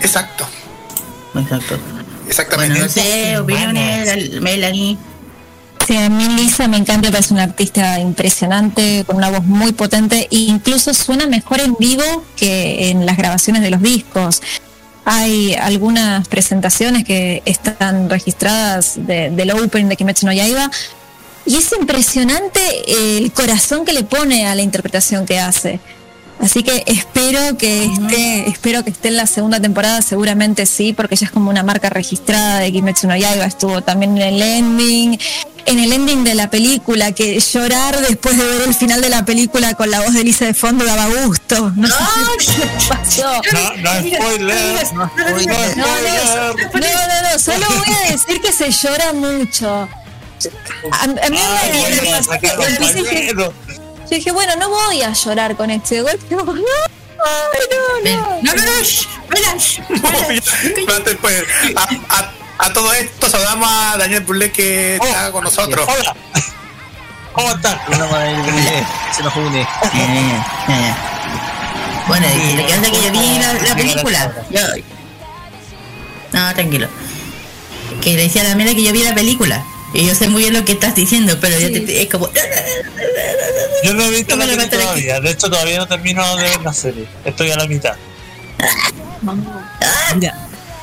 [0.00, 0.46] Exacto.
[1.34, 1.78] Exacto.
[2.26, 2.78] Exactamente.
[2.78, 4.96] Bueno, no sé, opiniones, Melanie.
[5.86, 10.28] Sí, a mí Lisa me encanta, es una artista impresionante, con una voz muy potente,
[10.30, 14.40] e incluso suena mejor en vivo que en las grabaciones de los discos.
[15.04, 20.70] Hay algunas presentaciones que están registradas del Open de Kimetsu no Yaiba
[21.46, 25.80] y es impresionante el corazón que le pone a la interpretación que hace.
[26.42, 31.14] Así que espero que esté, espero que esté en la segunda temporada, seguramente sí, porque
[31.14, 35.18] ella es como una marca registrada de Kimetsu no Yaiba, estuvo también en el ending,
[35.66, 39.26] en el ending de la película, que llorar después de ver el final de la
[39.26, 41.72] película con la voz de Lisa de fondo daba gusto.
[41.76, 43.42] No, sé qué pasó.
[43.52, 45.76] No, no spoiler, no spoiler.
[45.76, 49.88] No, no, no, no, solo voy a decir que se llora mucho.
[50.92, 53.52] A, a mí Ay, me, sacaron pañuelo.
[53.76, 56.34] yo dije, bueno, no voy a llorar con este de golpe.
[56.34, 56.54] No, no,
[58.42, 58.70] no, no.
[62.62, 65.88] A, todo esto saludamos a Daniel Burle que está con nosotros.
[65.88, 66.14] Hola.
[67.32, 67.80] ¿Cómo estás?
[69.16, 69.66] Se nos une.
[72.06, 74.32] Bueno, que que yo vi la, la película.
[74.50, 74.60] Yo...
[76.32, 76.88] No, tranquilo.
[78.02, 79.64] Que le decía a la mera que yo vi la película.
[79.92, 82.28] Y yo sé muy bien lo que estás diciendo, pero yo te- es como...
[83.84, 84.76] Yo no he visto la serie aquí.
[84.76, 85.20] todavía.
[85.20, 87.06] De hecho, todavía no termino de ver la serie.
[87.24, 87.94] Estoy a la mitad.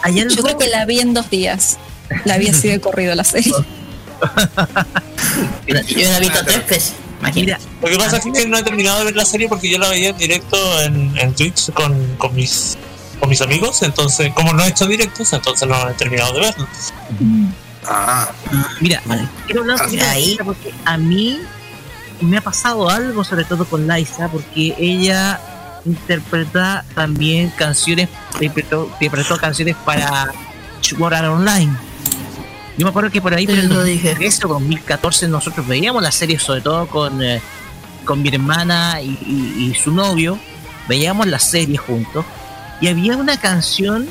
[0.04, 1.78] Algo Yo creo que la vi en dos días.
[2.26, 3.52] La vi así de corrido la serie.
[5.68, 6.94] Yo la he visto tres veces.
[7.20, 7.64] Imagínate.
[7.82, 9.90] Lo que pasa es que no he terminado de ver la serie porque yo la
[9.90, 12.78] veía en directo en, en Twitch con, con mis
[13.20, 16.68] con mis amigos, entonces como no he hecho directos, entonces no he terminado de verlo.
[17.90, 18.30] Ah,
[18.82, 19.02] Mira,
[19.46, 20.38] quiero hablar de Ahí.
[20.44, 21.40] Porque a mí
[22.22, 25.40] me ha pasado algo, sobre todo con Liza, porque ella
[25.86, 30.34] interpreta también canciones, interpretó, interpretó canciones para Art
[31.28, 31.72] Online.
[32.78, 34.10] Yo me acuerdo que por ahí, por el Lo dije.
[34.10, 37.42] 2013 o 2014, nosotros veíamos la serie, sobre todo con, eh,
[38.06, 40.38] con mi hermana y, y- y su novio,
[40.88, 42.24] veíamos la serie juntos,
[42.82, 44.08] y había una canción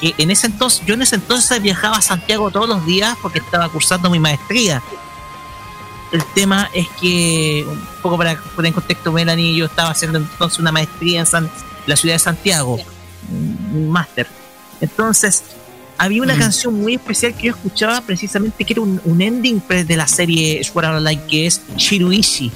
[0.00, 3.38] que en ese entonces, yo en ese entonces viajaba a Santiago todos los días porque
[3.40, 4.82] estaba cursando mi maestría.
[6.12, 10.58] El tema es que, un poco para poner en contexto, Melanie, yo estaba haciendo entonces
[10.58, 11.50] una maestría en San-
[11.86, 12.78] la ciudad de Santiago,
[13.30, 14.26] un máster.
[14.80, 15.42] Entonces,
[15.98, 16.38] había una Mm.
[16.38, 20.06] canción muy especial que yo escuchaba precisamente que era un, un ending pre- de la
[20.06, 22.52] serie Sword Art Online que es Shiruishi.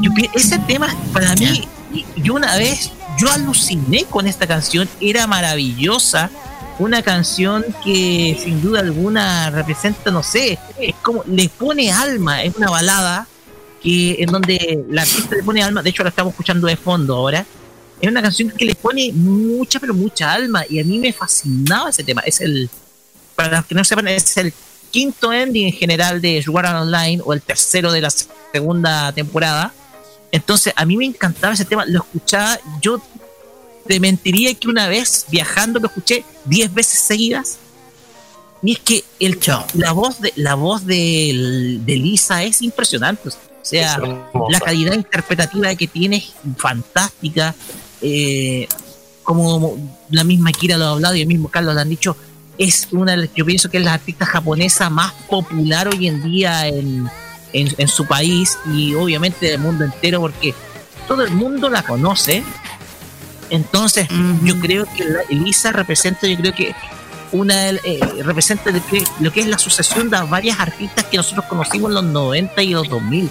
[0.00, 1.68] Yo ese tema para mí,
[2.16, 6.30] yo una vez, yo aluciné con esta canción, era maravillosa,
[6.78, 12.56] una canción que sin duda alguna representa, no sé, es como le pone alma, es
[12.56, 13.26] una balada
[13.82, 17.14] que en donde la artista le pone alma, de hecho la estamos escuchando de fondo
[17.16, 17.44] ahora,
[18.00, 21.90] es una canción que le pone mucha, pero mucha alma, y a mí me fascinaba
[21.90, 22.70] ese tema, es el,
[23.36, 24.54] para los que no sepan, es el
[24.90, 29.74] quinto ending en general de Art Online, o el tercero de la segunda temporada,
[30.32, 33.00] entonces, a mí me encantaba ese tema, lo escuchaba, yo
[33.86, 37.58] te mentiría que una vez viajando lo escuché 10 veces seguidas.
[38.62, 39.66] Y es que el Chao.
[39.74, 43.30] la voz de la voz de, de Lisa es impresionante.
[43.30, 43.32] O
[43.62, 47.54] sea, la calidad interpretativa que tiene es fantástica.
[48.02, 48.68] Eh,
[49.22, 52.16] como la misma Kira lo ha hablado y el mismo Carlos lo han dicho,
[52.58, 56.22] es una de las, yo pienso que es la artista japonesa más popular hoy en
[56.22, 57.08] día en,
[57.52, 60.54] en, en su país y obviamente del mundo entero porque
[61.08, 62.42] todo el mundo la conoce.
[63.50, 64.08] Entonces,
[64.44, 66.74] yo creo que la- Elisa representa, yo creo que
[67.32, 71.88] una eh, representa que- lo que es la sucesión de varias artistas que nosotros conocimos
[71.90, 73.28] en los 90 y los 2000.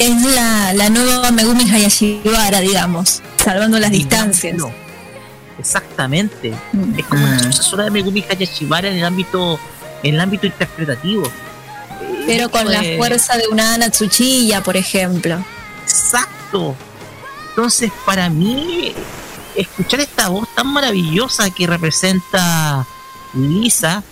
[0.00, 4.56] Es la, la nueva Megumi Hayashibara, digamos, salvando las distancias.
[4.56, 4.72] No,
[5.58, 6.52] exactamente.
[6.72, 6.98] Mm.
[6.98, 7.30] Es como Ah.
[7.30, 9.58] la sucesora de Megumi Hayashibara en el ámbito
[10.02, 11.22] en el ámbito interpretativo.
[12.26, 15.44] Pero con la Pues, fuerza de una Ana Tsuchiya, por ejemplo.
[15.82, 16.74] Exacto.
[17.50, 18.92] Entonces, para mí,
[19.54, 22.86] escuchar esta voz tan maravillosa que representa
[23.34, 24.02] Lisa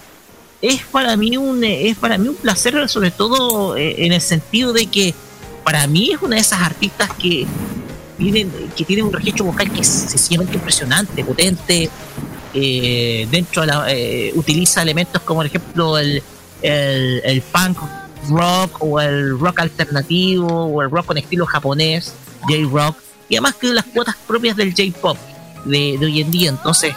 [0.61, 4.73] es para mí un es para mí un placer, sobre todo eh, en el sentido
[4.73, 5.15] de que
[5.65, 7.47] para mí es una de esas artistas que
[8.17, 11.91] tienen que tienen un registro vocal que es sencillamente impresionante, potente.
[12.55, 16.23] eh, dentro de la, eh, utiliza elementos como por ejemplo el,
[16.63, 17.79] el, el punk
[18.31, 22.97] rock o el rock alternativo o el rock con estilo japonés, J-rock,
[23.29, 25.17] y además que las cuotas propias del J-pop
[25.65, 26.51] de, de hoy en día.
[26.51, 26.95] Entonces,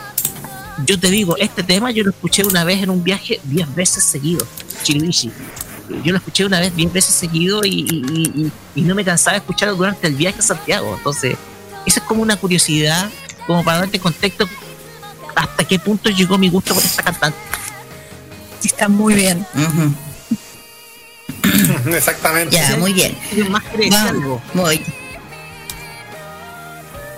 [0.86, 4.04] yo te digo, este tema yo lo escuché una vez en un viaje 10 veces
[4.04, 4.46] seguido,
[4.84, 5.32] Chiribishi.
[6.04, 9.38] Yo lo escuché una vez 10 veces seguido y, y- y- no me cansaba de
[9.40, 10.96] escucharlo durante el viaje a Santiago.
[10.98, 11.38] Entonces,
[11.86, 13.10] eso es como una curiosidad,
[13.48, 14.48] como para darte contexto
[15.36, 17.38] hasta qué punto llegó mi gusto por esta cantante.
[18.66, 19.46] Sí, está muy bien.
[21.94, 22.56] Exactamente.
[22.56, 23.16] Ya, muy bien.
[23.30, 23.64] ¿Alguien más?
[23.92, 24.84] Vamos, muy.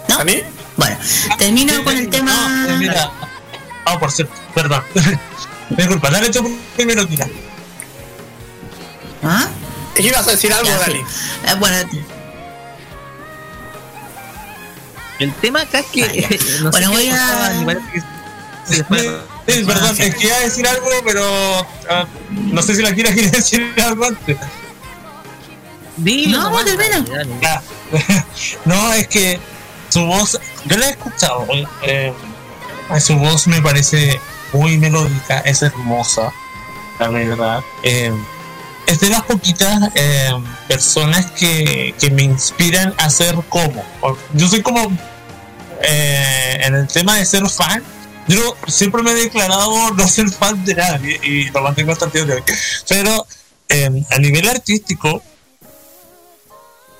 [0.10, 0.20] ¿No?
[0.20, 0.42] ¿A mí?
[0.76, 0.98] Bueno,
[1.38, 2.66] termino con el No, tema.
[2.68, 3.12] eh, mira.
[3.86, 4.84] Ah, por cierto, perdón.
[5.70, 7.28] Disculpa, dale tú primero, Kira.
[9.24, 9.48] ¿Ah?
[9.96, 10.92] ¿Qué ibas a decir algo, Ya, sí.
[10.92, 11.00] Dani?
[11.00, 11.78] Eh, bueno,
[15.20, 16.04] El tema acá es que.
[16.04, 18.00] Ah, no Bueno, sé voy a- pasaba, me parece que-
[18.66, 19.08] sí, después-
[19.48, 21.24] Sí, perdón, es que iba a decir algo, pero
[21.90, 24.38] ah, no sé si la quiera quiere decir algo antes.
[25.98, 27.00] Dilo No, nomás, no, termina.
[27.18, 27.48] dale, dale.
[27.48, 27.62] Ah,
[28.66, 29.40] no, es que
[29.90, 31.48] su voz, yo la he escuchado,
[31.82, 32.14] eh,
[33.00, 34.20] su voz me parece
[34.54, 36.32] muy melódica, es hermosa,
[37.00, 37.62] la verdad.
[37.84, 38.12] Eh,
[38.86, 40.30] es de las poquitas eh,
[40.68, 43.84] personas que, que me inspiran a ser como.
[44.34, 44.92] Yo soy como,
[45.82, 47.84] eh, en el tema de ser fan,
[48.28, 52.28] yo siempre me he declarado no ser fan de nadie y lo mantengo hasta el
[52.28, 52.44] de hoy.
[52.88, 53.26] Pero
[53.70, 55.22] eh, a nivel artístico,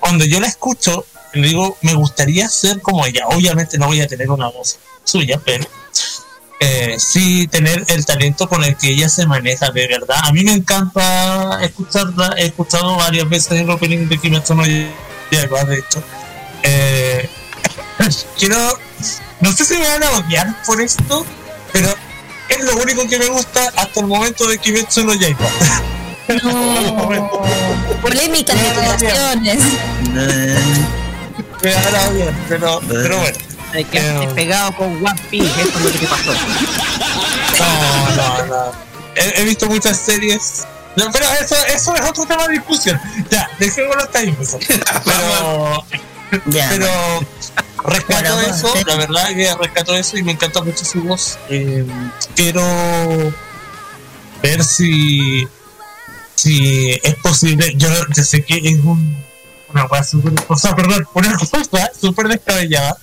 [0.00, 3.26] cuando yo la escucho, le digo, me gustaría ser como ella.
[3.28, 5.66] Obviamente no voy a tener una voz suya, pero
[6.60, 10.16] eh, sí tener el talento con el que ella se maneja, de verdad.
[10.24, 14.64] A mí me encanta escucharla, he escuchado varias veces el opening de Kimetsu no
[15.30, 16.02] Yaiba, de hecho.
[16.62, 17.28] Eh,
[18.38, 18.56] quiero,
[19.40, 21.24] no sé si me van a odiar por esto,
[21.72, 21.88] pero
[22.48, 25.46] es lo único que me gusta hasta el momento de Kimetsu no Yaiba.
[26.42, 27.08] No.
[28.02, 29.58] Polémicas declaraciones.
[31.62, 33.38] Me van a odiar, pero, pero bueno.
[33.72, 36.32] Te quedaste Eh, pegado con One Piece, esto es lo que te pasó.
[37.58, 38.72] No, no, no.
[39.14, 40.64] He, he visto muchas series.
[40.96, 43.00] No, pero eso, eso es otro tema de discusión.
[43.30, 44.36] Ya, dejémoslo hasta ahí.
[45.04, 45.84] Pero,
[46.46, 46.90] Ya, pero
[47.84, 51.38] rescato eso, la verdad que rescato eso y me encanta mucho su voz.
[51.48, 51.84] Eh,
[52.34, 52.62] quiero
[54.42, 55.46] ver si,
[56.34, 57.74] si es posible.
[57.76, 59.16] Yo, yo sé que es un,
[59.70, 62.96] una cosa súper, o sea, perdón, una cosa súper descabellada.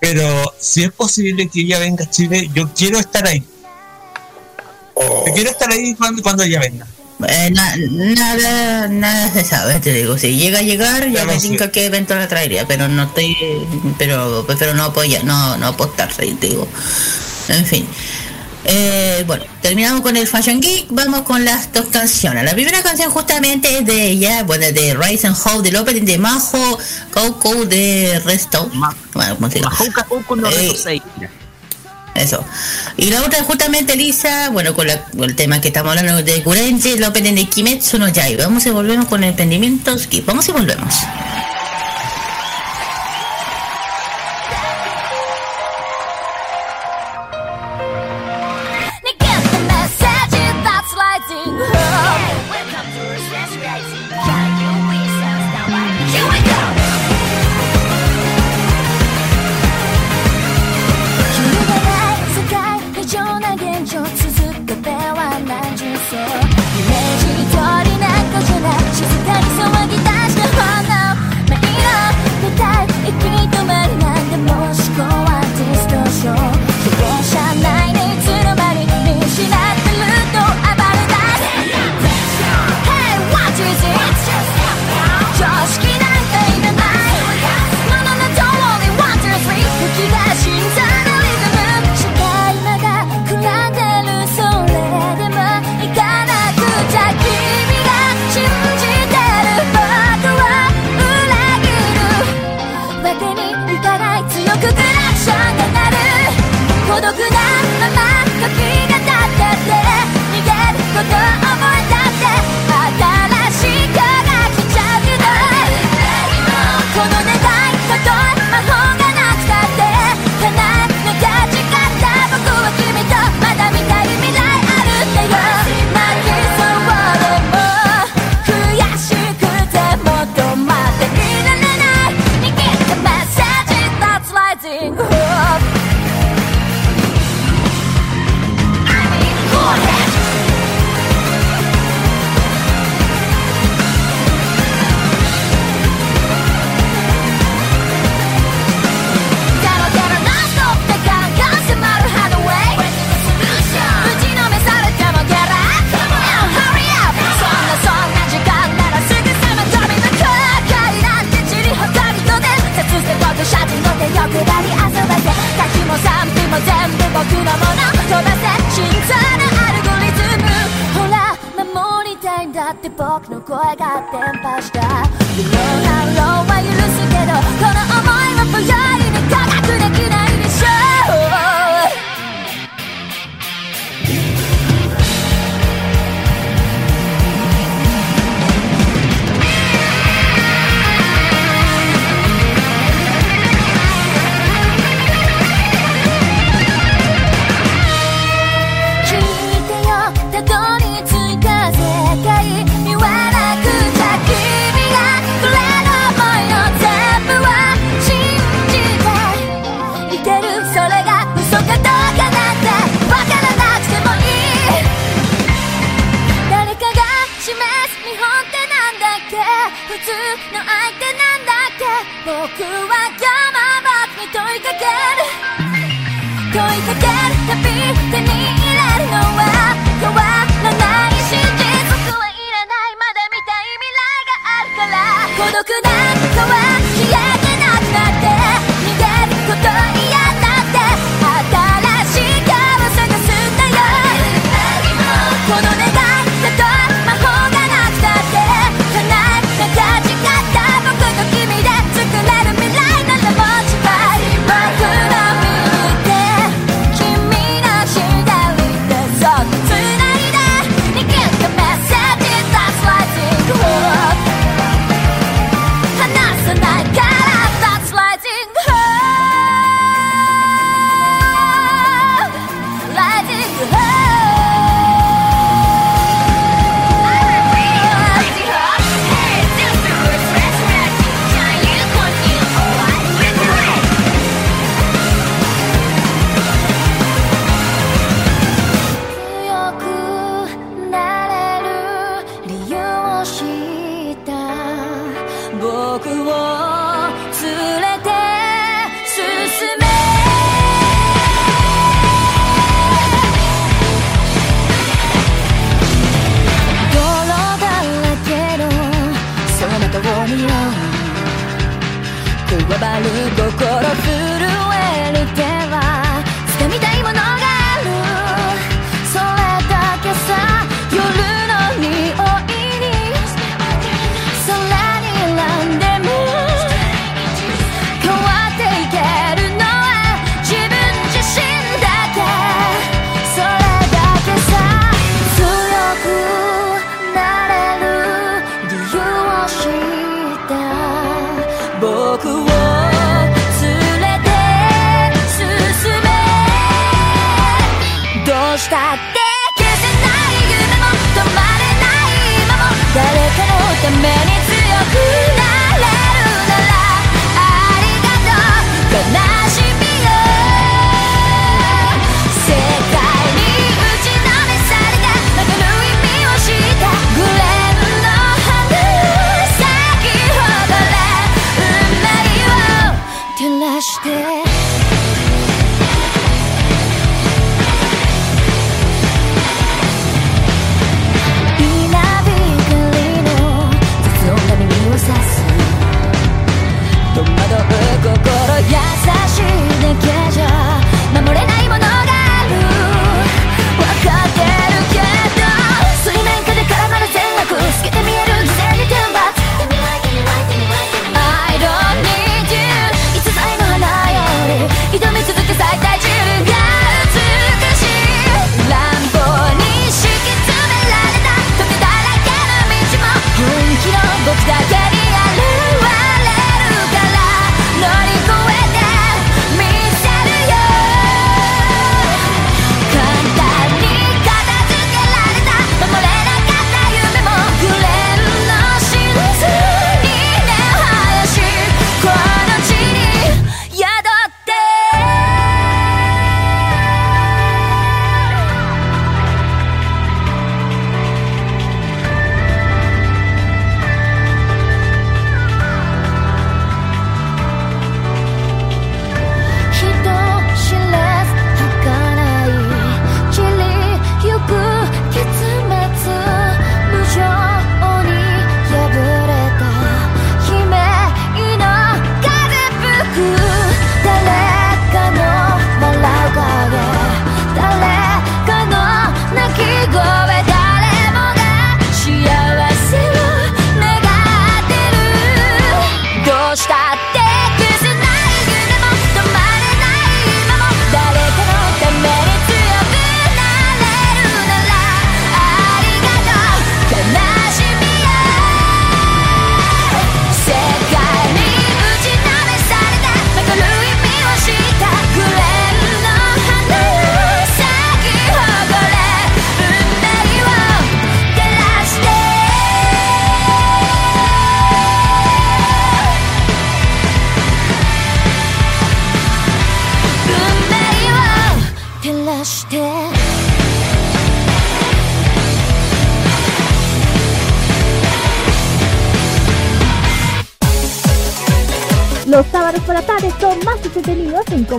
[0.00, 3.44] Pero si es posible que ella venga a Chile, yo quiero estar ahí.
[4.96, 6.86] Yo quiero estar ahí cuando, cuando ella venga.
[7.28, 7.76] Eh, na-
[8.14, 10.16] nada, nada se sabe, te digo.
[10.18, 13.36] Si llega a llegar, ya me tinca qué evento la traería, pero no estoy,
[13.98, 16.66] pero prefiero no apoyar, no, no apostarse, te digo.
[17.48, 17.86] En fin.
[18.64, 22.44] Eh, bueno, terminamos con el Fashion Geek, vamos con las dos canciones.
[22.44, 26.18] La primera canción justamente es de ella, bueno, de Rise and Hope, del opening de
[26.18, 26.78] Majo
[27.12, 28.70] Coco de Resto.
[30.42, 31.02] No Eh, Reto 6.
[32.14, 32.44] Eso.
[32.96, 36.42] Y la otra justamente Lisa, bueno, con, la- con el tema que estamos hablando de
[36.42, 38.44] Kurenji, el opening de Kimetsu no Yaiba.
[38.44, 39.96] Vamos y volvemos con el emprendimiento.
[40.26, 40.94] Vamos y volvemos.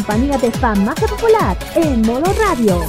[0.06, 2.86] compañía de fan más popular en modo radio.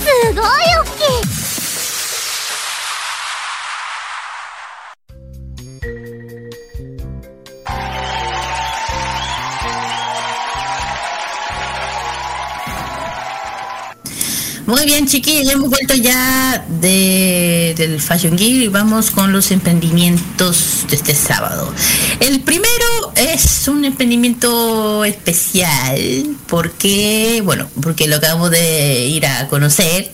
[14.66, 20.96] Muy bien, chiquillos, hemos vuelto ya del Fashion Gear y vamos con los emprendimientos de
[20.96, 21.72] este sábado.
[22.18, 23.03] El primero
[23.34, 30.10] es un emprendimiento especial porque, bueno, porque lo acabamos de ir a conocer.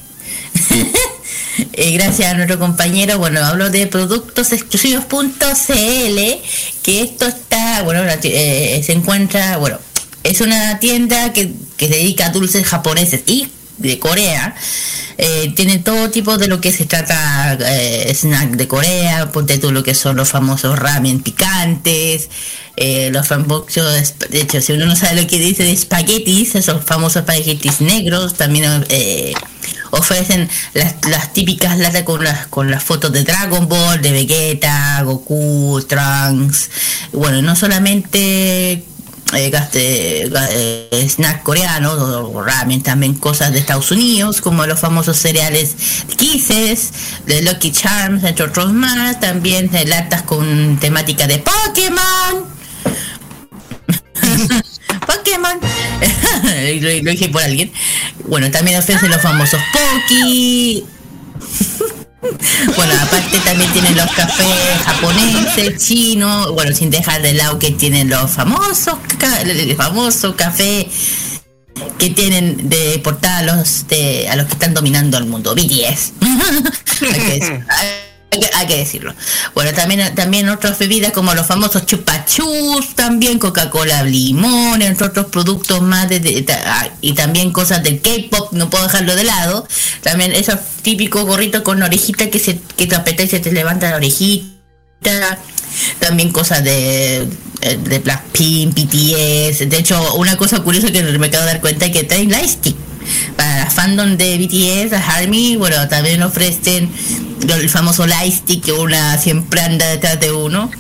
[1.75, 5.37] Eh, gracias a nuestro compañero, bueno, hablo de productos exclusivos.cl,
[6.83, 9.79] que esto está, bueno, eh, se encuentra, bueno,
[10.25, 14.55] es una tienda que, que se dedica a dulces japoneses y de Corea.
[15.23, 19.71] Eh, tiene todo tipo de lo que se trata eh, snack de Corea, ponte tú
[19.71, 22.31] lo que son los famosos ramen picantes,
[22.81, 26.83] eh, los famosos, de hecho, si uno no sabe lo que dice de espaguetis, esos
[26.85, 29.33] famosos espaguetis negros, también eh,
[29.91, 35.03] ofrecen las, las típicas latas con las con las fotos de Dragon Ball, de Vegeta,
[35.05, 36.71] Goku, Trunks.
[37.13, 38.85] Bueno, no solamente
[39.33, 44.81] eh, gaste- ga- eh, snack coreanos o ramen, también cosas de Estados Unidos, como los
[44.81, 45.75] famosos cereales
[46.17, 46.91] Kisses,
[47.27, 52.60] de Lucky Charms, entre otros más, también latas con temática de Pokémon.
[55.31, 55.61] Pokémon.
[56.81, 57.71] lo, lo dije por alguien.
[58.27, 60.85] Bueno, también ofrecen los famosos Poki.
[62.77, 64.47] Bueno, aparte también tienen los cafés
[64.85, 68.99] japoneses, chinos, bueno, sin dejar de lado que tienen los famosos,
[69.47, 70.87] el famoso café
[71.99, 76.13] que tienen de portada a los, de, a los que están dominando el mundo, BTS.
[78.33, 79.13] Hay que Hay que, decirlo.
[79.55, 85.83] Bueno, también, también otras bebidas como los famosos chupachus, también Coca-Cola limón, entre otros productos
[85.83, 89.67] más de, ta- y también cosas del K-pop, no puedo dejarlo de lado.
[90.03, 93.97] También esos típicos gorritos con orejita que se que te apetece y te levanta la
[93.97, 95.39] orejita.
[95.99, 97.23] También cosas de,
[97.63, 99.69] eh, de Blackpink, BTS.
[99.69, 102.77] De hecho, una cosa curiosa que me acabo de dar cuenta es que traen lightstick.
[103.37, 106.91] Para la fandom de BTS, a ARMY, bueno, también ofrecen
[107.49, 110.71] el famoso lightstick que una siempre anda detrás de uno.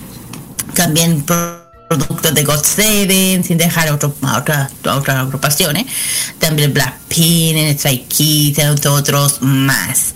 [0.74, 5.86] También pro- productos de God Seven, sin dejar a, otro- a otras a otras agrupaciones.
[6.38, 10.14] También Blackpink, Stray Kids, entre otros más.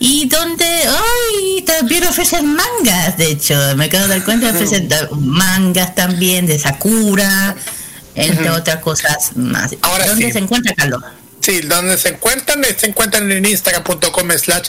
[0.00, 4.88] Y donde, ay, también ofrecen mangas, de hecho, me acabo de dar cuenta, ofrecen
[5.18, 7.56] mangas también de Sakura,
[8.14, 9.74] entre otras cosas más.
[9.82, 10.32] Ahora ¿Dónde sí.
[10.32, 11.02] se encuentra Carlos?
[11.48, 14.68] Donde se encuentran, se encuentran en instagram.com slash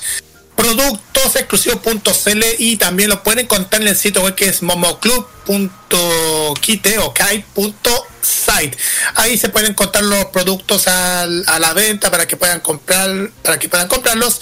[0.55, 7.13] productos exclusivos.cl y también lo pueden encontrar en el sitio web que es momoclub.kite o
[7.13, 8.77] kai.site.
[9.15, 13.67] Ahí se pueden encontrar los productos a la venta para que puedan comprar, para que
[13.67, 14.39] puedan comprarlos.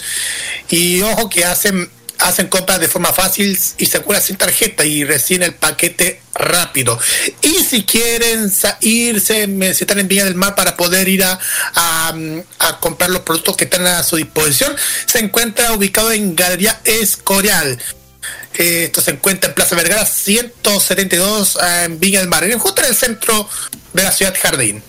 [0.70, 5.42] Y ojo que hacen hacen compras de forma fácil y segura sin tarjeta y reciben
[5.44, 6.98] el paquete rápido.
[7.42, 11.38] Y si quieren irse, necesitan en Villa del Mar para poder ir a,
[11.74, 14.74] a, mm, a comprar los productos que están a su disposición,
[15.06, 17.78] se encuentra ubicado en Galería Escorial.
[18.54, 22.88] Eh, Esto se encuentra en Plaza Vergara 172 ah, en Villa del Mar, justo en
[22.88, 23.48] el centro
[23.92, 24.82] de la ciudad Jardín.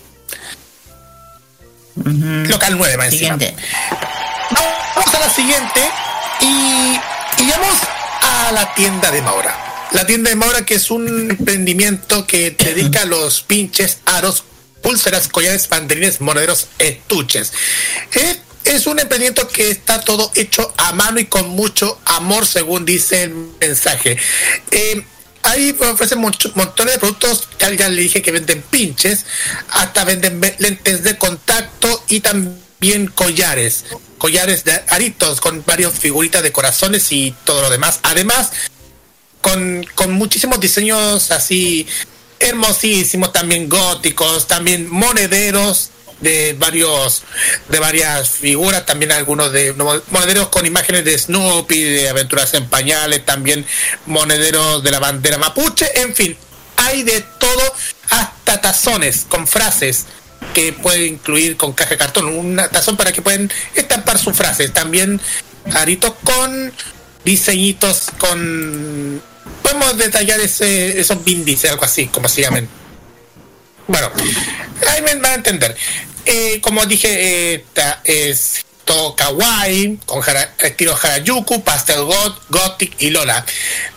[1.94, 3.38] Local 9, más encima.
[3.38, 3.54] Siguiente.
[4.96, 5.80] Vamos a la siguiente
[6.40, 6.98] y,
[8.22, 9.88] a la tienda de Maura.
[9.92, 14.44] La tienda de Maura que es un emprendimiento que te dedica a los pinches, aros,
[14.82, 17.52] pulseras, collares, banderines, monederos, estuches.
[18.12, 22.84] Eh, es un emprendimiento que está todo hecho a mano y con mucho amor, según
[22.84, 23.30] dice el
[23.60, 24.18] mensaje.
[24.70, 25.04] Eh,
[25.42, 29.24] Ahí ofrecen mucho- montones de productos, ya, ya le dije que venden pinches,
[29.70, 32.60] hasta venden ve- lentes de contacto y también
[33.14, 33.84] collares,
[34.18, 38.00] collares de aritos con varios figuritas de corazones y todo lo demás.
[38.02, 38.50] Además,
[39.40, 41.86] con, con muchísimos diseños así
[42.38, 45.90] hermosísimos, también góticos, también monederos
[46.20, 47.22] de varios
[47.68, 49.74] de varias figuras, también algunos de
[50.10, 53.66] monederos con imágenes de Snoopy, de aventuras en pañales, también
[54.06, 56.36] monederos de la bandera mapuche, en fin,
[56.76, 57.74] hay de todo,
[58.10, 60.06] hasta tazones con frases
[60.52, 65.20] que puede incluir con caja cartón, un tazón para que pueden estampar sus frases, también
[65.74, 66.72] aritos con
[67.24, 69.22] diseñitos con
[69.62, 72.68] podemos detallar ese, esos índices, algo así, como se llaman.
[73.86, 74.10] Bueno,
[74.88, 75.76] ahí me van a entender.
[76.26, 83.10] Eh, como dije, esta es todo kawaii, con jara- estilo Harajuku, Pastel God, Gothic y
[83.10, 83.44] Lola.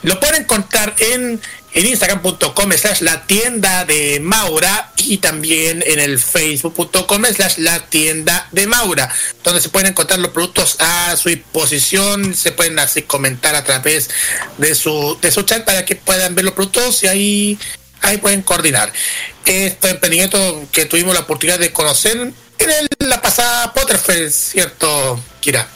[0.04, 1.40] Lo pueden encontrar en,
[1.74, 8.48] en instagram.com slash la tienda de Maura y también en el facebook.com slash la tienda
[8.52, 9.14] de Maura,
[9.44, 14.10] donde se pueden encontrar los productos a su disposición, se pueden así comentar a través
[14.58, 17.60] de su, de su chat para que puedan ver los productos y ahí
[18.02, 18.92] ahí pueden coordinar.
[19.46, 25.68] Este emprendimiento que tuvimos la oportunidad de conocer en la pasada Potterfest, ¿cierto, Kira?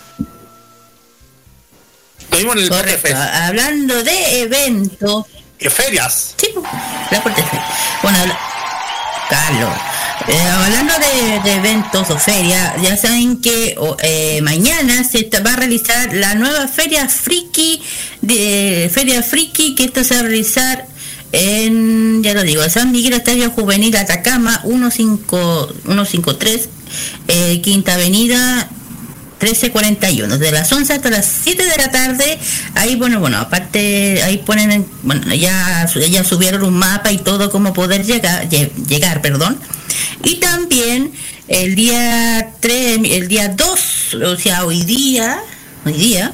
[2.31, 2.69] Lo vimos en el.
[2.69, 3.15] Potterfest.
[3.15, 5.25] Hablando de eventos.
[5.59, 6.35] Ferias.
[6.37, 6.47] Sí,
[7.11, 7.63] la Potterfest.
[8.03, 8.39] Bueno, habla-
[9.29, 9.69] Carlos.
[10.29, 10.93] eh, hablando
[11.43, 16.67] de, eventos o ferias, ya saben que eh, mañana se va a realizar la nueva
[16.67, 17.81] feria friki
[18.21, 20.85] de feria friki que esto se va a realizar
[21.33, 25.17] en, ya lo digo, San Miguel Estadio Juvenil Atacama 15
[25.85, 26.69] 153
[27.27, 28.69] eh, Quinta Avenida
[29.39, 32.37] 13.41, de las 11 hasta las 7 de la tarde.
[32.75, 37.49] Ahí, bueno, bueno, aparte, ahí ponen, en- bueno, ya, ya subieron un mapa y todo
[37.51, 39.57] cómo poder llegar, lle- llegar, perdón.
[40.23, 41.11] Y también
[41.47, 45.39] el día 3, el día 2, o sea, hoy día,
[45.85, 46.33] hoy día,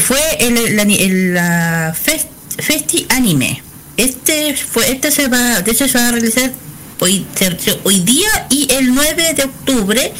[0.00, 2.28] fue el, la, el, la fest-
[2.58, 3.62] Festi Anime.
[3.96, 6.50] Este fue, este se va, de hecho se va a realizar
[7.02, 7.26] hoy,
[7.82, 10.12] hoy día y el 9 de octubre,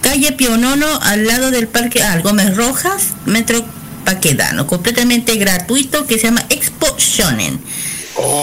[0.00, 3.62] calle Pionono, al lado del Parque ah, Gómez Rojas, Metro
[4.06, 7.60] Paquedano, completamente gratuito, que se llama Expo Shonen.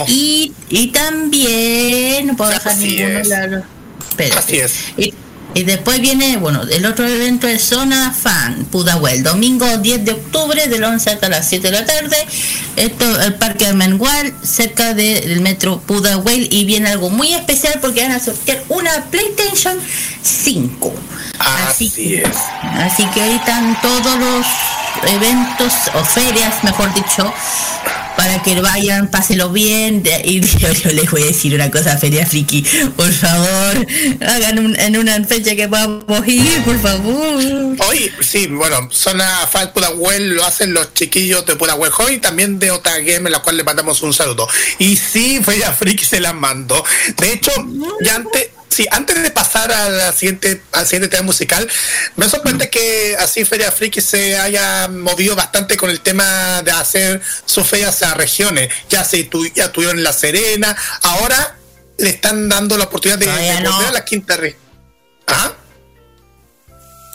[0.08, 3.28] Y, y también, no puedo dejar Así ninguno es.
[3.28, 3.64] lado.
[4.36, 4.74] Así es.
[4.98, 5.14] Y,
[5.58, 10.68] y después viene, bueno, el otro evento es Zona Fan, Pudahuel, domingo 10 de octubre,
[10.68, 12.16] del 11 hasta las 7 de la tarde.
[12.76, 18.04] Esto, el Parque Armengual, cerca de- del metro Pudahuel, y viene algo muy especial porque
[18.04, 19.80] van a sortear una PlayStation
[20.22, 20.94] 5.
[21.40, 22.28] Así, es.
[22.62, 24.46] Así que ahí están todos los
[25.12, 27.34] eventos o ferias, mejor dicho,
[28.18, 30.04] para que vayan, pásenlo bien.
[30.26, 32.66] Y yo, les voy a decir una cosa, Feria Friki,
[32.96, 33.88] por favor,
[34.22, 37.78] hagan en una fecha que podamos ir, por favor.
[37.88, 42.72] Hoy, sí, bueno, Zona Fan Web lo hacen los chiquillos de Web hoy también de
[42.72, 44.48] Otra Game, en la cual le mandamos un saludo.
[44.80, 46.84] Y sí, Feria Friki se las mandó.
[47.18, 47.52] De hecho,
[48.02, 51.68] ya antes Sí, antes de pasar a la siguiente, al siguiente tema musical,
[52.16, 57.20] me sorprende que así Feria Friki se haya movido bastante con el tema de hacer
[57.44, 58.72] sus ferias a regiones.
[58.88, 61.58] Ya se tu, ya tuvieron La Serena, ahora
[61.98, 64.62] le están dando la oportunidad de, volver a la quinta región.
[65.26, 65.54] ¿Ah?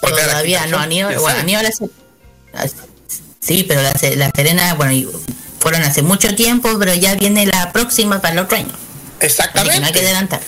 [0.00, 2.70] Todavía no, han ido, bueno, han ido a la
[3.38, 5.12] Sí, pero la, la Serena, bueno,
[5.60, 8.74] fueron hace mucho tiempo, pero ya viene la próxima para el otro año.
[9.20, 9.78] Exactamente.
[9.78, 10.40] no hay que adelantar.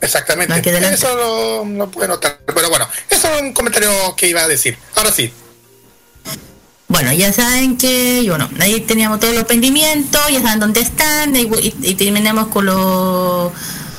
[0.00, 0.70] Exactamente.
[0.92, 2.40] eso lo, lo puede notar.
[2.46, 4.78] Pero bueno, eso es un comentario que iba a decir.
[4.94, 5.32] Ahora sí.
[6.88, 11.94] Bueno, ya saben que, bueno, ahí teníamos todos los emprendimientos, ya saben dónde están, y,
[11.94, 13.52] terminamos con lo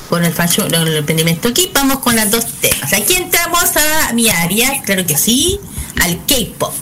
[0.08, 2.92] con el fashion, el emprendimiento aquí, vamos con las dos temas.
[2.92, 5.60] Aquí entramos a mi área, claro que sí,
[6.00, 6.74] al K-pop.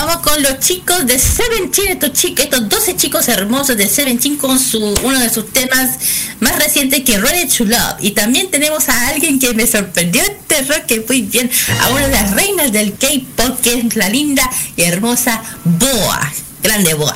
[0.00, 4.56] Vamos con los chicos de Seventeen, estos chicos, estos 12 chicos hermosos de Seventeen con
[4.56, 5.98] su uno de sus temas
[6.38, 7.96] más recientes que Ready to Love.
[7.98, 11.50] Y también tenemos a alguien que me sorprendió este rock que muy bien,
[11.80, 16.32] a una de las reinas del K-pop que es la linda y hermosa Boa
[16.68, 17.14] grande boa,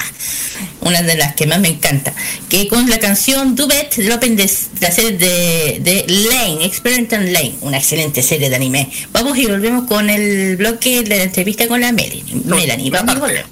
[0.80, 2.14] una de las que más me encanta,
[2.48, 4.50] que con la canción Duet de Open de,
[4.80, 8.90] la serie de, de Lane, Experimental Lane, una excelente serie de anime.
[9.12, 12.24] Vamos y volvemos con el bloque de la entrevista con la Melanie.
[12.46, 13.44] Melanie, vamos a volver.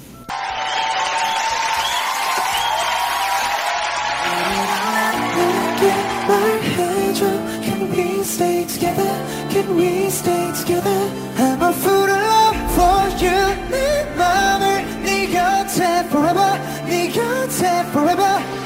[16.10, 18.60] Forever 네 곁에 forever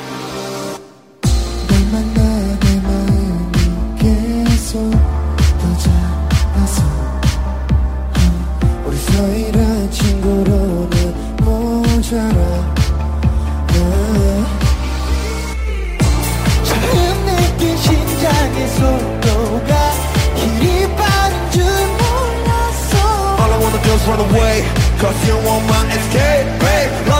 [18.74, 19.92] 속도가
[20.36, 22.94] 이리 빠른 줄 몰랐어
[23.38, 24.64] All I wanna do is run away
[24.98, 27.13] Cause you want my escape, babe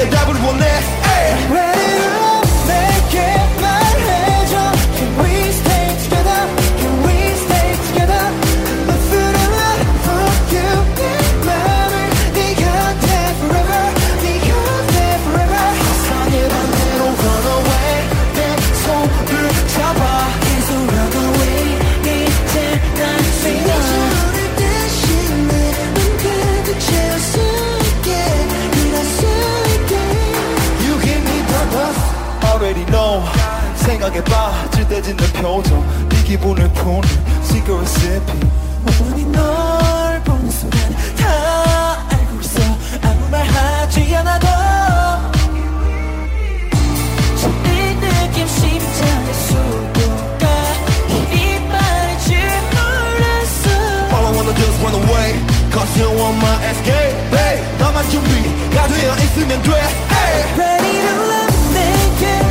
[0.00, 0.64] 대답을 원해,
[1.04, 1.69] ay.
[35.01, 37.01] 때 짓는 표정 네 기분을 푸는
[37.43, 38.51] secret sipping
[38.85, 40.79] 어머니 널 보는 순간
[41.17, 42.61] 다 알고 있어
[43.01, 44.47] 아무 말 하지 않아도
[47.65, 50.47] 이 느낌 심장의 속도가
[51.09, 52.35] 이리 빠르지
[52.71, 53.69] 몰랐어
[54.11, 55.29] All I wanna do is run away
[55.71, 60.53] Cause you want my escape babe 너만 준비가 되어 있으면 돼 hey.
[60.57, 62.50] Ready to love 내게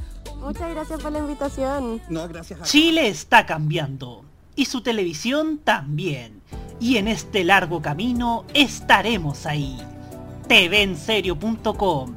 [0.41, 2.01] Muchas gracias por la invitación.
[2.09, 6.41] No, gracias a Chile está cambiando y su televisión también.
[6.79, 9.79] Y en este largo camino estaremos ahí.
[10.47, 12.15] TVenserio.com.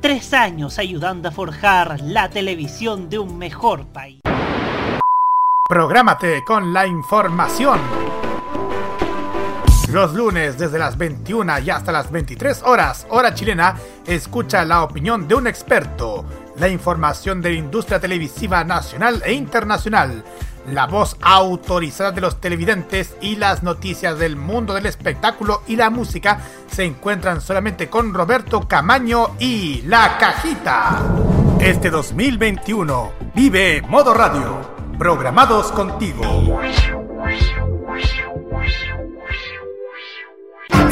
[0.00, 4.20] Tres años ayudando a forjar la televisión de un mejor país.
[5.68, 7.80] Prográmate con la información.
[9.92, 13.76] Los lunes desde las 21 y hasta las 23 horas, hora chilena,
[14.06, 16.24] escucha la opinión de un experto,
[16.62, 20.22] la información de la industria televisiva nacional e internacional,
[20.70, 25.90] la voz autorizada de los televidentes y las noticias del mundo del espectáculo y la
[25.90, 26.40] música
[26.70, 31.02] se encuentran solamente con Roberto Camaño y La Cajita.
[31.58, 34.60] Este 2021 vive Modo Radio,
[34.96, 36.60] programados contigo.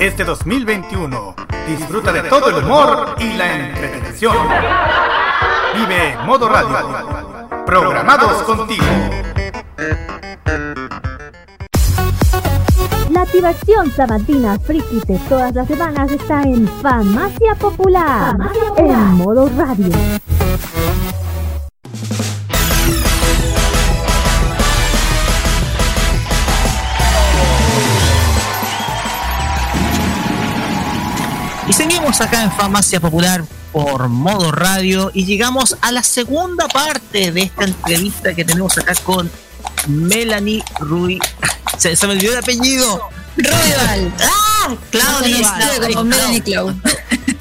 [0.01, 1.37] Este 2021
[1.69, 4.37] disfruta de todo el humor y la entretención.
[5.75, 8.85] Vive Modo Radio, programados contigo.
[13.11, 18.37] La activación sabatina friki de todas las semanas está en Farmacia Popular,
[18.77, 19.93] en modo radio.
[31.69, 33.43] Y seguimos acá en Farmacia Popular
[33.73, 38.95] por modo radio y llegamos a la segunda parte de esta entrevista que tenemos acá
[39.05, 39.31] con
[39.87, 41.19] Melanie Rui.
[41.79, 43.09] Se, se me olvidó el apellido.
[43.37, 44.13] Rubial.
[44.21, 44.51] ¡Ah!
[44.91, 45.37] Claudia.
[45.37, 46.75] Conocida como Melanie Clau.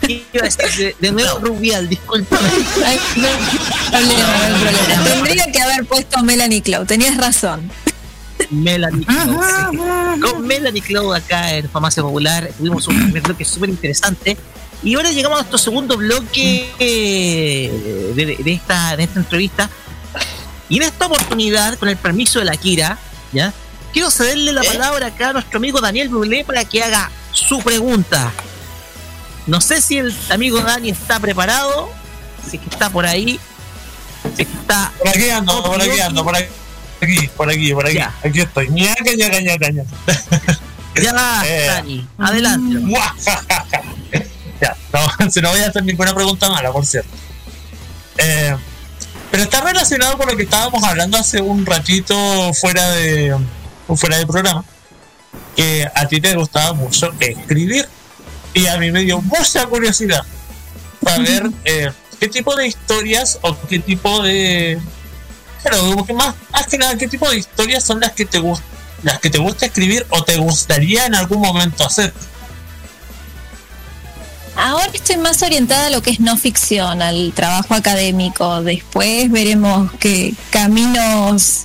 [0.02, 2.18] De, de nuevo Rubial, no,
[4.02, 5.04] no.
[5.04, 7.70] Tendría que haber puesto Melanie Clau, tenías razón.
[8.50, 10.22] Melanie Cloud.
[10.22, 14.38] Con Melanie Cloud acá en Farmacia Popular tuvimos un primer bloque súper interesante.
[14.84, 19.70] Y ahora llegamos a nuestro segundo bloque eh, de, de esta, de esta entrevista.
[20.70, 22.98] Y en esta oportunidad, con el permiso de la Kira,
[23.34, 23.54] ¿ya?
[23.92, 28.32] Quiero cederle la palabra acá a nuestro amigo Daniel Brulé para que haga su pregunta.
[29.48, 31.90] No sé si el amigo Dani está preparado,
[32.48, 33.40] si es que está por ahí,
[34.36, 34.92] si está...
[35.00, 37.98] Por aquí ando, por aquí ando, por aquí, por aquí, por aquí.
[37.98, 38.70] Aquí estoy.
[38.70, 39.90] Ñaca, ñaca, ñaca, ñaca.
[41.02, 41.66] Ya, Eh.
[41.68, 42.78] Dani, adelante.
[44.62, 47.10] ya, no, si no voy a hacer ninguna pregunta mala, por cierto.
[48.18, 48.56] Eh,
[49.32, 52.16] pero está relacionado con lo que estábamos hablando hace un ratito
[52.54, 53.36] fuera de
[53.96, 54.64] fuera del programa.
[55.56, 57.88] Que a ti te gustaba mucho escribir.
[58.54, 60.24] Y a mí me dio mucha curiosidad
[61.04, 64.80] saber eh, qué tipo de historias o qué tipo de.
[65.64, 68.42] Pero que más, más que nada, qué tipo de historias son las que te
[69.04, 72.14] las que te gusta escribir o te gustaría en algún momento hacer.
[74.62, 78.62] Ahora estoy más orientada a lo que es no ficción, al trabajo académico.
[78.62, 81.64] Después veremos qué caminos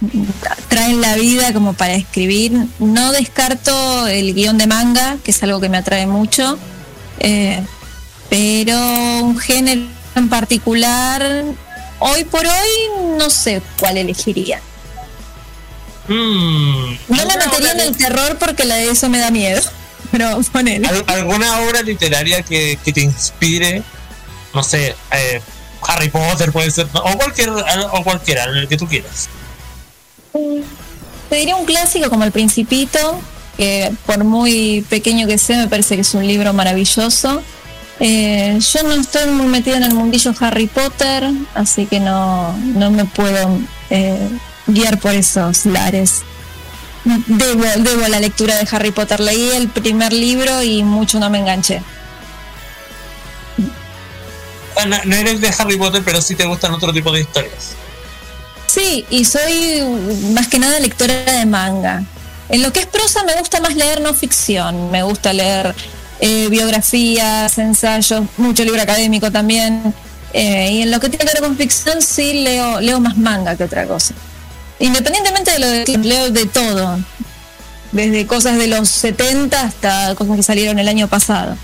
[0.68, 2.52] traen la vida como para escribir.
[2.78, 6.56] No descarto el guion de manga, que es algo que me atrae mucho,
[7.18, 7.64] eh,
[8.30, 8.78] pero
[9.24, 9.82] un género
[10.14, 11.44] en particular,
[11.98, 14.60] hoy por hoy no sé cuál elegiría.
[16.06, 19.60] Mm, No me metería en el terror porque la de eso me da miedo.
[20.10, 20.86] Pero ponele.
[20.86, 23.82] ¿Al- ¿Alguna obra literaria que, que te inspire?
[24.54, 25.40] No sé, eh,
[25.88, 27.00] Harry Potter puede ser, ¿no?
[27.00, 29.28] o cualquier o cualquiera, el que tú quieras.
[31.28, 33.20] Te diría un clásico como El Principito,
[33.56, 37.42] que por muy pequeño que sea, me parece que es un libro maravilloso.
[38.00, 41.24] Eh, yo no estoy muy metida en el mundillo Harry Potter,
[41.54, 43.58] así que no, no me puedo
[43.90, 44.28] eh,
[44.66, 46.22] guiar por esos lares.
[47.04, 49.20] Debo, debo la lectura de Harry Potter.
[49.20, 51.82] Leí el primer libro y mucho no me enganché.
[54.76, 57.74] Ah, No, no eres de Harry Potter, pero sí te gustan otro tipo de historias.
[58.66, 59.82] Sí, y soy
[60.34, 62.02] más que nada lectora de manga.
[62.48, 65.74] En lo que es prosa me gusta más leer no ficción, me gusta leer
[66.20, 69.94] eh, biografías, ensayos, mucho libro académico también.
[70.32, 73.56] Eh, y en lo que tiene que ver con ficción sí leo, leo más manga
[73.56, 74.14] que otra cosa.
[74.78, 76.98] Independientemente de lo de leo de todo,
[77.92, 81.56] desde cosas de los 70 hasta cosas que salieron el año pasado.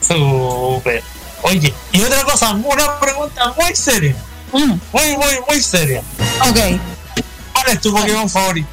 [0.00, 1.02] Súper.
[1.42, 4.16] Oye, y otra cosa, una pregunta muy seria.
[4.52, 6.02] Muy, muy, muy seria.
[6.48, 6.80] Ok.
[7.52, 8.68] ¿Cuál es tu Pokémon favorito?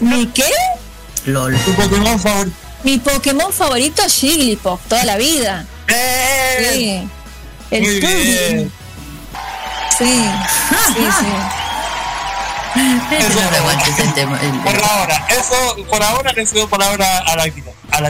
[0.00, 0.50] ¿Mi qué?
[1.26, 1.56] LOL.
[1.64, 2.56] Tu Pokémon favorito.
[2.84, 5.66] Mi Pokémon favorito es Jigglypuff, toda la vida.
[6.58, 7.08] Sí.
[7.70, 8.72] El Muy bien.
[9.98, 11.61] Sí, sí, sí.
[12.74, 13.40] Eso No
[13.86, 14.38] ese tema.
[14.40, 17.72] el- Por ahora, eso, por ahora le cedo palabra a la Akira.
[17.90, 18.08] A la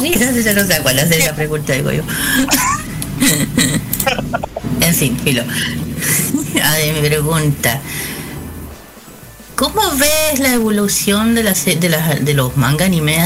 [0.00, 2.02] risa, ya no sé cuál hacer la pregunta, digo yo.
[4.80, 5.42] en fin, filo.
[6.64, 7.80] A ver, mi pregunta.
[9.56, 13.18] ¿Cómo ves la evolución de, la de, las- de los manga anime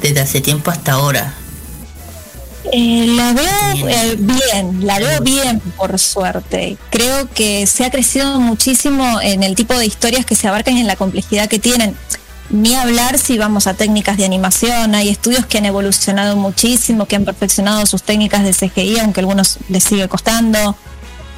[0.00, 1.34] desde hace tiempo hasta ahora?
[2.72, 6.76] Eh, la veo eh, bien, la veo bien por suerte.
[6.90, 10.80] Creo que se ha crecido muchísimo en el tipo de historias que se abarcan y
[10.80, 11.96] en la complejidad que tienen.
[12.50, 17.16] Ni hablar si vamos a técnicas de animación, hay estudios que han evolucionado muchísimo, que
[17.16, 20.76] han perfeccionado sus técnicas de CGI, aunque a algunos les sigue costando,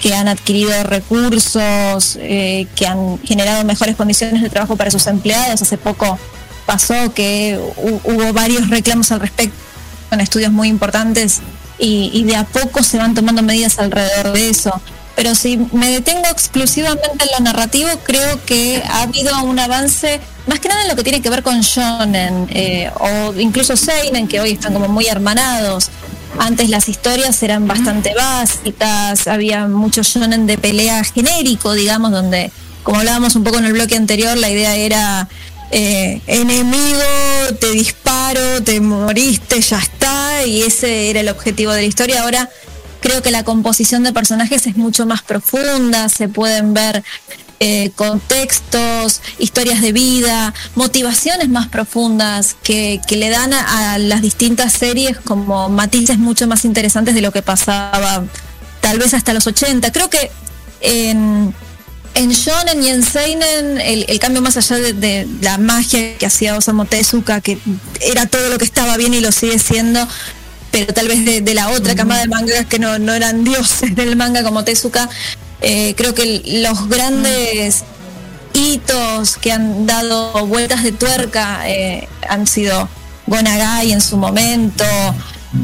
[0.00, 5.60] que han adquirido recursos, eh, que han generado mejores condiciones de trabajo para sus empleados.
[5.62, 6.18] Hace poco
[6.66, 9.54] pasó que hu- hubo varios reclamos al respecto
[10.12, 11.40] con estudios muy importantes
[11.78, 14.78] y, y de a poco se van tomando medidas alrededor de eso.
[15.16, 20.60] Pero si me detengo exclusivamente en lo narrativo, creo que ha habido un avance, más
[20.60, 24.39] que nada en lo que tiene que ver con shonen eh, o incluso seinen, que
[24.39, 25.89] hoy están como muy hermanados.
[26.39, 32.52] Antes las historias eran bastante básicas, había mucho shonen de pelea genérico, digamos, donde,
[32.82, 35.28] como hablábamos un poco en el bloque anterior, la idea era
[35.72, 37.00] eh, enemigo,
[37.58, 42.22] te disparo, te moriste, ya está, y ese era el objetivo de la historia.
[42.22, 42.50] Ahora
[43.00, 47.02] creo que la composición de personajes es mucho más profunda, se pueden ver
[47.58, 54.20] eh, contextos, historias de vida, motivaciones más profundas que, que le dan a, a las
[54.20, 58.24] distintas series como matices mucho más interesantes de lo que pasaba
[58.82, 59.90] tal vez hasta los 80.
[59.90, 60.30] Creo que
[60.82, 61.54] en,
[62.14, 66.26] en Shonen y en Seinen el, el cambio más allá de, de la magia que
[66.26, 67.59] hacía Osamu Tezuka, que
[68.01, 70.06] era todo lo que estaba bien y lo sigue siendo,
[70.70, 73.94] pero tal vez de, de la otra camada de mangas que no, no eran dioses
[73.94, 75.09] del manga como Tezuka,
[75.60, 77.84] eh, creo que los grandes
[78.52, 82.89] hitos que han dado vueltas de tuerca eh, han sido
[83.26, 84.84] Gonagai en su momento,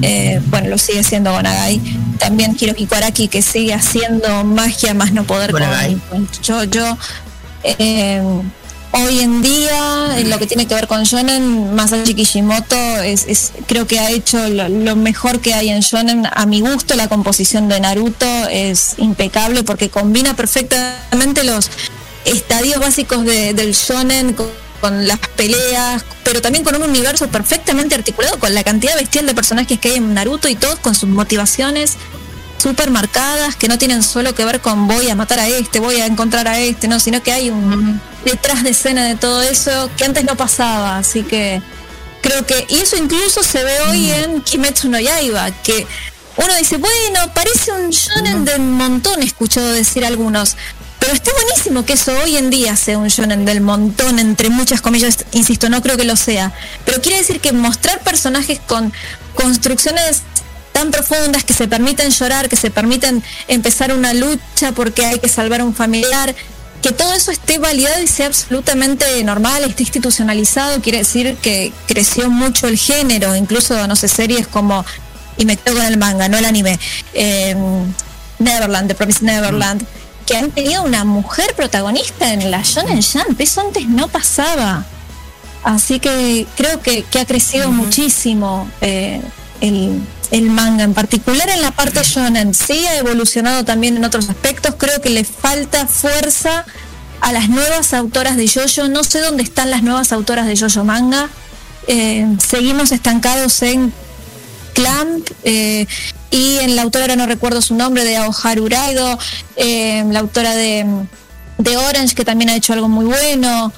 [0.02, 1.80] eh, bueno, lo sigue siendo Gonagai,
[2.18, 5.62] también Hirohiko Araki que sigue haciendo magia más no poder con,
[6.10, 6.98] con Jojo.
[7.64, 8.22] Eh,
[8.92, 13.52] hoy en día, en lo que tiene que ver con Shonen, Masashi Kishimoto es, es-
[13.66, 16.26] creo que ha hecho lo, lo mejor que hay en Shonen.
[16.32, 21.70] A mi gusto, la composición de Naruto es impecable porque combina perfectamente los
[22.24, 24.46] estadios básicos de- del Shonen con,
[24.80, 29.34] con las peleas, pero también con un universo perfectamente articulado, con la cantidad bestial de
[29.34, 31.96] personajes que hay en Naruto y todos con sus motivaciones
[32.58, 36.00] súper marcadas que no tienen solo que ver con voy a matar a este, voy
[36.00, 39.90] a encontrar a este, no, sino que hay un detrás de escena de todo eso
[39.96, 41.62] que antes no pasaba, así que
[42.20, 45.86] creo que, y eso incluso se ve hoy en Kimetsu no Yaiba, que
[46.36, 50.56] uno dice, bueno, parece un shonen del montón, he escuchado decir algunos,
[51.08, 54.82] pero está buenísimo que eso hoy en día sea un shonen del montón, entre muchas
[54.82, 56.52] comillas, insisto, no creo que lo sea,
[56.84, 58.92] pero quiere decir que mostrar personajes con
[59.34, 60.20] construcciones
[60.72, 65.30] tan profundas que se permiten llorar, que se permiten empezar una lucha porque hay que
[65.30, 66.34] salvar un familiar,
[66.82, 72.28] que todo eso esté validado y sea absolutamente normal, esté institucionalizado, quiere decir que creció
[72.28, 74.84] mucho el género, incluso, no sé, series como,
[75.38, 76.78] y me quedo con el manga, no el anime,
[77.14, 77.56] eh,
[78.38, 79.86] Neverland, The Promised Neverland,
[80.28, 84.84] que han tenido una mujer protagonista en la Shonen Jump, eso antes no pasaba.
[85.64, 89.22] Así que creo que, que ha crecido muchísimo eh,
[89.62, 92.52] el, el manga, en particular en la parte shonen.
[92.52, 94.74] Sí ha evolucionado también en otros aspectos.
[94.76, 96.66] Creo que le falta fuerza
[97.22, 98.88] a las nuevas autoras de JoJo.
[98.88, 101.30] No sé dónde están las nuevas autoras de JoJo manga.
[101.86, 103.94] Eh, seguimos estancados en
[104.74, 105.86] Clamp eh,
[106.30, 109.18] y en la autora, no recuerdo su nombre, de Aoharu Uraido,
[109.56, 110.84] eh, la autora de,
[111.58, 113.72] de Orange, que también ha hecho algo muy bueno.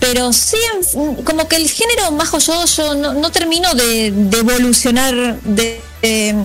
[0.00, 0.56] Pero sí,
[0.94, 6.44] en- como que el género Majo Yoyo no, no terminó de, de evolucionar de, de-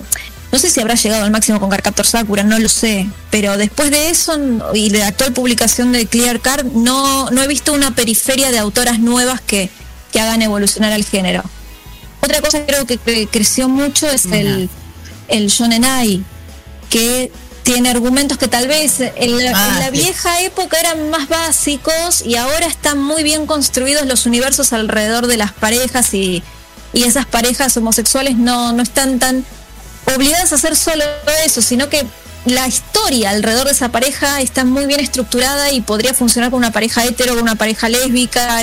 [0.52, 3.08] no sé si habrá llegado al máximo con Carcaptor Sakura, no lo sé.
[3.30, 4.38] Pero después de eso
[4.74, 8.58] y de la actual publicación de Clear Card, no, no he visto una periferia de
[8.58, 9.70] autoras nuevas que,
[10.12, 11.42] que hagan evolucionar al género.
[12.20, 14.70] Otra cosa que creo que cre- creció mucho es el,
[15.28, 16.22] el Shonen Ai,
[16.90, 17.30] que
[17.62, 19.90] tiene argumentos que tal vez en la, Ah, en la sí.
[19.92, 25.36] vieja época eran más básicos y ahora están muy bien construidos los universos alrededor de
[25.36, 26.42] las parejas y,
[26.94, 29.44] y esas parejas homosexuales no, no están tan
[30.16, 31.04] obligadas a hacer solo
[31.44, 32.06] eso, sino que
[32.46, 36.72] la historia alrededor de esa pareja está muy bien estructurada y podría funcionar con una
[36.72, 38.62] pareja hetero, con una pareja lésbica.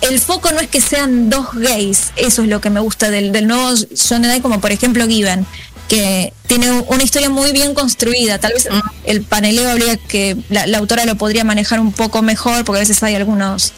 [0.00, 3.30] El foco no es que sean dos gays, eso es lo que me gusta del,
[3.30, 5.46] del nuevo Shonen como por ejemplo Given,
[5.90, 8.38] que tiene una historia muy bien construida.
[8.38, 8.68] Tal vez
[9.02, 12.86] el paneleo habría que la, la autora lo podría manejar un poco mejor, porque a
[12.86, 13.72] veces hay algunos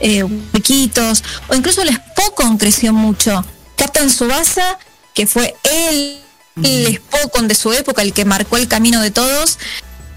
[0.00, 3.44] eh, huequitos, o incluso el Spokon creció mucho.
[3.76, 4.76] Captain Subasa,
[5.14, 6.18] que fue él
[6.64, 9.60] el Spokon de su época, el que marcó el camino de todos,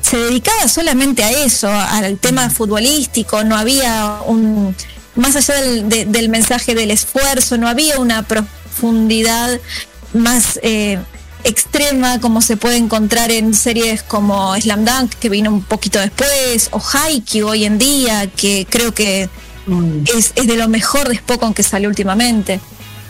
[0.01, 4.75] se dedicaba solamente a eso, al tema futbolístico, no había un,
[5.15, 9.59] más allá del, de- del mensaje del esfuerzo, no había una profundidad
[10.13, 10.97] más eh,
[11.45, 16.69] extrema como se puede encontrar en series como Slam Dunk, que vino un poquito después,
[16.71, 19.29] o Haikyuu hoy en día, que creo que
[20.15, 22.59] es, es de lo mejor de Spokon que salió últimamente.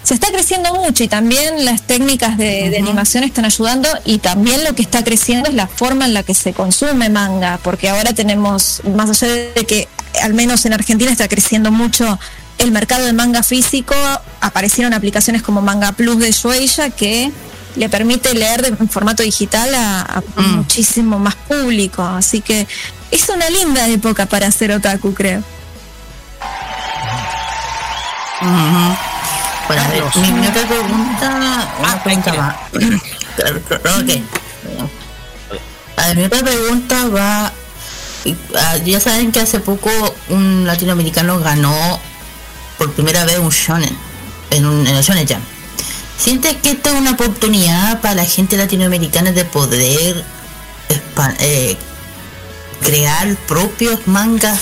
[0.04, 4.64] Se está creciendo mucho y también las técnicas de, de animación están ayudando y también
[4.64, 8.14] lo que está creciendo es la forma en la que se consume manga, porque ahora
[8.14, 9.88] tenemos, más allá de que
[10.22, 12.20] al menos en Argentina está creciendo mucho
[12.58, 13.96] el mercado de manga físico,
[14.42, 17.32] aparecieron aplicaciones como Manga Plus de Shueisha que
[17.76, 22.68] le permite leer de- en formato digital a, a muchísimo más público, así que
[23.12, 25.44] es una linda época para ser otaku, creo.
[29.68, 32.56] Bueno, a ver, mi, mi otra pregunta, una pregunta más.
[33.36, 33.62] Claro,
[34.02, 34.90] ok.
[35.98, 37.52] A ver, mi otra pregunta va.
[38.60, 39.90] ah, Ya saben que hace poco
[40.30, 42.00] un latinoamericano ganó
[42.78, 43.96] por primera vez un shonen
[44.52, 45.42] en, un, en el Shonen Jam.
[46.18, 50.24] ¿Siente que esta es una oportunidad para la gente latinoamericana de poder
[51.40, 51.78] eh,
[52.82, 54.60] crear propios mangas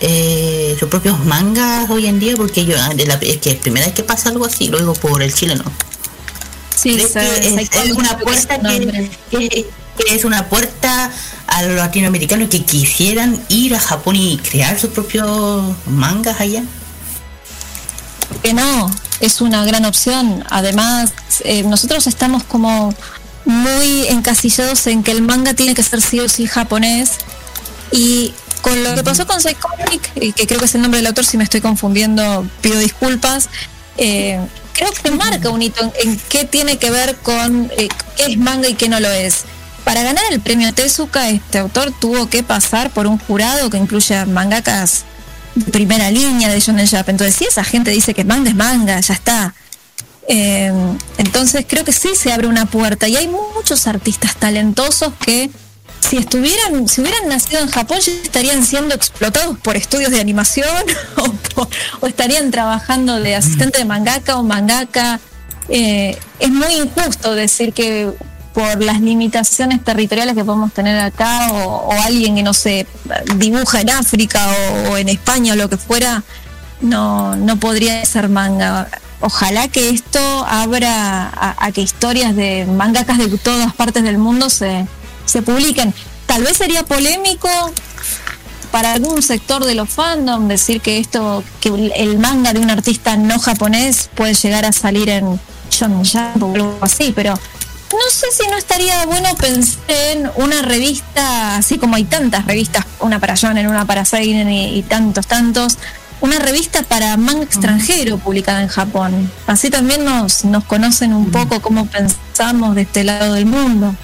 [0.00, 3.86] eh, sus propios mangas hoy en día porque yo de la- es que es primera
[3.86, 5.64] vez que pasa algo así lo digo por el chileno.
[6.74, 7.18] Sí, ¿Crees se-
[7.68, 9.66] que es, una puerta que, que-
[9.98, 11.10] que es una puerta
[11.48, 16.62] a los latinoamericanos que quisieran ir a Japón y crear sus propios mangas allá.
[18.44, 18.88] Que no,
[19.20, 20.44] es una gran opción.
[20.50, 21.12] Además,
[21.44, 22.94] eh, nosotros estamos como
[23.44, 27.12] muy encasillados en que el manga tiene que ser sí o sí japonés.
[27.90, 31.24] Y con lo que pasó con Psychotic, que creo que es el nombre del autor,
[31.24, 33.48] si me estoy confundiendo, pido disculpas.
[33.96, 34.40] eh,
[34.78, 38.38] creo que marca un hito en, en qué tiene que ver con eh, qué es
[38.38, 39.44] manga y qué no lo es.
[39.84, 44.24] Para ganar el premio Tezuka, este autor tuvo que pasar por un jurado que incluye
[44.26, 45.04] mangakas
[45.72, 47.08] primera línea de Shonen Jump.
[47.08, 49.54] Entonces, si esa gente dice que manga es manga, ya está.
[50.28, 50.72] Eh,
[51.16, 53.08] entonces, creo que sí se abre una puerta.
[53.08, 55.50] Y hay muchos artistas talentosos que,
[56.08, 60.68] si estuvieran, si hubieran nacido en Japón, ya estarían siendo explotados por estudios de animación
[62.00, 65.20] o, estarían trabajando de asistente de mangaka o mangaka.
[65.68, 68.12] Eh, es muy injusto decir que
[68.52, 72.86] por las limitaciones territoriales que podemos tener acá o, o alguien que no se
[73.36, 74.48] dibuja en África
[74.90, 76.22] o, en España o lo que fuera,
[76.80, 78.88] no, no podría ser manga.
[79.20, 84.48] Ojalá que esto abra a, a que historias de mangakas de todas partes del mundo
[84.50, 84.86] se,
[85.24, 85.92] se publiquen.
[86.26, 87.48] Tal vez sería polémico
[88.70, 93.16] para algún sector de los fandom decir que esto, que el manga de un artista
[93.16, 97.34] no japonés puede llegar a salir en Shonen Jump o algo así, pero
[97.92, 102.84] no sé si no estaría bueno pensar en una revista, así como hay tantas revistas,
[103.00, 105.78] una para Shonen, una para Seinen y, y tantos, tantos,
[106.20, 109.30] una revista para manga extranjero publicada en Japón.
[109.46, 113.94] Así también nos, nos conocen un poco cómo pensamos de este lado del mundo.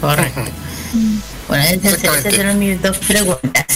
[0.00, 0.44] correcto
[1.48, 3.66] bueno esas esas eran mis dos preguntas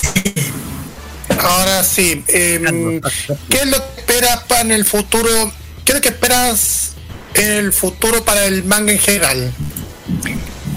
[1.41, 3.01] Ahora sí, em,
[3.49, 5.53] ¿qué es lo que esperas para en el futuro?
[5.85, 6.93] ¿Qué es lo que esperas
[7.35, 9.53] el futuro para el manga en general?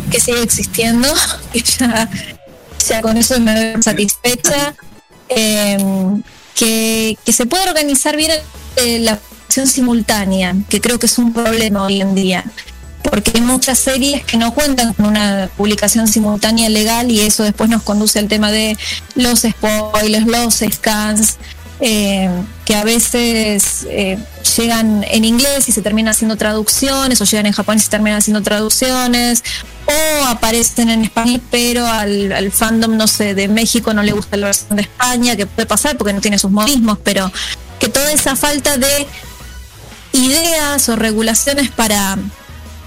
[0.09, 1.07] que sigue existiendo,
[1.51, 4.75] que ya, con eso me doy satisfecha,
[5.29, 5.77] eh,
[6.53, 8.31] que, que se pueda organizar bien
[8.77, 12.45] eh, la acción simultánea, que creo que es un problema hoy en día,
[13.03, 17.69] porque hay muchas series que no cuentan con una publicación simultánea legal y eso después
[17.69, 18.77] nos conduce al tema de
[19.15, 21.37] los spoilers, los scans,
[21.79, 22.29] eh,
[22.63, 24.17] que a veces eh,
[24.57, 28.19] llegan en inglés y se terminan haciendo traducciones, o llegan en japonés y se terminan
[28.19, 29.43] haciendo traducciones,
[29.85, 34.37] o aparecen en español, pero al, al fandom, no sé, de México no le gusta
[34.37, 37.31] la versión de España, que puede pasar porque no tiene sus modismos, pero
[37.79, 39.07] que toda esa falta de
[40.13, 42.17] ideas o regulaciones para,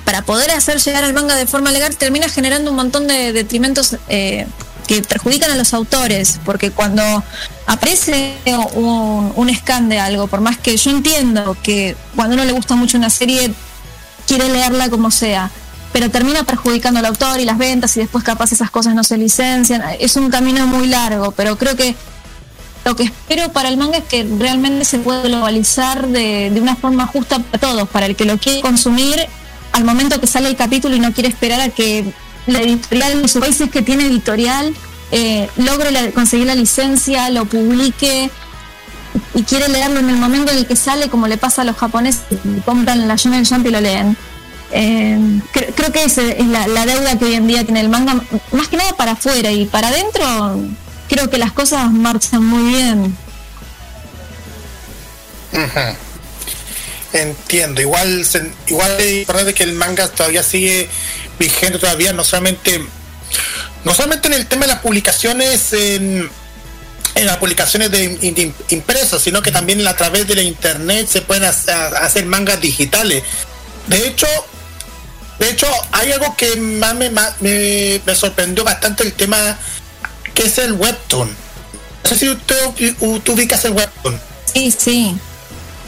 [0.04, 3.96] para poder hacer llegar al manga de forma legal termina generando un montón de detrimentos
[4.08, 4.46] eh,
[4.88, 7.02] que perjudican a los autores, porque cuando
[7.66, 8.34] aparece
[8.74, 12.74] un, un scan de algo, por más que yo entiendo que cuando uno le gusta
[12.74, 13.52] mucho una serie,
[14.26, 15.50] quiere leerla como sea,
[15.92, 19.18] pero termina perjudicando al autor y las ventas y después capaz esas cosas no se
[19.18, 19.82] licencian.
[20.00, 21.94] Es un camino muy largo, pero creo que
[22.84, 26.76] lo que espero para el manga es que realmente se pueda globalizar de, de una
[26.76, 29.28] forma justa para todos, para el que lo quiere consumir
[29.72, 32.12] al momento que sale el capítulo y no quiere esperar a que
[32.48, 34.74] la editorial de su país es que tiene editorial
[35.10, 38.30] eh, logre conseguir la licencia, lo publique
[39.34, 41.76] y quiere leerlo en el momento en el que sale, como le pasa a los
[41.76, 42.22] japoneses,
[42.64, 44.16] compran la Shonen Jump y lo leen.
[44.70, 45.18] Eh,
[45.54, 48.20] cre- creo que esa es la, deuda que hoy en día tiene el manga,
[48.52, 50.60] más que nada para afuera y para adentro,
[51.08, 53.16] creo que las cosas marchan muy bien.
[55.52, 56.07] Ujú.
[57.12, 58.26] Entiendo, igual
[58.66, 60.88] igual es importante que el manga todavía sigue
[61.38, 62.84] vigente todavía, no solamente
[63.84, 66.28] no solamente en el tema de las publicaciones en,
[67.14, 72.26] las publicaciones de impresas, sino que también a través de la internet se pueden hacer,
[72.26, 73.24] mangas digitales.
[73.88, 74.28] De hecho,
[75.40, 79.58] de hecho hay algo que más me, me, sorprendió bastante el tema
[80.34, 81.28] que es el webtoon.
[82.04, 82.56] No sé si usted
[83.24, 84.20] tú ubicas el webtoon.
[84.52, 85.16] Sí, sí.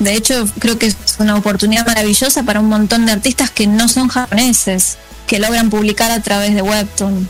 [0.01, 3.87] De hecho, creo que es una oportunidad maravillosa para un montón de artistas que no
[3.87, 4.97] son japoneses,
[5.27, 7.29] que logran publicar a través de Webtoon.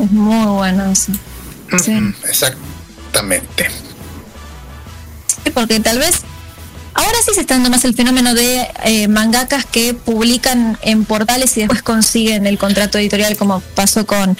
[0.00, 1.12] Es muy bueno eso.
[1.82, 1.92] Sí.
[2.28, 3.70] Exactamente.
[5.42, 6.20] Sí, porque tal vez
[6.92, 11.56] ahora sí se está dando más el fenómeno de eh, mangakas que publican en portales
[11.56, 14.36] y después consiguen el contrato editorial, como pasó con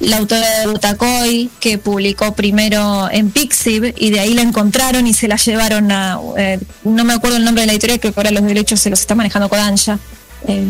[0.00, 5.14] la autora de Butakoi, que publicó primero en Pixiv y de ahí la encontraron y
[5.14, 6.18] se la llevaron a.
[6.36, 8.90] eh, no me acuerdo el nombre de la editorial, creo que ahora los derechos se
[8.90, 9.98] los está manejando Kodansha.
[10.46, 10.66] Eh,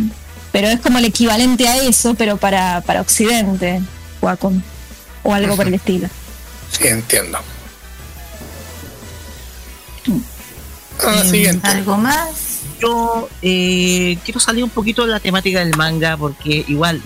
[0.53, 3.83] pero es como el equivalente a eso, pero para, para Occidente,
[4.23, 4.63] Wacom,
[5.23, 6.09] o algo por el estilo.
[6.71, 7.39] Sí, entiendo.
[11.05, 11.67] Ah, siguiente.
[11.69, 12.61] ¿Algo más?
[12.81, 17.03] Yo eh, quiero salir un poquito de la temática del manga porque igual,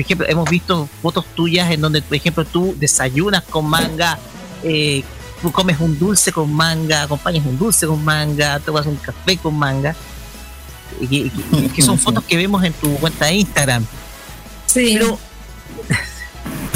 [0.00, 4.18] por ejemplo, hemos visto fotos tuyas en donde, por ejemplo, tú desayunas con manga,
[4.62, 5.02] eh,
[5.42, 9.54] tú comes un dulce con manga, acompañas un dulce con manga, tomas un café con
[9.58, 9.94] manga,
[11.00, 13.84] y que, y que- que son fotos que vemos en tu cuenta de Instagram.
[14.66, 14.94] Sí.
[14.98, 15.18] Pero,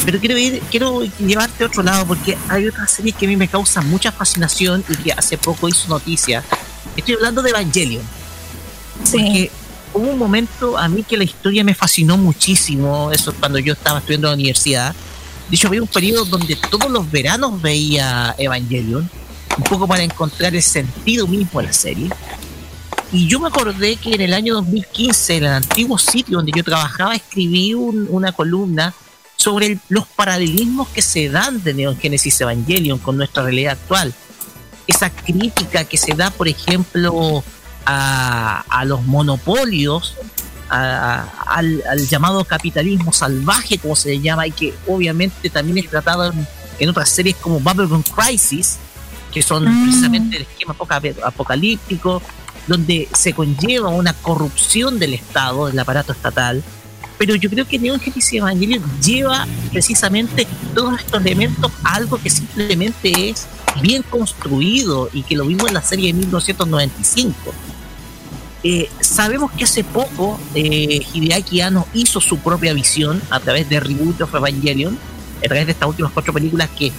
[0.05, 3.37] pero quiero ir, quiero llevarte a otro lado porque hay otra serie que a mí
[3.37, 6.43] me causa mucha fascinación y que hace poco hizo noticia.
[6.97, 8.03] Estoy hablando de Evangelion.
[9.11, 9.51] Porque
[9.95, 13.73] hubo un momento a mí que la historia me fascinó muchísimo, eso es cuando yo
[13.73, 14.95] estaba estudiando en la universidad.
[15.49, 19.09] De hecho, había un periodo donde todos los veranos veía Evangelion,
[19.57, 22.11] un poco para encontrar el sentido mismo de la serie.
[23.13, 26.65] Y yo me acordé que en el año 2015, en el antiguo sitio donde yo
[26.65, 28.93] trabajaba, escribí un- una columna
[29.37, 34.13] sobre el- los paralelismos que se dan de Neon Genesis Evangelion con nuestra realidad actual.
[34.87, 37.45] Esa crítica que se da, por ejemplo,
[37.87, 40.15] a, a los monopolios,
[40.71, 40.77] a-
[41.47, 45.91] a- al, al llamado capitalismo salvaje, como se le llama, y que obviamente también es
[45.91, 46.47] tratado en,
[46.79, 48.79] en otras series como Babylon Crisis,
[49.33, 49.85] que son Mm.
[49.85, 52.23] precisamente el esquema apoca- apocalíptico,
[52.67, 56.63] donde se conlleva una corrupción del Estado, del aparato estatal.
[57.19, 62.29] Pero yo creo que Neon Genesis Evangelion lleva precisamente todos estos elementos a algo que
[62.31, 63.47] simplemente es
[63.83, 67.35] bien construido y que lo vimos en la serie de 1995.
[68.63, 73.79] Eh, sabemos que hace poco eh, Hideaki Anno hizo su propia visión a través de
[73.79, 74.99] Reboot of Evangelion,
[75.41, 76.91] a través de estas últimas cuatro películas que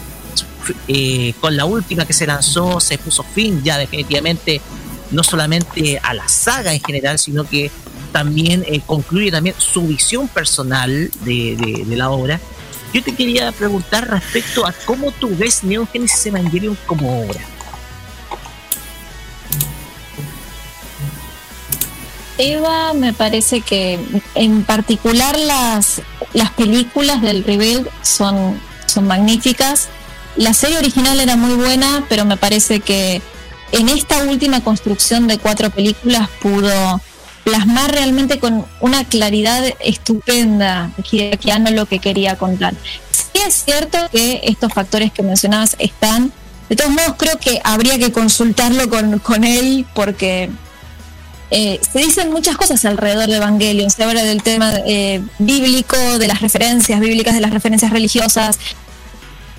[0.87, 4.61] eh, con la última que se lanzó se puso fin ya definitivamente
[5.11, 7.71] no solamente a la saga en general, sino que
[8.11, 12.39] también eh, concluye también su visión personal de, de- de la obra.
[12.95, 17.41] Yo te quería preguntar respecto a cómo tú ves Neon Genesis Evangelion como obra.
[22.37, 23.99] Eva, me parece que
[24.35, 29.89] en particular las, las películas del Rebuild son, son magníficas.
[30.37, 33.21] La serie original era muy buena, pero me parece que
[33.73, 37.01] en esta última construcción de cuatro películas pudo
[37.45, 42.73] plasmar realmente con una claridad estupenda que no lo que quería contar.
[43.11, 46.33] Sí es cierto que estos factores que mencionabas están,
[46.69, 50.49] de todos modos creo que habría que consultarlo con, con él porque
[51.51, 56.27] eh, se dicen muchas cosas alrededor de Evangelion, se habla del tema eh, bíblico, de
[56.27, 58.57] las referencias bíblicas, de las referencias religiosas.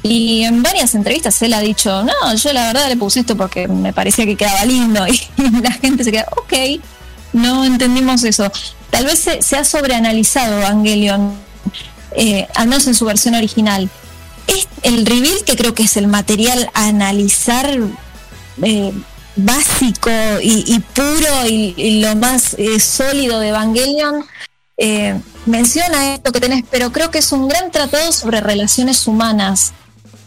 [0.02, 3.68] Y en varias entrevistas él ha dicho, no, yo la verdad le puse esto porque
[3.68, 5.06] me parecía que quedaba lindo.
[5.36, 6.80] Y la gente se queda, ok,
[7.36, 8.50] no entendimos eso.
[8.90, 11.34] Tal vez se, se ha sobreanalizado Evangelion,
[12.16, 13.88] eh, al menos en su versión original.
[14.46, 17.78] Es el reveal que creo que es el material a analizar
[18.62, 18.92] eh,
[19.36, 24.24] básico y, puro y, lo más eh, sólido de Evangelion
[24.78, 29.74] eh, menciona esto que tenés, pero creo que es un gran tratado sobre relaciones humanas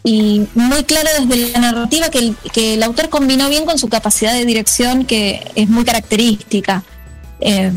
[0.04, 4.46] y muy claro desde la narrativa que el autor combinó bien con su capacidad de
[4.46, 6.84] dirección que es muy característica.
[7.42, 7.72] Eh,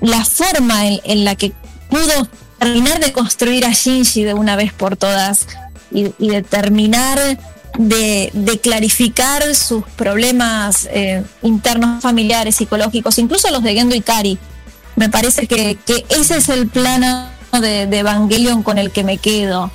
[0.00, 1.52] la forma en, la que
[1.90, 5.46] pudo terminar de construir a Shinji de una vez por todas
[5.90, 7.18] y, y de terminar
[7.78, 14.38] de, clarificar sus problemas eh, internos familiares, psicológicos, incluso los de Gendo Ikari.
[14.96, 17.28] Me parece que, ese es el plano
[17.60, 19.70] de, de Evangelion con el que me quedo.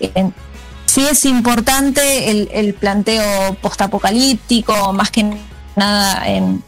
[0.00, 0.30] Eh,
[0.86, 5.34] sí es importante el, el planteo postapocalíptico, más que
[5.74, 6.62] nada en,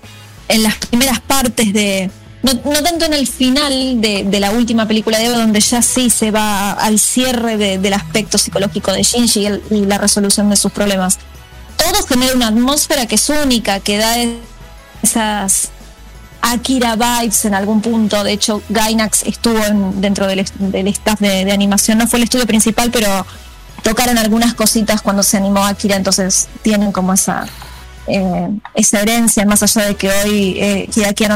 [0.50, 2.10] en las primeras partes de,
[2.42, 5.80] no, no tanto en el final de, de la última película de Eva, donde ya
[5.82, 9.98] sí se va al cierre de- del aspecto psicológico de Shinji y, el- y la
[9.98, 11.18] resolución de sus problemas.
[11.76, 14.36] Todo genera una atmósfera que es única, que da es-
[15.02, 15.70] esas
[16.42, 18.24] Akira vibes en algún punto.
[18.24, 21.98] De hecho, Gainax estuvo en- dentro del, del staff de animación.
[21.98, 23.26] No fue el estudio principal, pero
[23.82, 27.46] tocaron algunas cositas cuando se animó Akira, entonces tienen como esa
[28.06, 30.88] eh, esa herencia, más allá de que hoy eh,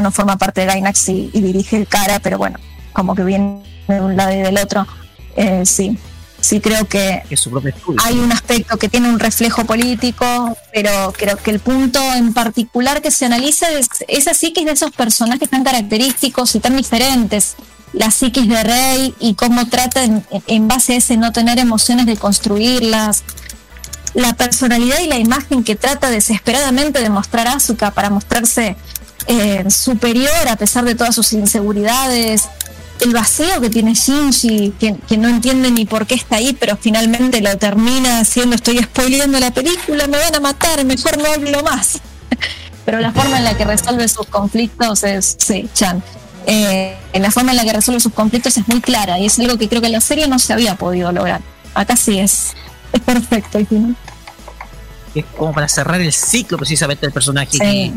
[0.02, 2.59] no forma parte de Gainax y, y dirige el cara, pero bueno,
[2.93, 4.86] como que viene de un lado y del otro.
[5.36, 5.99] Eh, sí,
[6.41, 7.49] sí creo que Es
[8.02, 13.02] hay un aspecto que tiene un reflejo político, pero creo que el punto en particular
[13.02, 17.57] que se analiza es esa psiquis de esos personajes tan característicos y tan diferentes.
[17.93, 22.07] La psiquis de Rey y cómo trata en, en base a ese no tener emociones
[22.07, 23.23] de construirlas.
[24.15, 28.76] La personalidad y la imagen que trata desesperadamente de mostrar Asuka para mostrarse
[29.26, 32.49] eh, superior a pesar de todas sus inseguridades.
[33.01, 37.41] El vacío que tiene Shinji, que, no entiende ni por qué está ahí, pero finalmente
[37.41, 42.01] lo termina haciendo, estoy spoileando la película, me van a matar, mejor no hablo más.
[42.84, 46.02] pero la forma en la que resuelve sus conflictos es, sí, Chan.
[46.47, 49.59] Eh, la forma en la que resuelve sus conflictos es muy clara y es algo
[49.59, 51.41] que creo que la serie no se había podido lograr.
[51.75, 52.52] Acá sí es,
[52.94, 53.97] es perfecto el final.
[55.14, 57.52] Es como para cerrar el ciclo precisamente del personaje.
[57.52, 57.58] Sí.
[57.58, 57.92] Que,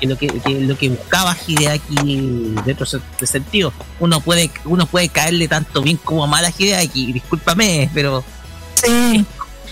[0.00, 2.86] que lo que, que lo que buscaba Hideaki dentro
[3.20, 3.72] de sentido.
[4.00, 8.22] Uno puede, uno puede caerle tanto bien como mal a Hideaki, discúlpame, pero
[8.74, 9.24] Sí.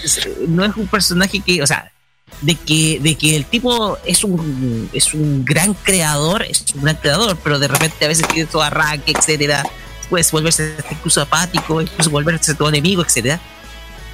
[0.03, 1.93] es- no es un personaje que, o sea,
[2.41, 6.97] de que, de que el tipo es un, es un gran creador, es un gran
[6.97, 9.63] creador, pero de repente a veces tiene todo arranque, etcétera,
[10.11, 13.41] puedes volverse incluso apático, incluso volverse todo enemigo, etcétera.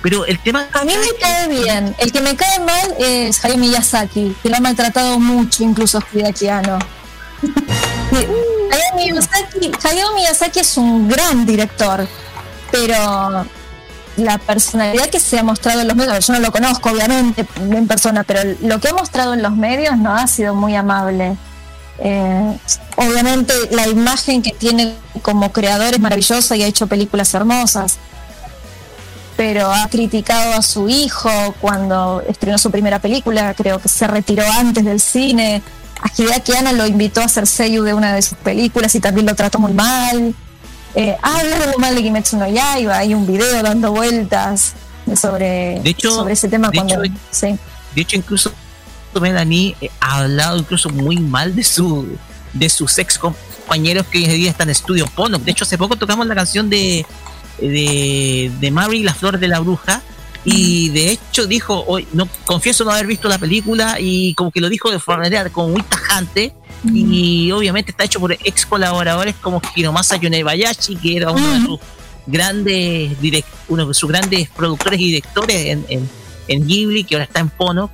[0.02, 1.94] Pero el tema A mí me cae bien.
[1.98, 6.48] El que me cae mal es Hayao Miyazaki, que lo ha maltratado mucho, incluso Hideaki
[6.48, 6.78] Anno.
[8.12, 12.06] Hayao Miyazaki, Hayao Miyazaki es un gran director,
[12.70, 13.46] pero
[14.16, 17.86] la personalidad que se ha mostrado en los medios, yo no lo conozco obviamente en
[17.86, 21.36] persona, pero lo que ha mostrado en los medios no ha sido muy amable.
[21.98, 22.58] Eh,
[22.96, 27.98] obviamente la imagen que tiene como creador es maravillosa y ha hecho películas hermosas,
[29.44, 31.28] pero ha criticado a su hijo
[31.60, 35.60] cuando estrenó su primera película, creo que se retiró antes del cine.
[36.00, 39.26] A Hideaki Anno lo invitó a hacer seiyuu de una de sus películas y también
[39.26, 40.32] lo trató muy mal.
[40.94, 44.74] Eh, ha hablado mal de Kimetsu no Yaiba, hay un video dando vueltas
[45.20, 47.02] sobre, De hecho- sobre ese tema de cuando...
[47.02, 47.58] hecho- sí.
[47.96, 48.52] De hecho, incluso
[49.20, 52.16] Melanie eh, ha hablado incluso muy mal de su
[52.52, 55.38] de sus ex compañeros que hoy en día están en estudio Pono.
[55.38, 57.04] De hecho, hace poco tocamos la canción de
[57.60, 60.02] de, de Mary la flor de la bruja
[60.44, 64.60] y de hecho dijo hoy no confieso no haber visto la película y como que
[64.60, 66.54] lo dijo de forma manera como muy tajante
[66.92, 71.80] y obviamente está hecho por ex colaboradores como Hiromasa Yonebayashi que era uno de sus
[72.26, 76.10] grandes direct, uno de sus grandes productores y directores en, en,
[76.48, 77.90] en Ghibli que ahora está en Pono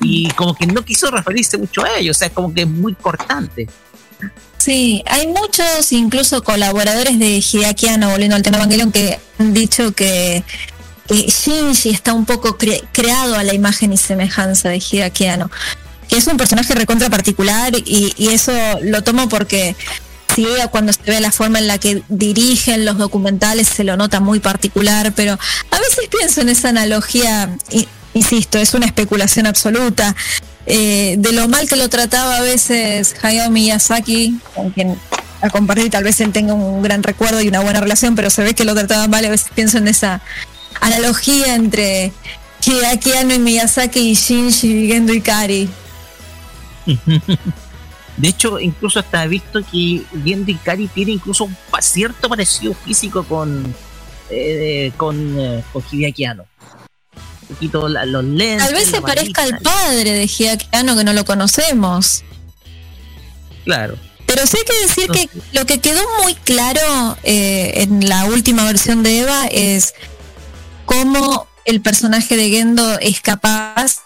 [0.00, 2.94] y como que no quiso referirse mucho a ellos, o sea, como que es muy
[2.94, 3.68] cortante.
[4.60, 9.92] Sí, hay muchos incluso colaboradores de Hideaki Anno, volviendo al tema Evangelion, que han dicho
[9.92, 10.44] que,
[11.08, 15.50] Shinji está un poco cre- creado a la imagen y semejanza de Hideaki Anno,
[16.08, 19.74] que es un personaje recontra particular y, eso lo tomo porque
[20.36, 24.20] si cuando se ve la forma en la que dirigen los documentales se lo nota
[24.20, 25.32] muy particular, pero
[25.70, 30.14] a veces pienso en esa analogía, y- insisto, es una especulación absoluta,
[30.66, 34.96] eh, de lo mal que lo trataba a veces Hayao Miyazaki, con quien
[35.42, 38.42] a compartir tal vez él tenga un gran recuerdo y una buena relación, pero se
[38.42, 40.20] ve que lo trataba mal, a veces pienso en esa
[40.80, 42.12] analogía entre
[42.64, 45.68] Hideaki Anno y Miyazaki y Shinji Gendo Ikari.
[48.16, 53.24] De hecho, incluso hasta he visto que Gendo Ikari tiene incluso un cierto parecido físico
[53.24, 53.74] con
[54.30, 55.62] eh, con, eh.
[57.50, 58.64] Poquito la- los lentes.
[58.66, 62.22] Tal vez se parezca al padre de Anno que no lo conocemos.
[63.64, 63.96] Claro.
[64.26, 68.64] Pero sí hay que decir que lo que quedó muy claro eh, en la última
[68.64, 69.92] versión de Eva es
[70.86, 73.96] cómo el personaje de Gendo es capaz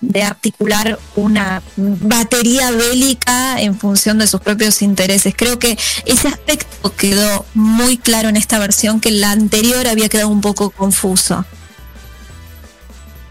[0.00, 5.34] de articular una batería bélica en función de sus propios intereses.
[5.36, 10.08] Creo que ese aspecto quedó muy claro en esta versión que en la anterior había
[10.08, 11.44] quedado un poco confuso.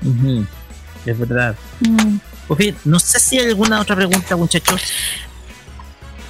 [0.03, 0.45] Ujú,
[1.05, 1.55] Es verdad.
[1.81, 2.17] Mm.
[2.47, 4.81] Pues bien, no sé si hay alguna otra pregunta, muchachos.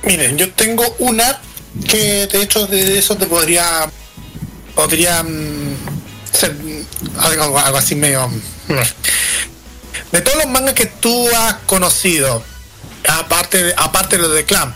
[0.03, 1.39] Miren, yo tengo una
[1.87, 3.89] que de hecho de eso te podría
[4.75, 5.75] podría mm,
[6.31, 6.55] ser
[7.19, 12.43] algo, algo así medio mm, de todos los mangas que tú has conocido
[13.07, 14.75] aparte de, aparte de los de Clamp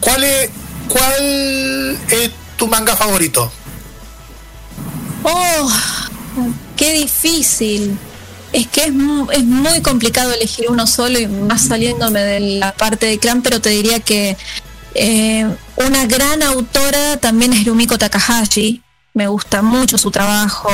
[0.00, 0.50] ¿cuál es
[0.88, 3.50] cuál es tu manga favorito?
[5.22, 5.70] Oh,
[6.76, 7.96] qué difícil.
[8.52, 8.92] Es que es,
[9.32, 13.60] es muy complicado elegir uno solo y más saliéndome de la parte de clan, pero
[13.60, 14.36] te diría que
[14.94, 15.44] eh,
[15.76, 18.80] una gran autora también es Rumiko Takahashi.
[19.12, 20.70] Me gusta mucho su trabajo,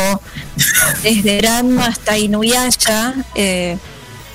[1.02, 3.14] desde Ranma hasta Inuyasha.
[3.34, 3.76] Eh,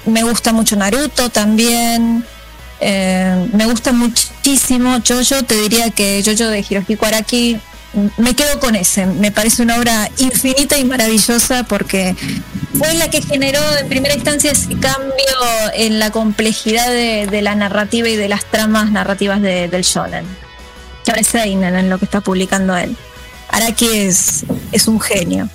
[0.06, 2.26] me gusta mucho Naruto también.
[2.80, 5.44] Eh, me gusta muchísimo Jojo.
[5.44, 7.60] Te diría que Jojo de Hirohiko Araki
[8.18, 9.06] me quedo con ese.
[9.06, 12.16] Me parece una obra infinita y maravillosa porque
[12.78, 15.14] fue la que generó en primera instancia ese cambio
[15.74, 20.26] en la complejidad de, de la narrativa y de las tramas narrativas de- del shonen.
[21.04, 22.96] Que ahora es Seinen en lo que está publicando él.
[23.50, 25.48] Araki es, es un genio.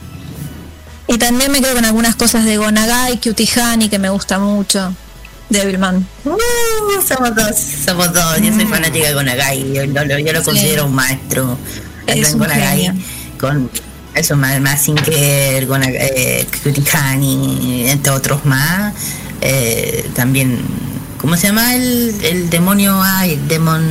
[1.09, 4.95] Y también me quedo con algunas cosas de Gonagai, Kyutihani, que me gusta mucho.
[5.49, 6.07] Devilman.
[6.25, 6.37] Uh,
[7.07, 8.41] somos dos, somos dos.
[8.41, 9.73] Yo soy fanática de Gonagai.
[9.75, 10.45] Yo, yo lo- yo lo Sí.
[10.45, 11.59] considero un maestro.
[12.15, 12.95] Es un genio.
[13.39, 13.71] Con
[14.15, 18.95] eso, más, más Sinker, Gonagai, eh, Kutikani, entre otros más.
[19.41, 20.59] Eh, también,
[21.19, 23.01] ¿cómo se llama el, el demonio?
[23.03, 23.83] Ay, el demon.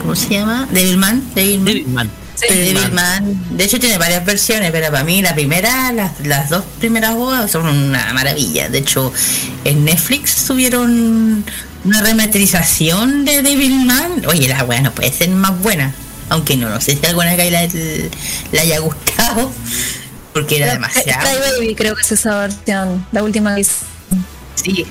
[0.00, 0.68] ¿Cómo se llama?
[0.72, 1.22] Devilman.
[1.34, 1.64] Devilman.
[1.66, 2.10] Devilman.
[2.48, 3.56] Devilman.
[3.56, 7.50] De hecho tiene varias versiones, pero para mí la primera, las, las dos primeras bodas
[7.50, 8.68] son una maravilla.
[8.68, 9.12] De hecho,
[9.64, 11.44] en Netflix subieron
[11.84, 14.26] una remasterización de Devilman.
[14.26, 15.94] Oye, la weá no puede ser más buena.
[16.32, 19.52] Aunque no, no sé si alguna que la, le haya gustado.
[20.32, 21.20] Porque era demasiado.
[21.28, 23.72] Cry Baby creo que es esa versión, la última que hice.
[24.54, 24.86] Sí.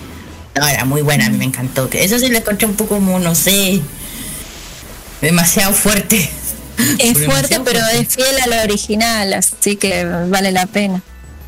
[0.55, 1.89] No, era muy buena, a mí me encantó.
[1.93, 3.81] Eso sí la encontré un poco como, no sé,
[5.21, 6.29] demasiado fuerte.
[6.99, 11.01] Es Demasiado fuerte, pero es fiel a la original, así que vale la pena.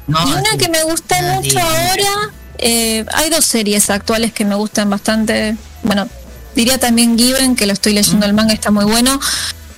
[0.07, 0.57] No, y una sí.
[0.57, 1.57] que me gusta Ah, mucho sí.
[1.57, 5.55] ahora, eh, hay dos series actuales que me gustan bastante.
[5.83, 6.07] Bueno,
[6.55, 9.19] diría también Given, que lo estoy leyendo el manga, está muy bueno.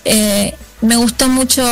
[0.05, 1.63] Eh, me gusta mucho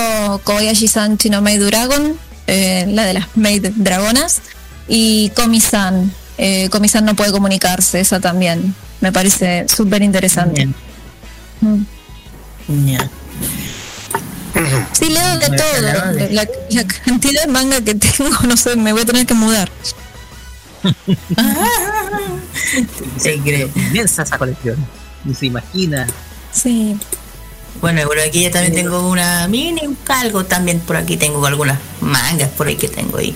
[0.44, 4.42] Kobayashi-san Chino Maid Dragon, eh, la de las Maid Dragonas,
[4.88, 6.12] y Komi-san.
[6.38, 8.76] Eh, Komi-san no puede comunicarse, esa también.
[9.02, 10.68] Me parece súper interesante.
[11.62, 11.84] Mm.
[14.94, 15.82] Sí, leo de todo.
[16.32, 19.70] La, la cantidad de manga que tengo, no sé, me voy a tener que mudar.
[23.18, 23.70] Sí, creo.
[23.76, 24.76] Inmensa esa colección.
[25.24, 26.08] Ni se imagina.
[26.52, 26.98] Sí.
[27.82, 31.80] Bueno, por aquí ya también tengo una mini, un calgo también por aquí tengo algunas
[32.02, 33.36] mangas por ahí que tengo ahí.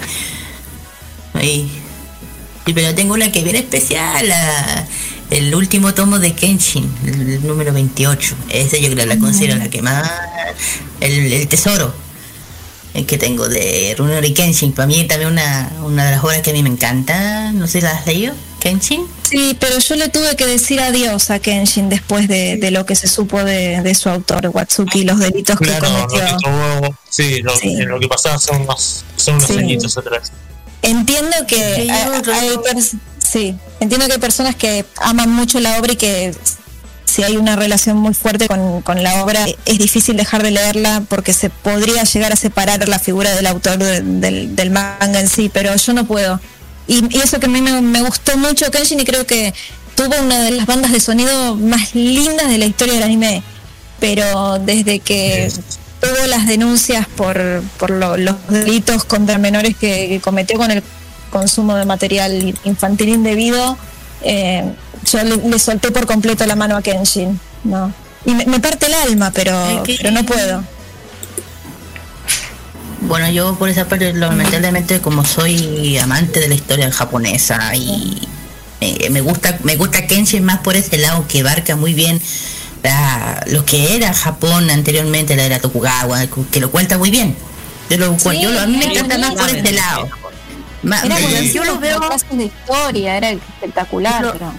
[1.33, 1.69] Ahí.
[2.66, 4.88] Sí, pero tengo una que es bien especial, la-
[5.30, 8.35] el último tomo de Kenshin, el, el número 28.
[8.49, 10.09] Ese yo creo la considero la que más,
[11.01, 11.93] el, el tesoro
[13.06, 14.74] que tengo de Runori Kenshin.
[14.74, 17.51] Para mí también una, una de las obras que a mí me encanta.
[17.51, 19.06] No sé si la has leído, Kenshin.
[19.30, 22.95] Sí, pero yo le tuve que decir adiós a Kenshin después de, de lo que
[22.95, 26.26] se supo de, de su autor, Watsuki, los delitos que Claro, lo cometió.
[26.38, 27.76] que tuvo, sí, lo, Sí.
[27.77, 29.58] lo que pasaba hace unos, hace unos Sí.
[29.58, 30.32] añitos atrás.
[30.82, 32.59] Entiendo que Sí, hay,
[33.17, 36.34] sí, entiendo que hay personas que aman mucho la obra y que
[37.08, 41.02] si hay una relación muy fuerte con, con la obra es difícil dejar de leerla
[41.10, 45.27] porque se podría llegar a separar la figura del autor de- del, del manga en
[45.30, 46.40] sí, pero yo no puedo.
[46.86, 49.53] Y, y eso que a mí me, me gustó mucho Kenshin y creo que
[49.95, 53.42] tuvo una de las bandas de sonido más lindas de la historia del anime,
[54.00, 55.50] pero desde que
[56.02, 60.84] tuvo las denuncias por, por lo- los delitos contra menores que, que cometió con el
[61.32, 63.77] consumo de material infantil indebido,
[64.24, 64.64] eh,
[65.11, 67.40] yo le, le solté por completo la mano a Kenshin.
[67.64, 67.94] ¿no?
[68.26, 70.64] Y me, me parte el alma, pero, que- pero no puedo.
[73.02, 78.27] Bueno, yo por esa parte, lamentablemente, como soy amante de la historia japonesa y
[78.82, 82.19] eh, me gusta me gusta Kenshin más por ese lado que abarca muy bien
[82.84, 87.36] la- lo que era Japón anteriormente, la era Tokugawa, que lo cuenta muy bien.
[87.90, 90.10] Yo, lo, Sí, yo lo- a mí me encanta más por ese lado.
[91.03, 91.19] Era
[91.53, 94.52] yo lo veo clases de historia, era espectacular, pero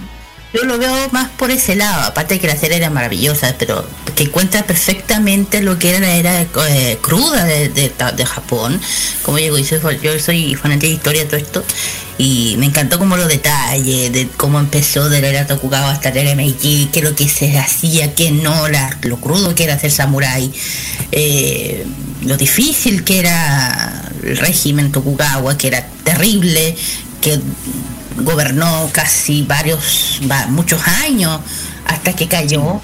[0.51, 4.23] Yo lo veo más por ese lado, aparte que la serie era maravillosa, pero que
[4.23, 8.81] encuentra perfectamente lo que era la era eh, cruda de, de- de Japón.
[9.21, 9.79] Como digo, yo
[10.19, 11.63] soy, fanática de historia todo esto,
[12.17, 16.21] y me encantó como los detalles de cómo empezó de la era Tokugawa hasta la
[16.21, 19.91] era Meiji, qué lo que se hacía, qué no, la- lo crudo que era ser
[19.91, 20.51] samurái,
[21.11, 21.85] eh,
[22.23, 26.75] lo difícil que era el régimen Tokugawa, que era terrible,
[27.21, 27.39] que
[28.17, 31.39] gobernó casi varios, va- muchos años
[31.85, 32.81] hasta que cayó,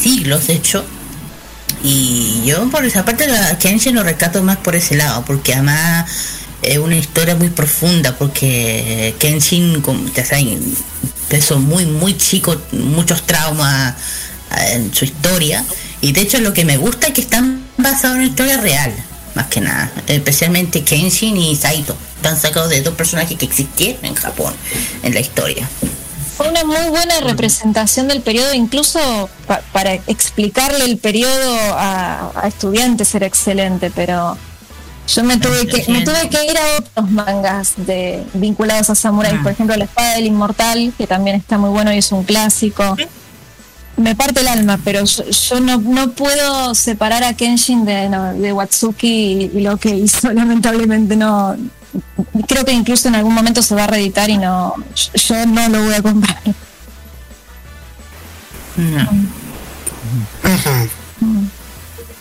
[0.00, 0.84] siglos de hecho.
[1.82, 6.10] Y yo por esa parte la Kenshin lo rescato más por ese lado, porque además
[6.62, 9.82] es una historia muy profunda, porque Kenshin,
[10.14, 10.60] ya saben,
[11.22, 13.94] empezó muy, muy chico, muchos traumas
[14.58, 15.64] eh, en su historia.
[16.02, 18.92] Y de hecho lo que me gusta es que están basados en una historia real,
[19.34, 19.90] más que nada.
[20.06, 21.96] Especialmente Kenshin y Saito.
[22.16, 24.54] Están sacados de dos personajes que existieron en Japón
[25.02, 25.68] en la historia.
[26.36, 32.48] Fue una muy buena representación del periodo, incluso pa- para explicarle el periodo a, a
[32.48, 34.38] estudiantes era excelente, pero
[35.06, 39.40] yo me tuve que me tuve que ir a otros mangas de vinculados a samuráis,
[39.42, 42.96] por ejemplo La espada del inmortal, que también está muy bueno y es un clásico.
[44.00, 48.32] Me parte el alma, pero yo, yo no, no puedo separar a Kenshin de, no,
[48.32, 51.56] de Watsuki y, y lo que hizo, lamentablemente no.
[52.48, 54.74] Creo que incluso en algún momento se va a reeditar y no,
[55.14, 56.40] yo no lo voy a comprar.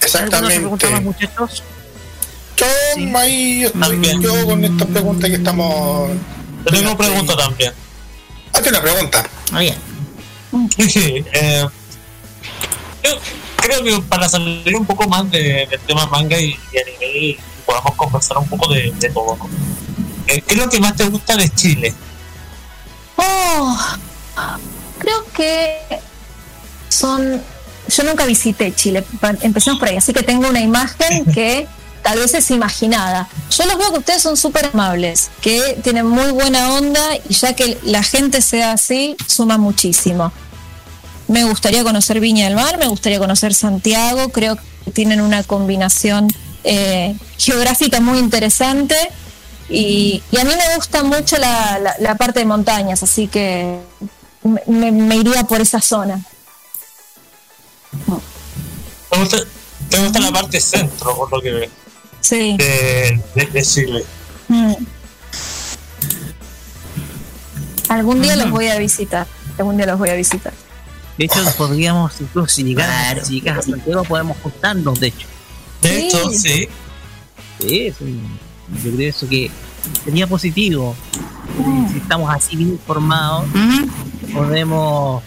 [0.02, 0.60] Exactamente.
[1.02, 1.64] muchachos?
[2.58, 2.66] Yo
[3.18, 6.10] ahí estoy yo con esta pregunta que estamos.
[6.66, 7.74] Yo tengo una pregunta también.
[8.54, 9.24] Hazte una pregunta.
[11.34, 11.66] Eh,
[13.04, 13.12] yo
[13.58, 17.38] creo que para salir un poco más de- del tema manga y, y anime y
[17.66, 19.36] podamos conversar un poco de, de todo.
[19.38, 19.50] ¿no?
[20.28, 21.94] Eh, ¿Qué es lo que más te gusta de Chile?
[23.16, 23.78] Oh,
[24.98, 25.78] creo que
[26.90, 27.42] son.
[27.88, 29.04] Yo nunca visité Chile,
[29.42, 31.68] empecemos por ahí, así que tengo una imagen que
[32.02, 33.28] tal vez es imaginada.
[33.50, 37.54] Yo los veo que ustedes son súper amables, que tienen muy buena onda y ya
[37.54, 40.32] que la gente sea así, suma muchísimo.
[41.28, 46.28] Me gustaría conocer Viña del Mar, me gustaría conocer Santiago, creo que tienen una combinación
[46.64, 48.96] eh, geográfica muy interesante
[49.70, 53.80] y, a mí me gusta mucho la, parte de montañas, así que
[54.66, 56.26] me iría por esa zona.
[59.10, 59.38] ¿Te gusta,
[59.90, 61.70] te gusta la parte centro, por lo que veo?
[62.22, 62.56] Sí.
[62.58, 64.04] De, de, de Chile.
[64.48, 64.74] Mm.
[67.90, 69.26] Algún día los voy a visitar,
[69.58, 70.54] algún día los voy a visitar.
[71.18, 75.28] De hecho, podríamos, incluso si llegas, si llegas a Santiago, podemos juntarnos, de hecho.
[75.82, 76.70] De hecho, sí.
[77.60, 77.94] Sí,
[78.84, 79.50] yo creo eso que
[80.06, 80.96] sería positivo.
[81.92, 83.46] Si estamos así bien informados,
[84.34, 85.24] podemos,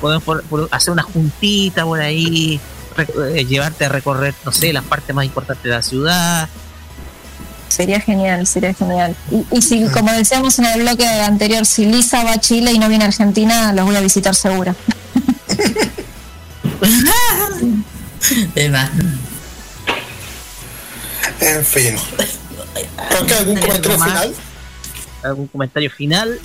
[0.00, 2.60] podemos por- por hacer una juntita por ahí, eh,
[3.04, 6.48] llevarte a recorrer, no sé, las partes más importantes de la ciudad.
[7.68, 9.14] Sería genial, sería genial.
[9.30, 12.78] Y, y si, como decíamos en el bloque anterior, si Lisa va a Chile y
[12.78, 14.74] no viene a Argentina, los voy a visitar segura.
[21.40, 21.96] En fin.
[23.10, 24.34] ¿Por algún comentario final?
[25.22, 26.40] ¿Algún comentario final?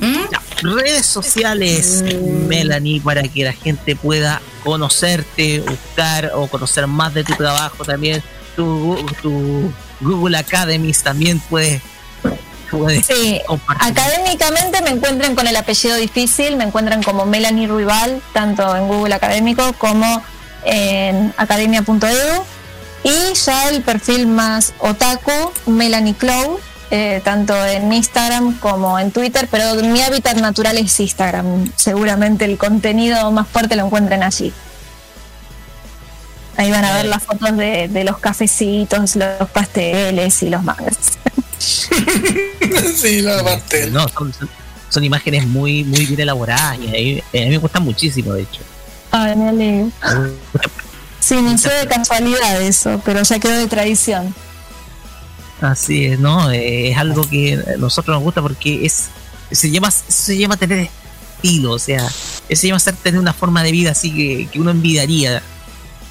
[0.00, 2.04] Ya, redes sociales,
[2.46, 8.22] Melanie, para que la gente pueda conocerte, buscar o conocer más de tu trabajo también.
[8.56, 11.82] Tu, tu Google Academies también puedes,
[12.70, 13.40] puedes Sí,
[13.80, 19.14] académicamente me encuentran con el apellido difícil, me encuentran como Melanie Ruibal, tanto en Google
[19.14, 20.22] Académico como
[20.64, 22.44] en academia.edu.
[23.04, 26.58] Y ya el perfil más otaku, Melanie Clow,
[26.96, 31.72] eh, tanto en Instagram como en Twitter, pero mi hábitat natural es Instagram.
[31.74, 34.52] Seguramente el contenido más fuerte lo encuentran allí.
[36.56, 40.96] Ahí van a ver las fotos de, de los cafecitos, los pasteles y los mangas.
[42.96, 43.90] sí, la parte.
[43.90, 44.48] No, son, son-
[44.88, 48.42] son imágenes muy, muy bien elaboradas y a mí, a mí me gustan muchísimo, de
[48.42, 48.60] hecho.
[49.10, 49.90] Ay, me alegro.
[51.18, 54.32] Sí, no sé de casualidad eso, pero ya quedó de tradición.
[55.64, 56.50] Así es, ¿no?
[56.50, 59.06] Eh, es algo que a nosotros nos gusta porque es
[59.50, 60.90] se llama se llama tener
[61.36, 62.06] estilo, o sea,
[62.50, 65.42] se llama ser tener una forma de vida así que, que uno envidiaría.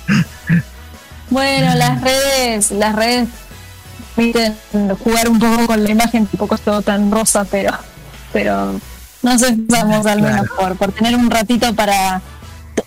[1.29, 3.27] Bueno, las redes, las redes
[4.15, 4.55] permiten
[5.03, 7.71] jugar un poco con la imagen, tampoco es todo tan rosa, pero,
[8.31, 8.79] pero
[9.23, 12.21] nos esforzamos al menos por, por tener un ratito para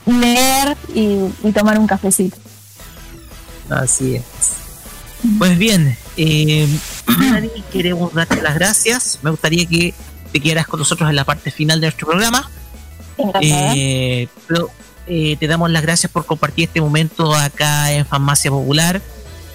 [0.05, 2.37] leer y, y tomar un cafecito.
[3.69, 4.23] Así es.
[5.39, 6.67] Pues bien, eh,
[7.73, 9.19] queremos darte las gracias.
[9.23, 9.95] Me gustaría que
[10.33, 12.51] te quedaras con nosotros en la parte final de nuestro programa.
[13.41, 14.71] Eh, pero
[15.07, 19.01] eh, te damos las gracias por compartir este momento acá en Farmacia Popular.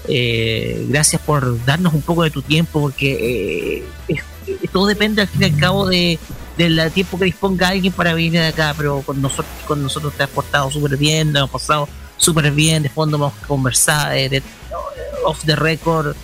[0.07, 5.21] Eh, gracias por darnos un poco de tu tiempo, porque eh, es- es- todo depende
[5.21, 6.17] al fin y al cabo de
[6.57, 10.23] del tiempo que disponga alguien para venir de acá, pero con nosotros, con nosotros te
[10.23, 14.43] has portado súper bien, nos hemos pasado súper bien, de fondo hemos conversado, eh, de,
[15.25, 16.15] off the record,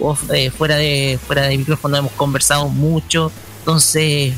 [0.00, 4.34] off, eh, fuera de fuera de micrófono hemos conversado mucho, entonces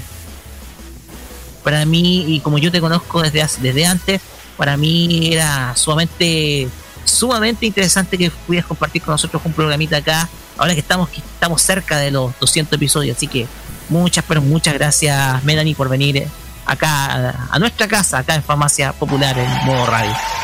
[1.62, 4.20] para mí, y como yo te conozco desde, desde antes,
[4.56, 6.68] para mí era sumamente
[7.04, 11.98] sumamente interesante que pudieras compartir con nosotros un programita acá, ahora que estamos, estamos cerca
[11.98, 13.46] de los 200 episodios, así que
[13.88, 16.26] muchas, pero muchas gracias Melanie por venir
[16.66, 20.37] acá a, a nuestra casa, acá en Farmacia Popular en modo radio.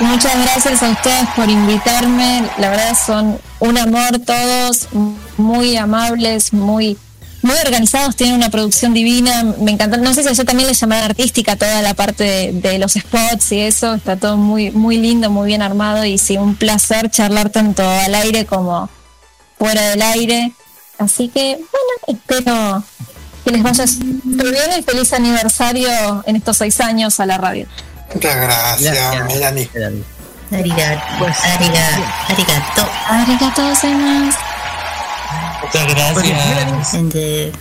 [0.00, 2.48] Muchas gracias a ustedes por invitarme.
[2.58, 4.88] La verdad son un amor todos,
[5.36, 6.96] muy amables, muy
[7.40, 9.44] muy organizados, tienen una producción divina.
[9.60, 9.96] Me encanta.
[9.96, 13.52] No sé si yo también les llamarán artística toda la parte de, de los spots
[13.52, 13.94] y eso.
[13.94, 18.14] Está todo muy muy lindo, muy bien armado y sí, un placer charlar tanto al
[18.14, 18.88] aire como
[19.58, 20.52] fuera del aire.
[20.98, 22.84] Así que, bueno, espero
[23.44, 25.88] que les vaya súper bien y feliz aniversario
[26.26, 27.66] en estos seis años a la radio.
[28.14, 29.68] Muchas gracias, Melanie.
[30.50, 31.26] Arigato.
[31.44, 32.04] Arigato.
[32.28, 32.90] Arigato.
[33.06, 34.38] Arigato gozaimasu.
[35.62, 37.52] Muchas gracias.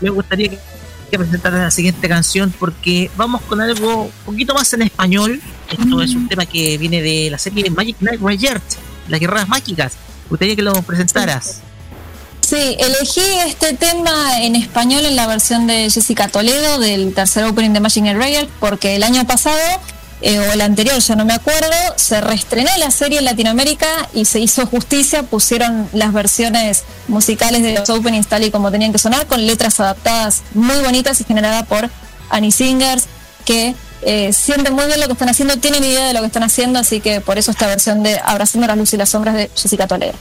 [0.00, 0.58] Me gustaría que,
[1.10, 5.40] que presentaras la siguiente canción porque vamos con algo un poquito más en español.
[5.70, 8.64] Esto es un tema que viene de la serie Magic Knight Rayert,
[9.08, 9.94] las guerras mágicas.
[10.24, 11.44] Me gustaría que lo presentaras.
[11.46, 11.60] Sí,
[12.54, 17.80] elegí este tema en español en la versión de Jessica Toledo del tercer opening de
[17.80, 19.58] Magic Knight Rayert porque el año pasado
[20.22, 24.24] eh, o el anterior, ya no me acuerdo, se reestrenó la serie en Latinoamérica y
[24.24, 28.98] se hizo justicia, pusieron las versiones musicales de los openings tal y como tenían que
[28.98, 31.90] sonar, con letras adaptadas muy bonitas y generadas por
[32.30, 33.06] Annie Singers,
[33.44, 36.44] que eh, sienten muy bien lo que están haciendo, tienen idea de lo que están
[36.44, 39.50] haciendo, así que por eso esta versión de Abrazando la luz y las sombras de
[39.54, 40.14] Jessica Toledo.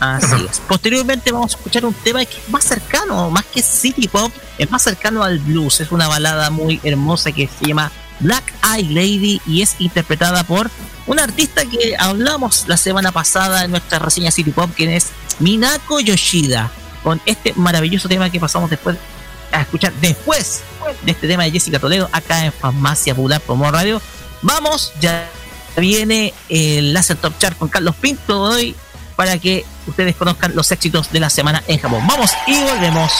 [0.00, 0.60] Así es.
[0.60, 4.70] Posteriormente vamos a escuchar un tema que es más cercano, más que city pop, es
[4.70, 5.80] más cercano al blues.
[5.80, 10.70] Es una balada muy hermosa que se llama Black Eye Lady y es interpretada por
[11.06, 15.08] una artista que hablamos la semana pasada en nuestra reseña City Pop, quien es
[15.38, 16.70] Minako Yoshida,
[17.02, 18.96] con este maravilloso tema que pasamos después
[19.52, 20.62] a escuchar después
[21.02, 24.02] de este tema de Jessica Toledo acá en Farmacia Popular Promo Radio.
[24.42, 25.28] Vamos, ya
[25.76, 28.74] viene el Laser Top Chart con Carlos Pinto hoy
[29.14, 32.02] para que ustedes conozcan los éxitos de la semana en Japón.
[32.06, 33.12] Vamos y volvemos.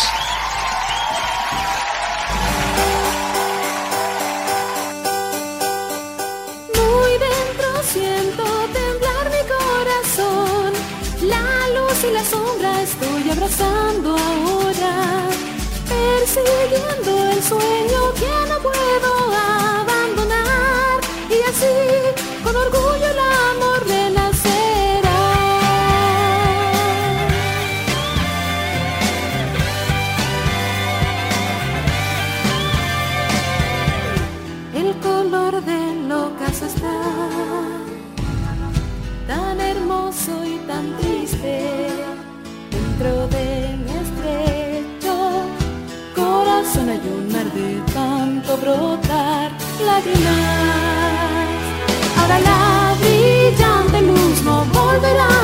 [39.97, 41.89] Hermoso y tan triste
[42.71, 45.15] dentro de mi estrecho
[46.15, 49.51] corazón hay un mar de tanto brotar
[49.85, 50.27] lágrimas.
[52.19, 55.37] Ahora la brillante luz no volverá.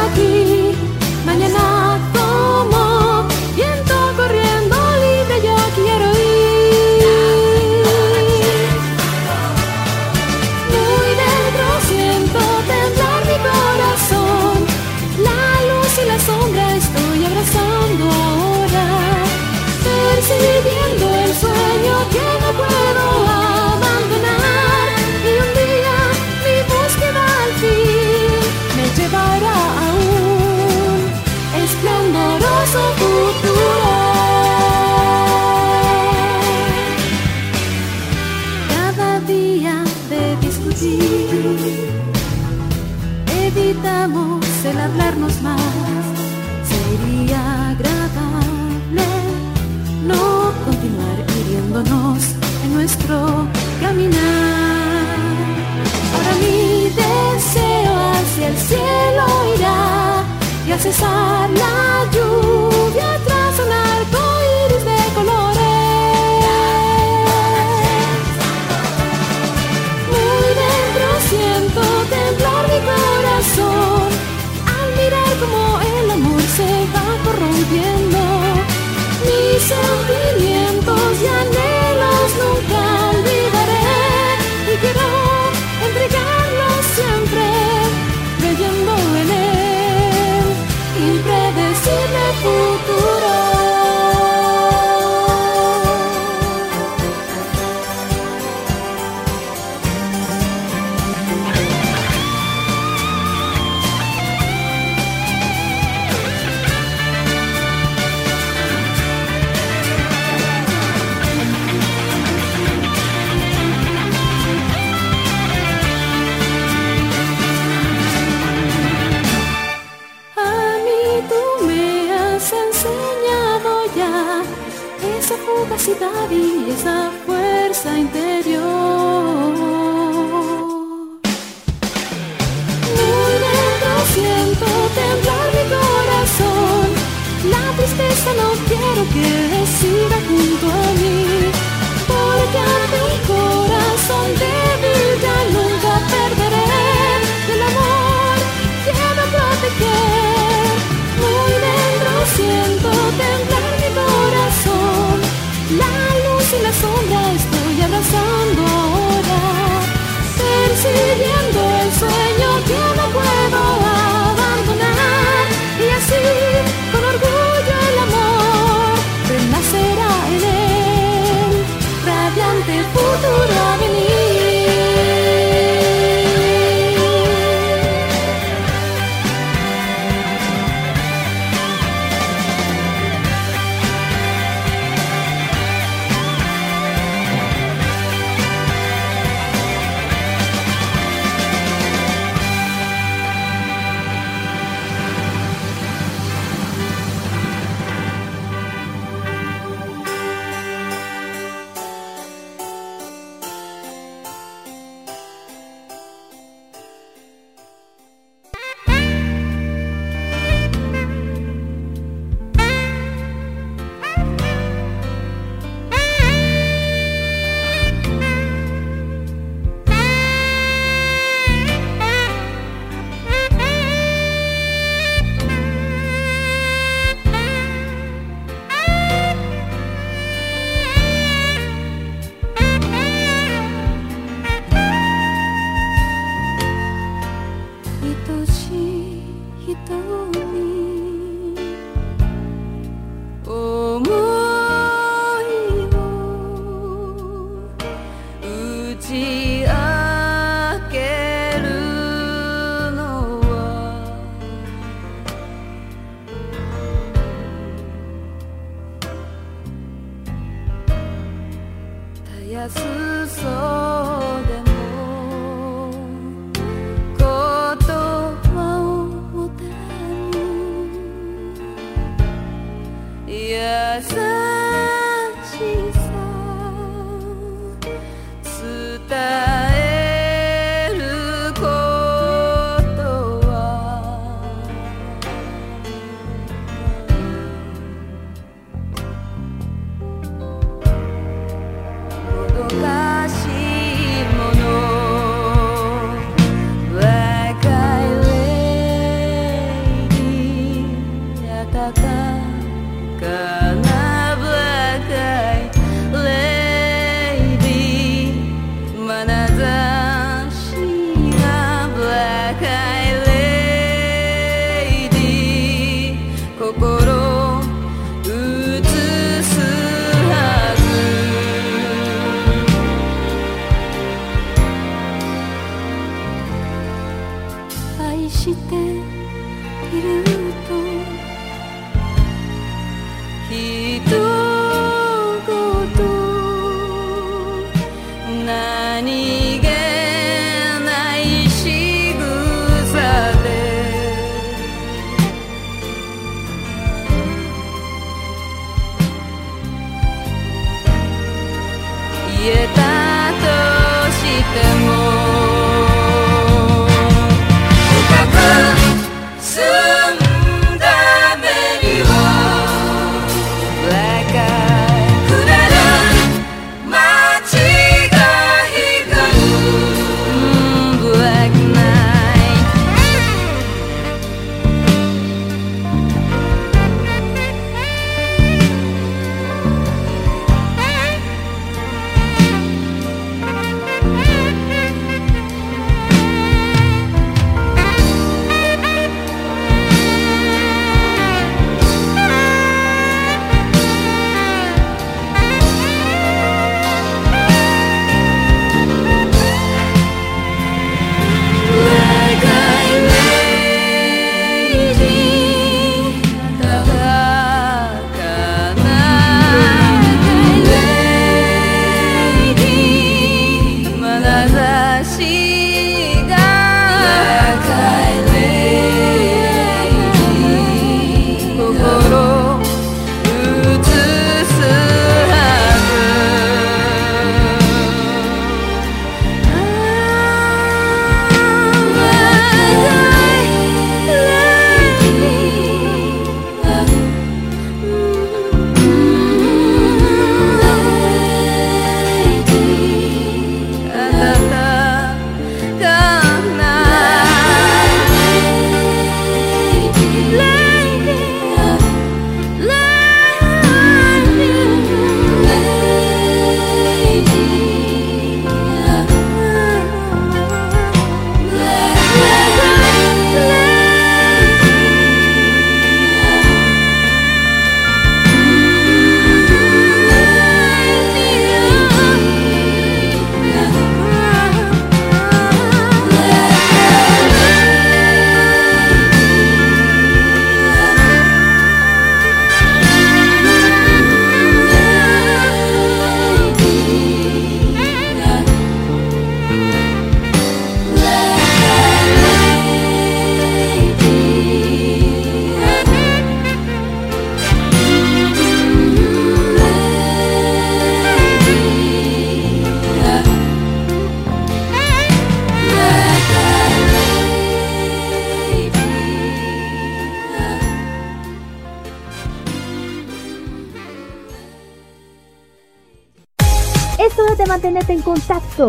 [60.84, 61.61] Y al cesar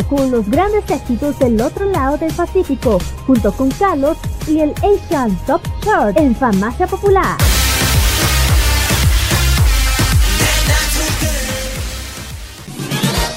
[0.02, 5.36] con los grandes éxitos del otro lado del Pacífico, junto con Carlos y el Asian
[5.46, 7.38] Top Chart en Farmacia Popular.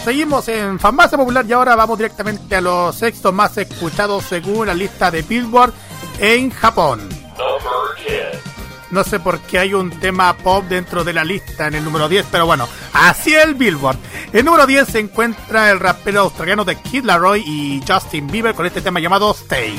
[0.05, 4.75] Seguimos en Farmacia Popular y ahora vamos directamente a los sextos más escuchados según la
[4.75, 5.75] lista de Billboard
[6.21, 7.09] en Japón.
[8.91, 12.09] No sé por qué hay un tema pop dentro de la lista en el número
[12.09, 13.99] 10, pero bueno, así el Billboard.
[14.33, 18.67] En número 10 se encuentra el rapero australiano de Kid Laroi y Justin Bieber con
[18.67, 19.79] este tema llamado Stay.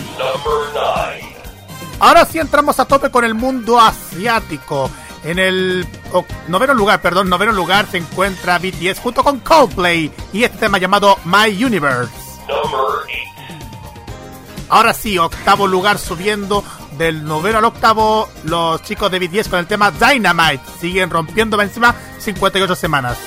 [1.99, 4.89] Ahora sí entramos a tope con el mundo asiático.
[5.23, 10.43] En el oh, noveno lugar, perdón, noveno lugar se encuentra BTS junto con Coldplay y
[10.43, 12.13] este tema llamado My Universe.
[14.69, 16.63] Ahora sí, octavo lugar subiendo
[16.97, 20.61] del noveno al octavo los chicos de BTS con el tema Dynamite.
[20.79, 23.17] Siguen rompiendo encima 58 semanas.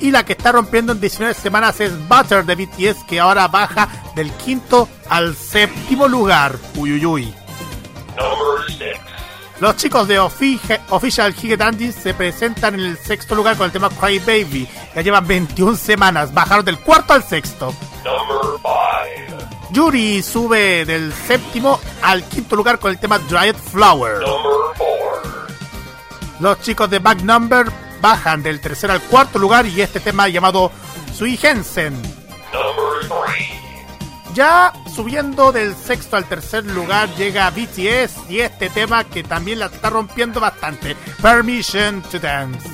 [0.00, 3.88] Y la que está rompiendo en 19 semanas es Butter de BTS que ahora baja
[4.14, 6.56] del quinto al séptimo lugar.
[6.76, 7.34] Uy, uy, uy.
[9.60, 14.18] Los chicos de Official Hige se presentan en el sexto lugar con el tema Cry
[14.18, 14.66] Baby.
[14.94, 17.74] Ya llevan 21 semanas, bajaron del cuarto al sexto.
[19.70, 24.22] Yuri sube del séptimo al quinto lugar con el tema Dried Flower.
[26.40, 27.70] Los chicos de Back Number
[28.00, 30.70] bajan del tercer al cuarto lugar y este tema llamado
[31.14, 32.00] Sui Hensen.
[34.34, 39.66] Ya subiendo del sexto al tercer lugar llega BTS y este tema que también la
[39.66, 42.68] está rompiendo bastante, Permission to Dance.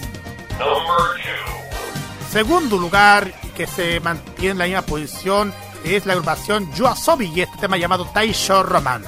[2.30, 7.56] Segundo lugar que se mantiene en la misma posición es la agrupación Yoasobi y este
[7.58, 9.02] tema llamado Taisho Roman.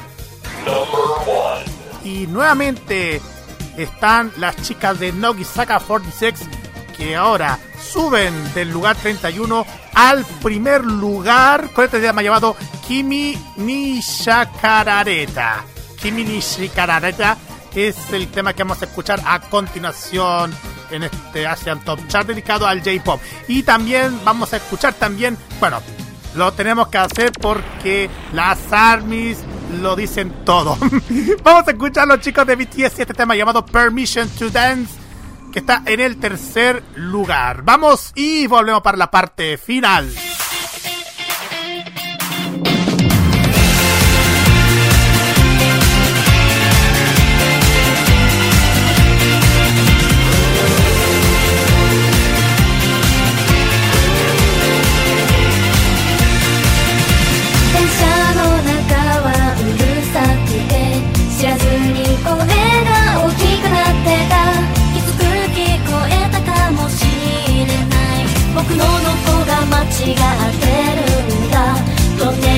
[2.05, 3.21] Y nuevamente
[3.79, 6.35] están las chicas de Nogisaka 46
[6.97, 15.65] que ahora suben del lugar 31 al primer lugar con este tema llamado Kimi Nishakarareta.
[16.01, 17.37] Kimi Nishakarareta
[17.75, 20.53] es el tema que vamos a escuchar a continuación
[20.91, 23.21] en este Asian Top Chart dedicado al J-Pop.
[23.47, 25.81] Y también vamos a escuchar también, bueno,
[26.35, 29.39] lo tenemos que hacer porque las armies
[29.81, 30.77] lo dicen todo.
[31.43, 34.93] vamos a escuchar los chicos de BTS este tema llamado Permission to Dance
[35.53, 37.63] que está en el tercer lugar.
[37.63, 40.11] Vamos y volvemos para la parte final.
[68.69, 72.58] 僕のどこが間違ってるんだ。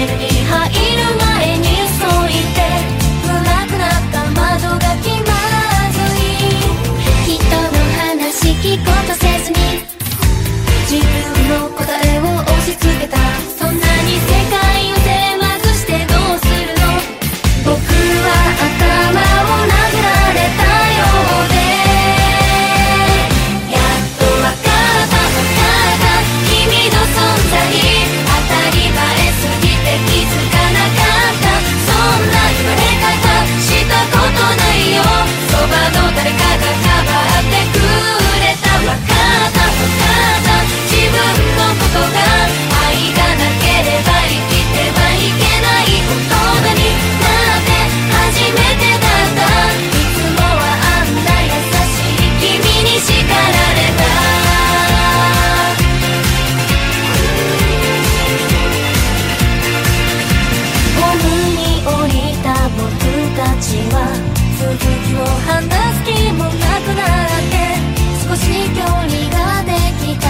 [68.41, 69.71] し距離がで
[70.01, 70.27] きた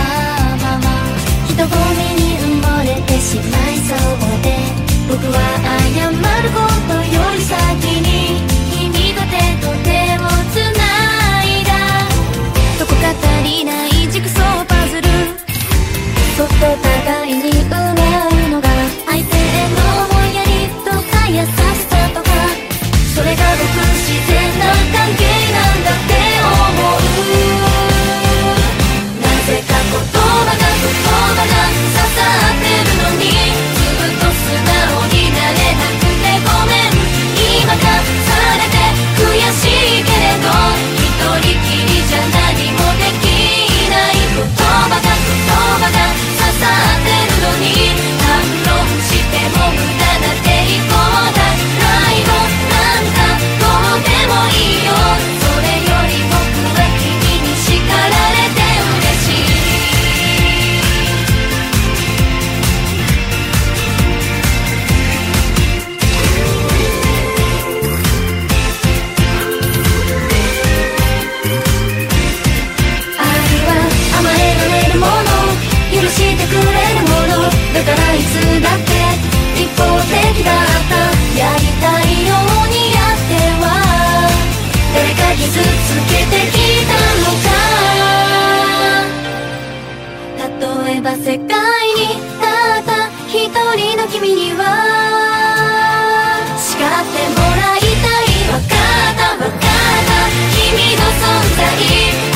[0.62, 0.86] まま。
[1.48, 3.96] 人混みに埋もれてしまいそう
[4.42, 4.46] で。
[5.08, 5.38] 僕は
[5.94, 6.14] 謝る
[6.56, 6.58] こ
[6.88, 7.54] とより先
[8.06, 8.09] に
[80.44, 83.64] やりたいようにやっては。
[84.94, 85.64] 誰か傷つ
[86.08, 86.54] けてき
[86.86, 87.48] たのか。
[90.86, 91.48] 例えば世界
[91.94, 92.00] に
[92.40, 92.44] た
[92.80, 92.88] った
[93.28, 93.34] 一
[93.76, 94.60] 人の君には。
[96.58, 98.32] 叱ってもらいたい。
[98.50, 99.64] わかったわかった。
[100.56, 101.22] 君の存
[101.56, 102.29] 在。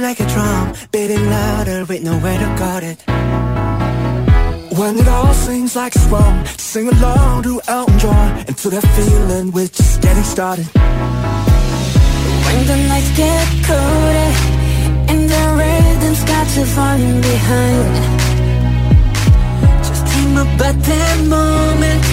[0.00, 2.98] like a drum Beating louder with nowhere to guard it.
[4.78, 8.86] When it all seems like it's wrong Sing along to Elton John And to that
[8.96, 10.66] feeling we're just getting started.
[12.44, 14.30] When the nights get colder
[15.10, 17.94] And the rhythm's got you falling behind
[19.86, 22.04] Just dream about that moment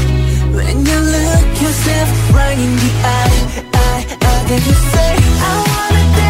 [0.58, 3.40] When you look yourself right in the eye
[3.74, 6.27] I, I, then you say I wanna dance.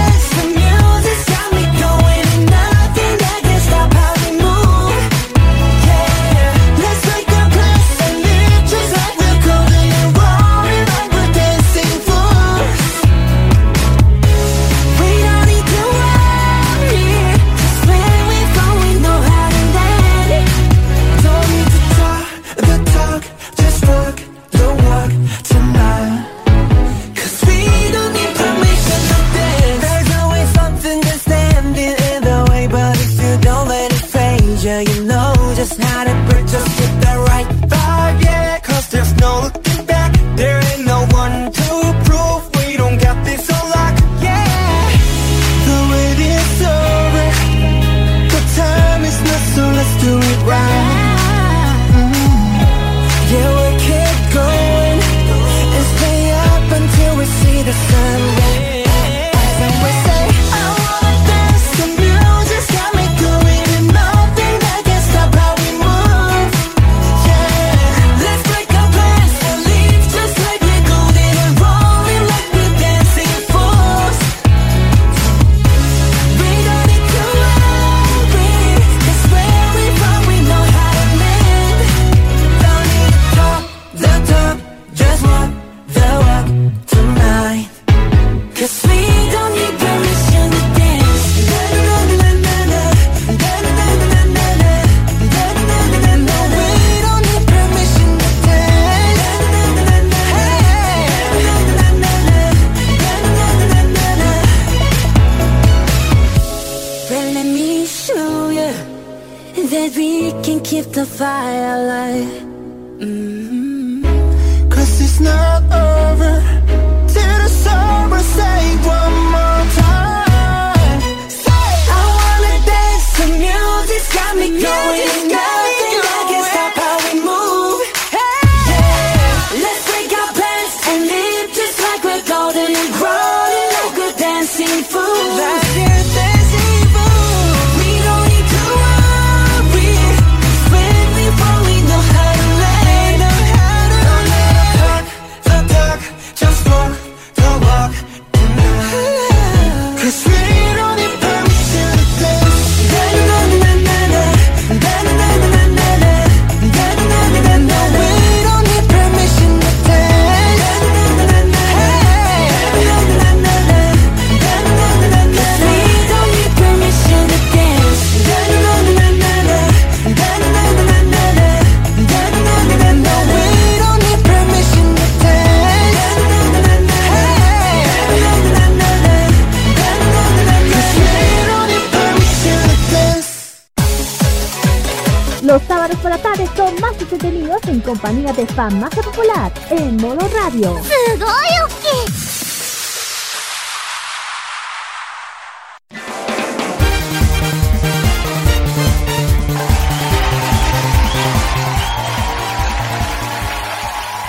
[188.70, 190.76] la magia popular en modo radio.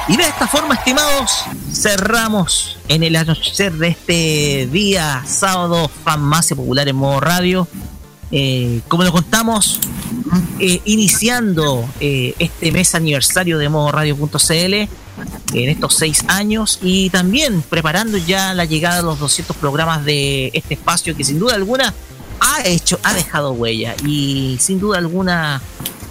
[0.07, 6.49] Y de esta forma, estimados, cerramos en el anochecer de este día sábado, fan más
[6.51, 7.67] popular en modo radio.
[8.31, 9.81] Eh, como lo contamos,
[10.59, 14.75] eh, iniciando eh, este mes aniversario de modo radio.cl
[15.55, 20.51] en estos seis años y también preparando ya la llegada de los 200 programas de
[20.53, 21.95] este espacio que sin duda alguna
[22.41, 25.61] ha hecho, ha dejado huella y sin duda alguna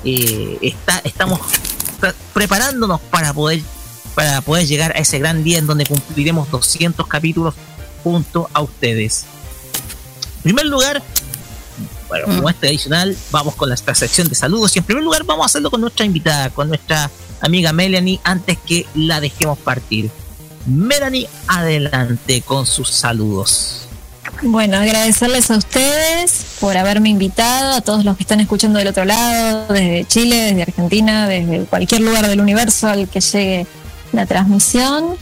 [0.03, 1.39] está, estamos
[2.33, 3.61] preparándonos para poder
[4.17, 7.53] para poder llegar a ese gran día en donde cumpliremos 200 capítulos
[8.03, 9.25] junto a ustedes.
[10.37, 11.03] En primer lugar,
[12.25, 15.43] bueno, como es tradicional, vamos con la sección de saludos y en primer lugar vamos
[15.43, 17.09] a hacerlo con nuestra invitada, con nuestra
[17.41, 20.09] amiga Melanie, antes que la dejemos partir.
[20.65, 23.87] Melanie, adelante con sus saludos.
[24.41, 29.05] Bueno, agradecerles a ustedes por haberme invitado, a todos los que están escuchando del otro
[29.05, 33.65] lado, desde Chile, desde Argentina, desde cualquier lugar del universo al que llegue
[34.11, 35.15] la transmisión.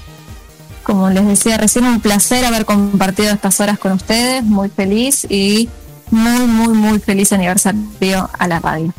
[0.83, 5.69] Como les decía recién, un placer haber compartido estas horas con ustedes, muy feliz y
[6.11, 8.93] muy, muy, muy feliz aniversario a la radio.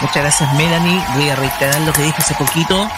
[0.00, 2.88] Muchas gracias Melanie, voy a reiterar lo que dije hace poquito.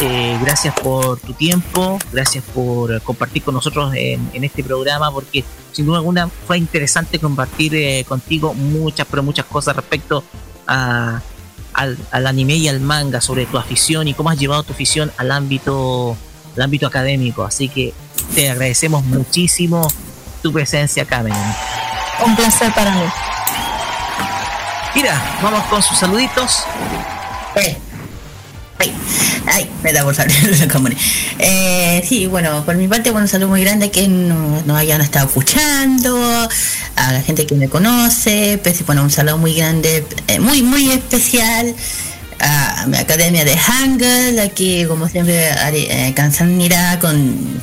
[0.00, 5.86] Eh, gracias por tu tiempo, gracias por compartir con nosotros en, este programa, porque sin
[5.86, 10.22] duda alguna fue interesante compartir eh, contigo muchas, pero muchas cosas respecto
[10.68, 11.20] a,
[11.74, 15.32] al, anime y al manga, sobre tu afición y cómo has llevado tu afición al
[15.32, 16.16] ámbito,
[16.56, 17.44] al ámbito académico.
[17.44, 17.92] Así que
[18.34, 19.88] te agradecemos muchísimo
[20.42, 21.24] tu presencia acá,
[22.24, 23.04] Un placer para mí.
[24.94, 26.64] Mira, vamos con sus saluditos.
[28.78, 28.94] Ay,
[29.46, 30.36] ay, me da por salir
[31.38, 35.26] eh, Sí, bueno, por mi parte, bueno, un saludo muy grande que nos, hayan estado
[35.26, 36.48] escuchando,
[36.96, 40.90] a la gente que me conoce, pues, bueno, un saludo muy grande, eh, muy, muy
[40.90, 41.74] especial
[42.40, 47.60] a mi academia de Hangul, aquí como siempre eh, mira con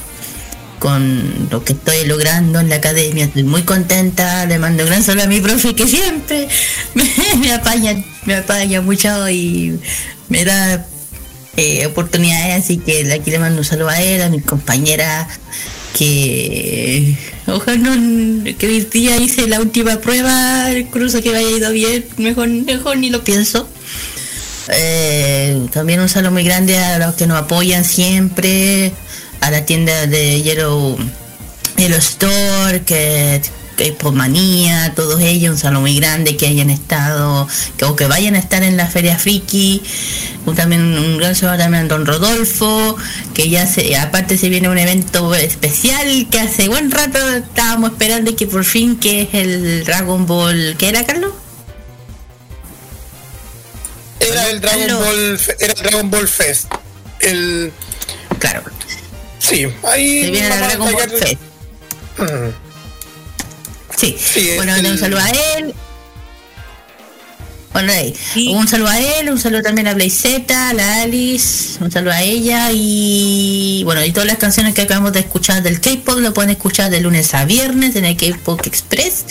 [0.79, 5.03] con lo que estoy logrando en la academia, estoy muy contenta, le mando un gran
[5.03, 6.47] saludo a mi profe que siempre
[6.93, 7.03] me,
[7.39, 7.95] me apaña,
[8.25, 9.79] me apaña mucho y
[10.29, 10.85] me da
[11.57, 15.27] eh, oportunidades, así que aquí le mando un saludo a él, a mi compañera
[15.97, 17.15] que
[17.47, 17.97] ojalá
[18.57, 23.09] que hoy día hice la última prueba, cruzo que vaya ido bien, mejor, mejor ni
[23.09, 23.69] lo pienso.
[24.69, 28.91] Eh, también un saludo muy grande a los que nos apoyan siempre,
[29.45, 30.97] a la tienda de Yellow,
[31.77, 33.43] Yellow Store, que
[34.11, 38.39] Manía, todos ellos, un saludo muy grande que hayan estado, que, o que vayan a
[38.39, 39.83] estar en la Feria Friki,
[40.55, 42.95] también un gran saludo también a Don Rodolfo,
[43.35, 48.31] que ya se, aparte se viene un evento especial que hace buen rato estábamos esperando
[48.31, 51.33] y que por fin que es el Dragon Ball, ¿qué era Carlos?
[54.19, 56.65] Era el Dragon Ball, era el Dragon Ball Fest.
[57.19, 57.71] El
[58.39, 58.63] claro.
[59.47, 61.39] Sí, ahí se viene el Dragon Ball Fest.
[63.95, 64.51] Sí.
[64.55, 65.73] bueno, un saludo a él.
[67.71, 67.91] Bueno,
[68.53, 72.21] un saludo a él, un saludo también a Blazeta, a la Alice, un saludo a
[72.21, 76.51] ella y bueno, y todas las canciones que acabamos de escuchar del K-pop lo pueden
[76.51, 79.25] escuchar de lunes a viernes en el K-pop Express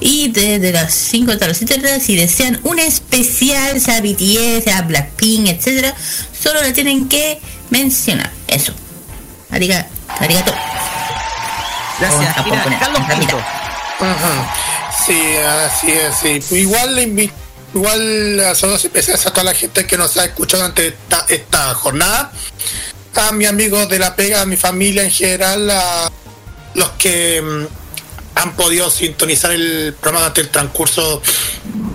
[0.00, 5.48] y desde las 5 hasta las 7 si desean un especial, sea BTS, sea Blackpink,
[5.48, 5.94] etcétera,
[6.32, 8.32] solo le tienen que mencionar.
[8.48, 8.72] Eso.
[9.52, 9.88] Arigato.
[10.18, 10.54] Arigato.
[12.00, 12.34] Gracias.
[12.78, 13.42] Carlos
[15.06, 16.42] Sí, así es.
[16.42, 16.56] Sí.
[16.56, 17.34] Igual le invito,
[17.74, 20.96] igual saludos especiales a toda la gente que nos ha escuchado durante
[21.28, 22.32] esta, jornada.
[23.14, 26.10] A mi amigos de la pega, a mi familia en general, a
[26.74, 27.66] los que mm,
[28.36, 31.20] han podido sintonizar el programa durante el transcurso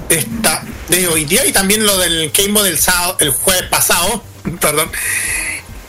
[0.10, 4.24] esta, de hoy día y también lo del Game del sábado, el jueves pasado,
[4.62, 4.92] perdón.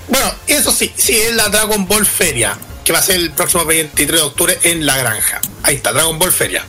[0.08, 2.56] Bueno, eso sí, sí, es la Dragon Ball Feria
[2.88, 5.42] que va a ser el próximo 23 de octubre en La Granja.
[5.62, 6.64] Ahí está, Dragon Ball Feria.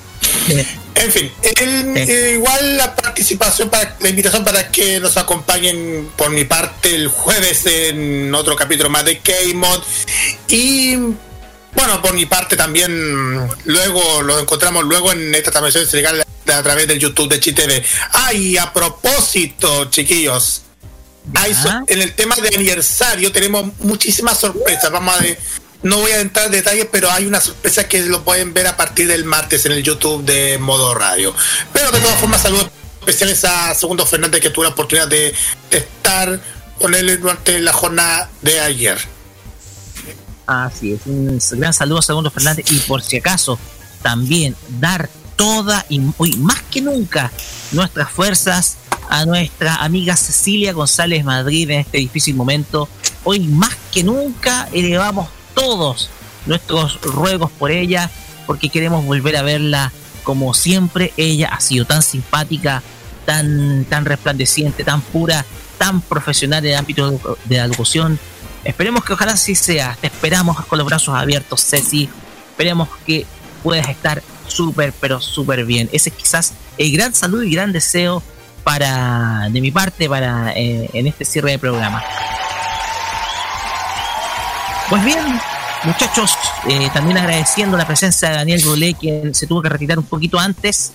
[0.96, 6.44] En fin, eh, igual la participación, para, la invitación para que nos acompañen por mi
[6.44, 9.82] parte el jueves en otro capítulo más de K-Mod.
[10.50, 16.64] Y bueno, por mi parte también, luego lo encontramos luego en esta transmisión legal a
[16.64, 17.82] través del YouTube de Chitv.
[18.12, 20.64] Ay, a propósito, chiquillos,
[21.88, 24.92] en el tema de aniversario tenemos muchísimas sorpresas.
[24.92, 25.24] Vamos a
[25.82, 28.76] no voy a entrar en detalles, pero hay una sorpresa que lo pueden ver a
[28.76, 31.34] partir del martes en el YouTube de Modo Radio.
[31.72, 35.34] Pero de todas formas, saludos especiales a Segundo Fernández que tuvo la oportunidad de,
[35.72, 36.40] estar
[36.78, 38.98] con él durante la jornada de ayer.
[40.46, 43.58] Así es, un gran saludo a Segundo Fernández y por si acaso
[44.02, 47.32] también dar toda y hoy más que nunca
[47.72, 48.78] nuestras fuerzas
[49.10, 52.88] a nuestra amiga Cecilia González Madrid en este difícil momento.
[53.24, 56.10] Hoy más que nunca elevamos todos
[56.46, 58.10] nuestros ruegos por ella
[58.46, 59.92] porque queremos volver a verla
[60.24, 61.12] como siempre.
[61.18, 62.84] Ella ha sido tan simpática,
[63.26, 65.44] tan, tan resplandeciente, tan pura,
[65.80, 68.20] tan profesional en el ámbito de la locución.
[68.64, 69.98] Esperemos que ojalá así sea.
[70.00, 72.10] Te esperamos con los brazos abiertos, Ceci.
[72.52, 73.26] Esperemos que
[73.64, 75.90] puedas estar súper, pero súper bien.
[75.92, 78.22] Ese es quizás el gran saludo y gran deseo
[78.70, 82.04] para de mi parte para eh, en este cierre de programa.
[84.92, 85.26] Pues bien,
[85.86, 90.06] muchachos, eh, también agradeciendo la presencia de Daniel Brulé, quien se tuvo que retirar un
[90.06, 90.92] poquito antes.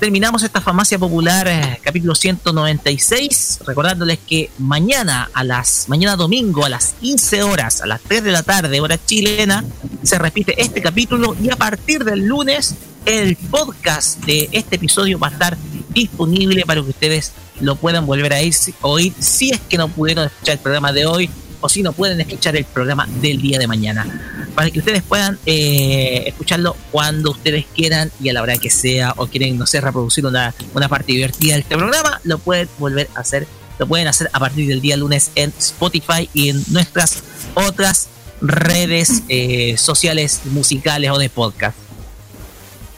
[0.00, 6.68] Terminamos esta farmacia popular eh, capítulo 196, recordándoles que mañana a las mañana domingo a
[6.68, 9.62] las 15 horas, a las 3 de la tarde, hora chilena,
[10.02, 15.28] se repite este capítulo y a partir del lunes el podcast de este episodio va
[15.28, 15.56] a estar
[16.02, 18.38] disponible para que ustedes lo puedan volver a
[18.82, 22.20] oír si es que no pudieron escuchar el programa de hoy o si no pueden
[22.20, 24.06] escuchar el programa del día de mañana.
[24.54, 29.14] Para que ustedes puedan eh, escucharlo cuando ustedes quieran y a la hora que sea
[29.16, 33.08] o quieren, no sé, reproducir una, una parte divertida de este programa, lo pueden volver
[33.14, 33.46] a hacer,
[33.78, 37.22] lo pueden hacer a partir del día lunes en Spotify y en nuestras
[37.54, 38.08] otras
[38.40, 41.85] redes eh, sociales, musicales o de podcast.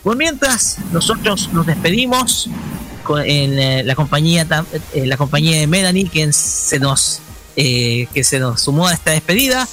[0.09, 2.49] Pues mientras nosotros nos despedimos
[3.27, 4.47] en eh, la compañía
[4.95, 7.21] la compañía de Melanie, quien se nos
[7.57, 9.69] eh, que se nos sumó a esta despedida.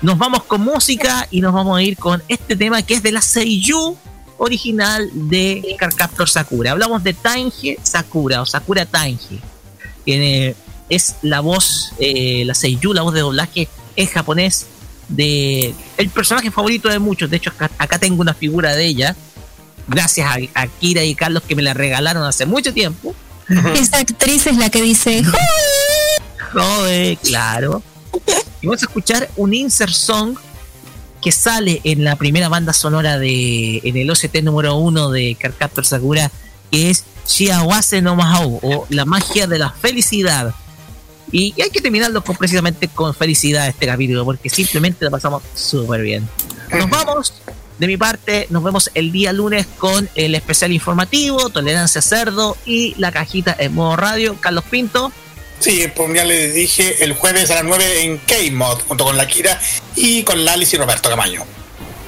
[0.00, 3.10] Nos vamos con música y nos vamos a ir con este tema que es de
[3.10, 3.96] la Seiyu
[4.38, 6.70] original de Carcaptor Sakura.
[6.70, 9.40] Hablamos de Tange Sakura o Sakura Tange.
[10.06, 10.54] Que
[10.90, 14.68] es la voz, eh, la Seiyu, la voz de doblaje en japonés
[15.08, 17.28] de el personaje favorito de muchos.
[17.28, 19.16] De hecho, acá, tengo una figura de ella.
[19.88, 23.14] Gracias a, a, Kira y Carlos que me la regalaron hace mucho tiempo.
[23.76, 25.22] Esa actriz es la que dice
[26.52, 27.82] Joder, claro.
[28.60, 30.36] Y vamos a escuchar un insert song
[31.20, 35.86] que sale en la primera banda sonora de en el OCT número uno de Carcaptor
[35.86, 36.30] Sakura,
[36.70, 40.54] que es Shiawase no Mahou, o la magia de la felicidad.
[41.30, 46.02] Y hay que terminarlo con, precisamente con felicidad este capítulo, porque simplemente lo pasamos súper
[46.02, 46.28] bien.
[46.72, 47.34] Nos vamos.
[47.78, 52.94] De mi parte, nos vemos el día lunes con el especial informativo, Tolerancia Cerdo y
[52.96, 54.36] la cajita en modo radio.
[54.40, 55.10] Carlos Pinto.
[55.58, 59.26] Sí, pues ya les dije el jueves a las 9 en K-Mod, junto con la
[59.26, 59.60] Kira
[59.96, 61.44] y con Lalis y Roberto Camaño.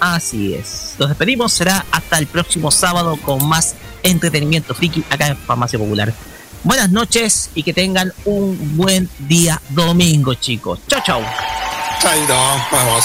[0.01, 0.94] Así es.
[0.99, 6.12] Nos despedimos, será hasta el próximo sábado con más entretenimiento friki acá en Farmacia Popular.
[6.62, 10.81] Buenas noches y que tengan un buen día domingo, chicos.
[10.89, 11.23] Chao, chao.
[12.01, 13.05] Chao, vamos.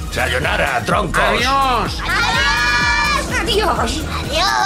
[0.11, 1.21] Sayonara, troncos.
[1.23, 2.01] Adiós.
[3.39, 3.39] Adiós.
[3.39, 4.03] Adiós.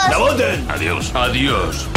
[0.10, 0.66] ¡La voten!
[0.72, 1.12] Adiós.
[1.14, 1.88] Adiós.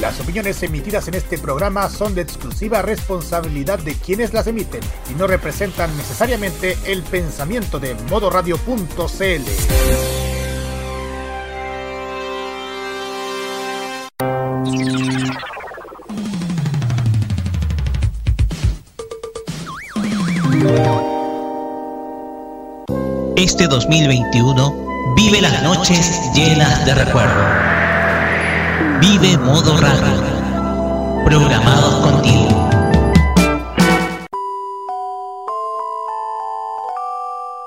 [0.00, 4.80] Las opiniones emitidas en este programa son de exclusiva responsabilidad de quienes las emiten
[5.10, 10.11] y no representan necesariamente el pensamiento de modoradio.cl.
[23.42, 27.44] Este 2021 vive las noches llenas de recuerdo.
[29.00, 30.22] Vive modo radio.
[31.24, 32.61] Programados contigo.